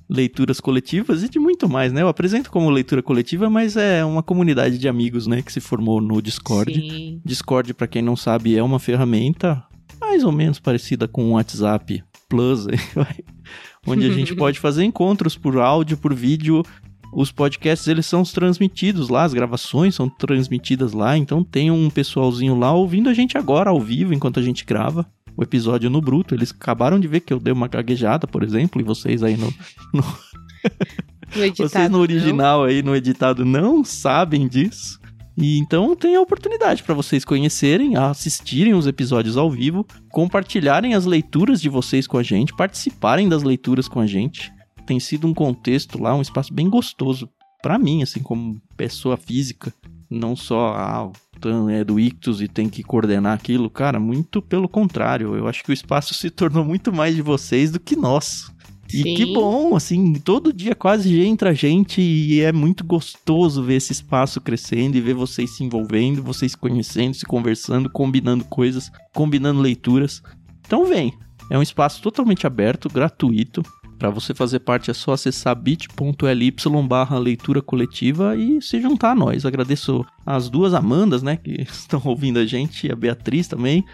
leituras 0.08 0.60
coletivas 0.60 1.22
e 1.22 1.28
de 1.28 1.38
muito 1.38 1.68
mais, 1.68 1.92
né? 1.92 2.02
Eu 2.02 2.08
apresento 2.08 2.50
como 2.50 2.68
leitura 2.70 3.02
coletiva, 3.02 3.48
mas 3.48 3.76
é 3.76 4.04
uma 4.04 4.22
comunidade 4.22 4.78
de 4.78 4.88
amigos, 4.88 5.26
né? 5.26 5.42
Que 5.42 5.52
se 5.52 5.60
formou 5.60 6.00
no 6.00 6.20
Discord. 6.20 6.74
Sim. 6.74 7.20
Discord, 7.24 7.72
pra 7.74 7.86
quem 7.86 8.02
não 8.02 8.16
sabe, 8.16 8.56
é 8.56 8.62
uma 8.62 8.78
ferramenta 8.78 9.62
mais 10.00 10.24
ou 10.24 10.32
menos 10.32 10.58
parecida 10.58 11.08
com 11.08 11.24
o 11.24 11.30
WhatsApp 11.32 12.02
Plus, 12.28 12.66
aí, 12.66 12.78
vai, 12.94 13.16
onde 13.86 14.06
a 14.06 14.12
gente 14.12 14.34
pode 14.36 14.58
fazer 14.58 14.84
encontros 14.84 15.36
por 15.36 15.58
áudio, 15.58 15.96
por 15.96 16.14
vídeo. 16.14 16.62
Os 17.12 17.30
podcasts 17.30 17.86
eles 17.86 18.06
são 18.06 18.24
transmitidos 18.24 19.08
lá, 19.08 19.22
as 19.22 19.32
gravações 19.32 19.94
são 19.94 20.08
transmitidas 20.08 20.92
lá, 20.92 21.16
então 21.16 21.44
tem 21.44 21.70
um 21.70 21.88
pessoalzinho 21.88 22.58
lá 22.58 22.72
ouvindo 22.72 23.08
a 23.08 23.14
gente 23.14 23.38
agora 23.38 23.70
ao 23.70 23.80
vivo 23.80 24.12
enquanto 24.12 24.40
a 24.40 24.42
gente 24.42 24.64
grava 24.64 25.06
o 25.36 25.42
episódio 25.42 25.88
no 25.88 26.00
bruto. 26.00 26.34
Eles 26.34 26.50
acabaram 26.50 26.98
de 26.98 27.06
ver 27.06 27.20
que 27.20 27.32
eu 27.32 27.38
dei 27.38 27.52
uma 27.52 27.68
gaguejada, 27.68 28.26
por 28.26 28.42
exemplo, 28.42 28.80
e 28.80 28.84
vocês 28.84 29.22
aí 29.22 29.36
no, 29.36 29.52
No 29.92 31.44
editado, 31.44 31.68
vocês 31.68 31.84
no 31.84 31.90
não. 31.90 32.00
original 32.00 32.64
aí, 32.64 32.82
no 32.82 32.96
editado, 32.96 33.44
não 33.44 33.84
sabem 33.84 34.48
disso. 34.48 34.98
E 35.36 35.58
então 35.58 35.96
tem 35.96 36.14
a 36.14 36.20
oportunidade 36.20 36.82
para 36.82 36.94
vocês 36.94 37.24
conhecerem, 37.24 37.96
assistirem 37.96 38.74
os 38.74 38.86
episódios 38.86 39.36
ao 39.36 39.50
vivo, 39.50 39.84
compartilharem 40.10 40.94
as 40.94 41.04
leituras 41.04 41.60
de 41.60 41.68
vocês 41.68 42.06
com 42.06 42.18
a 42.18 42.22
gente, 42.22 42.54
participarem 42.54 43.28
das 43.28 43.42
leituras 43.42 43.88
com 43.88 44.00
a 44.00 44.06
gente. 44.06 44.52
Tem 44.86 45.00
sido 45.00 45.26
um 45.26 45.34
contexto 45.34 46.00
lá, 46.00 46.14
um 46.14 46.22
espaço 46.22 46.52
bem 46.52 46.68
gostoso 46.68 47.28
para 47.60 47.78
mim, 47.78 48.02
assim, 48.02 48.20
como 48.20 48.60
pessoa 48.76 49.16
física, 49.16 49.72
não 50.10 50.36
só 50.36 50.74
ah, 50.76 51.12
é 51.70 51.82
do 51.82 51.98
Ictus 51.98 52.40
e 52.40 52.48
tem 52.48 52.68
que 52.68 52.82
coordenar 52.82 53.34
aquilo, 53.34 53.68
cara, 53.70 53.98
muito 53.98 54.40
pelo 54.40 54.68
contrário. 54.68 55.34
Eu 55.34 55.48
acho 55.48 55.64
que 55.64 55.70
o 55.70 55.72
espaço 55.72 56.12
se 56.14 56.30
tornou 56.30 56.64
muito 56.64 56.92
mais 56.92 57.14
de 57.14 57.22
vocês 57.22 57.70
do 57.70 57.80
que 57.80 57.96
nosso. 58.98 59.08
E 59.08 59.10
Sim. 59.10 59.14
que 59.14 59.32
bom, 59.32 59.76
assim, 59.76 60.14
todo 60.14 60.52
dia 60.52 60.74
quase 60.74 61.20
entra 61.20 61.54
gente 61.54 62.00
e 62.00 62.40
é 62.40 62.52
muito 62.52 62.84
gostoso 62.84 63.62
ver 63.62 63.76
esse 63.76 63.92
espaço 63.92 64.40
crescendo 64.40 64.96
e 64.96 65.00
ver 65.00 65.14
vocês 65.14 65.56
se 65.56 65.64
envolvendo, 65.64 66.22
vocês 66.22 66.54
conhecendo, 66.54 67.14
se 67.14 67.24
conversando, 67.24 67.90
combinando 67.90 68.44
coisas, 68.44 68.90
combinando 69.14 69.60
leituras. 69.60 70.22
Então 70.66 70.84
vem, 70.86 71.12
é 71.50 71.58
um 71.58 71.62
espaço 71.62 72.00
totalmente 72.00 72.46
aberto, 72.46 72.88
gratuito. 72.88 73.62
Para 73.98 74.10
você 74.10 74.34
fazer 74.34 74.60
parte 74.60 74.90
é 74.90 74.94
só 74.94 75.12
acessar 75.12 75.54
bit.ly 75.54 76.54
barra 76.86 77.18
leitura 77.18 77.62
coletiva 77.62 78.36
e 78.36 78.60
se 78.60 78.80
juntar 78.80 79.12
a 79.12 79.14
nós. 79.14 79.46
Agradeço 79.46 80.04
as 80.26 80.50
duas 80.50 80.74
Amandas, 80.74 81.22
né, 81.22 81.36
que 81.36 81.62
estão 81.70 82.02
ouvindo 82.04 82.38
a 82.38 82.46
gente, 82.46 82.86
e 82.86 82.92
a 82.92 82.96
Beatriz 82.96 83.48
também. 83.48 83.84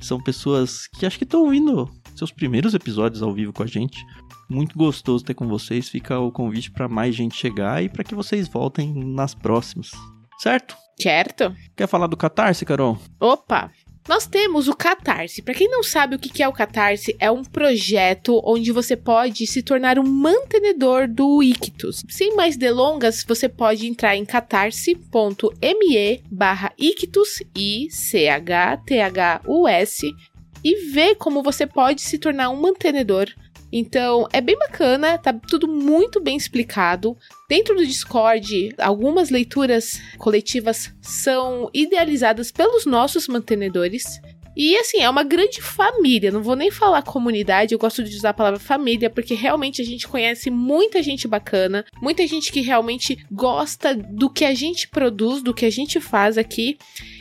São 0.00 0.20
pessoas 0.20 0.88
que 0.98 1.04
acho 1.04 1.18
que 1.18 1.24
estão 1.24 1.42
ouvindo 1.42 1.88
seus 2.20 2.30
primeiros 2.30 2.74
episódios 2.74 3.22
ao 3.22 3.32
vivo 3.32 3.52
com 3.52 3.62
a 3.62 3.66
gente. 3.66 4.04
Muito 4.48 4.76
gostoso 4.76 5.24
ter 5.24 5.34
com 5.34 5.48
vocês. 5.48 5.88
Fica 5.88 6.18
o 6.18 6.30
convite 6.30 6.70
para 6.70 6.88
mais 6.88 7.14
gente 7.14 7.34
chegar 7.34 7.82
e 7.82 7.88
para 7.88 8.04
que 8.04 8.14
vocês 8.14 8.46
voltem 8.46 8.92
nas 8.94 9.34
próximas. 9.34 9.90
Certo? 10.38 10.76
Certo? 11.00 11.54
Quer 11.74 11.86
falar 11.86 12.06
do 12.06 12.16
Catarse, 12.16 12.64
Carol? 12.64 12.98
Opa! 13.18 13.70
Nós 14.08 14.26
temos 14.26 14.66
o 14.66 14.74
Catarse. 14.74 15.40
Para 15.40 15.54
quem 15.54 15.68
não 15.68 15.82
sabe 15.84 16.16
o 16.16 16.18
que 16.18 16.42
é 16.42 16.48
o 16.48 16.52
Catarse, 16.52 17.14
é 17.18 17.30
um 17.30 17.44
projeto 17.44 18.40
onde 18.44 18.72
você 18.72 18.96
pode 18.96 19.46
se 19.46 19.62
tornar 19.62 19.98
um 19.98 20.02
mantenedor 20.02 21.06
do 21.06 21.42
Ictus. 21.42 22.04
Sem 22.08 22.34
mais 22.34 22.56
delongas, 22.56 23.22
você 23.22 23.48
pode 23.48 23.86
entrar 23.86 24.16
em 24.16 24.24
catarse.me 24.24 25.04
barra 26.30 26.72
Ictus, 26.76 27.42
I-C-H-T-H-U-S, 27.54 28.10
e 30.64 30.90
ver 30.92 31.14
como 31.16 31.42
você 31.42 31.66
pode 31.66 32.00
se 32.00 32.18
tornar 32.18 32.50
um 32.50 32.60
mantenedor. 32.60 33.28
Então, 33.72 34.26
é 34.32 34.40
bem 34.40 34.58
bacana, 34.58 35.16
tá 35.16 35.32
tudo 35.32 35.68
muito 35.68 36.20
bem 36.20 36.36
explicado. 36.36 37.16
Dentro 37.48 37.76
do 37.76 37.86
Discord, 37.86 38.74
algumas 38.78 39.30
leituras 39.30 40.00
coletivas 40.18 40.92
são 41.00 41.70
idealizadas 41.72 42.50
pelos 42.50 42.84
nossos 42.84 43.28
mantenedores. 43.28 44.20
E 44.56 44.76
assim, 44.76 44.98
é 44.98 45.08
uma 45.08 45.22
grande 45.22 45.60
família. 45.60 46.30
Não 46.30 46.42
vou 46.42 46.56
nem 46.56 46.70
falar 46.70 47.02
comunidade, 47.02 47.72
eu 47.72 47.78
gosto 47.78 48.02
de 48.02 48.16
usar 48.16 48.30
a 48.30 48.34
palavra 48.34 48.58
família, 48.58 49.08
porque 49.08 49.34
realmente 49.34 49.80
a 49.80 49.84
gente 49.84 50.06
conhece 50.06 50.50
muita 50.50 51.02
gente 51.02 51.28
bacana, 51.28 51.84
muita 52.00 52.26
gente 52.26 52.52
que 52.52 52.60
realmente 52.60 53.24
gosta 53.30 53.94
do 53.94 54.28
que 54.28 54.44
a 54.44 54.54
gente 54.54 54.88
produz, 54.88 55.42
do 55.42 55.54
que 55.54 55.64
a 55.64 55.70
gente 55.70 56.00
faz 56.00 56.36
aqui. 56.36 56.76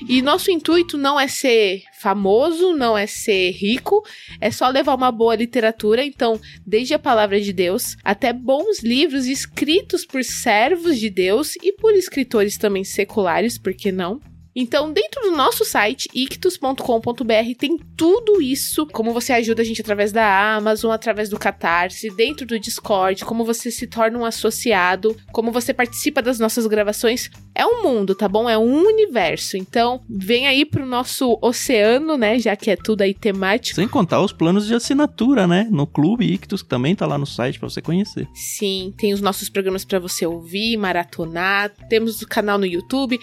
E 0.07 0.22
nosso 0.22 0.51
intuito 0.51 0.97
não 0.97 1.19
é 1.19 1.27
ser 1.27 1.84
famoso, 1.99 2.73
não 2.73 2.97
é 2.97 3.06
ser 3.06 3.51
rico, 3.51 4.03
é 4.39 4.49
só 4.49 4.68
levar 4.69 4.95
uma 4.95 5.11
boa 5.11 5.35
literatura. 5.35 6.03
Então, 6.03 6.39
desde 6.65 6.93
a 6.93 6.99
palavra 6.99 7.39
de 7.39 7.53
Deus 7.53 7.95
até 8.03 8.34
bons 8.34 8.81
livros 8.81 9.27
escritos 9.27 10.06
por 10.06 10.23
servos 10.23 10.97
de 10.97 11.10
Deus 11.10 11.56
e 11.61 11.72
por 11.73 11.93
escritores 11.93 12.57
também 12.57 12.84
seculares, 12.84 13.57
por 13.57 13.73
que 13.73 13.91
não? 13.91 14.19
Então, 14.55 14.91
dentro 14.91 15.21
do 15.21 15.31
nosso 15.31 15.63
site, 15.63 16.09
ictus.com.br, 16.13 17.55
tem 17.57 17.77
tudo 17.95 18.41
isso, 18.41 18.85
como 18.88 19.13
você 19.13 19.34
ajuda 19.34 19.61
a 19.61 19.65
gente 19.65 19.81
através 19.81 20.11
da 20.11 20.55
Amazon, 20.55 20.91
através 20.91 21.30
do 21.30 21.39
Catarse, 21.39 22.09
dentro 22.09 22.45
do 22.45 22.59
Discord, 22.59 23.23
como 23.26 23.45
você 23.45 23.69
se 23.69 23.88
torna 23.88 24.17
um 24.17 24.26
associado, 24.26 25.15
como 25.31 25.51
você 25.51 25.73
participa 25.73 26.21
das 26.21 26.39
nossas 26.39 26.65
gravações. 26.67 27.30
É 27.53 27.65
um 27.65 27.84
mundo, 27.84 28.15
tá 28.15 28.27
bom? 28.27 28.49
É 28.49 28.57
um 28.57 28.85
universo. 28.85 29.57
Então, 29.57 30.01
vem 30.09 30.47
aí 30.47 30.65
pro 30.65 30.85
nosso 30.85 31.38
oceano, 31.41 32.17
né? 32.17 32.39
Já 32.39 32.55
que 32.55 32.71
é 32.71 32.76
tudo 32.76 33.01
aí 33.01 33.13
temático. 33.13 33.76
Sem 33.76 33.88
contar 33.88 34.21
os 34.21 34.31
planos 34.31 34.65
de 34.65 34.73
assinatura, 34.73 35.45
né? 35.45 35.67
No 35.69 35.85
Clube 35.85 36.26
Ictus, 36.26 36.63
que 36.63 36.69
também 36.69 36.95
tá 36.95 37.05
lá 37.05 37.17
no 37.17 37.26
site 37.26 37.59
para 37.59 37.69
você 37.69 37.81
conhecer. 37.81 38.27
Sim, 38.34 38.93
tem 38.97 39.13
os 39.13 39.21
nossos 39.21 39.49
programas 39.49 39.85
para 39.85 39.99
você 39.99 40.26
ouvir, 40.26 40.77
maratonar, 40.77 41.71
temos 41.89 42.21
o 42.21 42.27
canal 42.27 42.57
no 42.57 42.65
YouTube. 42.65 43.19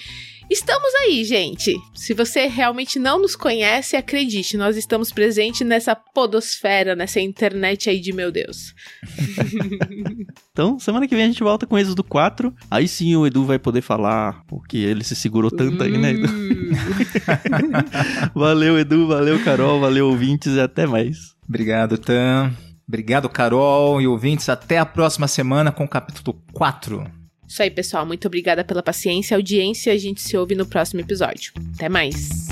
Estamos 0.48 0.94
aí, 1.02 1.24
gente. 1.24 1.74
Se 1.92 2.14
você 2.14 2.46
realmente 2.46 3.00
não 3.00 3.20
nos 3.20 3.34
conhece, 3.34 3.96
acredite, 3.96 4.56
nós 4.56 4.76
estamos 4.76 5.10
presentes 5.10 5.66
nessa 5.66 5.96
podosfera, 5.96 6.94
nessa 6.94 7.20
internet 7.20 7.90
aí 7.90 8.00
de 8.00 8.12
meu 8.12 8.30
Deus. 8.30 8.72
então, 10.52 10.78
semana 10.78 11.08
que 11.08 11.16
vem 11.16 11.24
a 11.24 11.26
gente 11.26 11.42
volta 11.42 11.66
com 11.66 11.76
Êxodo 11.76 12.04
4. 12.04 12.54
Aí 12.70 12.86
sim 12.86 13.16
o 13.16 13.26
Edu 13.26 13.44
vai 13.44 13.58
poder 13.58 13.80
falar 13.80 14.40
o 14.50 14.60
que 14.62 14.78
ele 14.78 15.02
se 15.02 15.16
segurou 15.16 15.50
tanto 15.50 15.82
aí, 15.82 15.98
né, 15.98 16.12
Edu? 16.12 16.28
Uh. 16.28 16.70
valeu, 18.38 18.78
Edu, 18.78 19.08
valeu, 19.08 19.42
Carol, 19.42 19.80
valeu, 19.80 20.08
ouvintes 20.08 20.54
e 20.54 20.60
até 20.60 20.86
mais. 20.86 21.34
Obrigado, 21.48 21.98
Tan. 21.98 22.54
Obrigado, 22.86 23.28
Carol 23.28 24.00
e 24.00 24.06
ouvintes. 24.06 24.48
Até 24.48 24.78
a 24.78 24.86
próxima 24.86 25.26
semana 25.26 25.72
com 25.72 25.84
o 25.84 25.88
capítulo 25.88 26.40
4. 26.52 27.25
Isso 27.48 27.62
aí, 27.62 27.70
pessoal. 27.70 28.04
Muito 28.04 28.26
obrigada 28.26 28.64
pela 28.64 28.82
paciência 28.82 29.34
e 29.34 29.36
audiência. 29.36 29.92
A 29.92 29.98
gente 29.98 30.20
se 30.20 30.36
ouve 30.36 30.54
no 30.54 30.66
próximo 30.66 31.00
episódio. 31.00 31.52
Até 31.74 31.88
mais. 31.88 32.48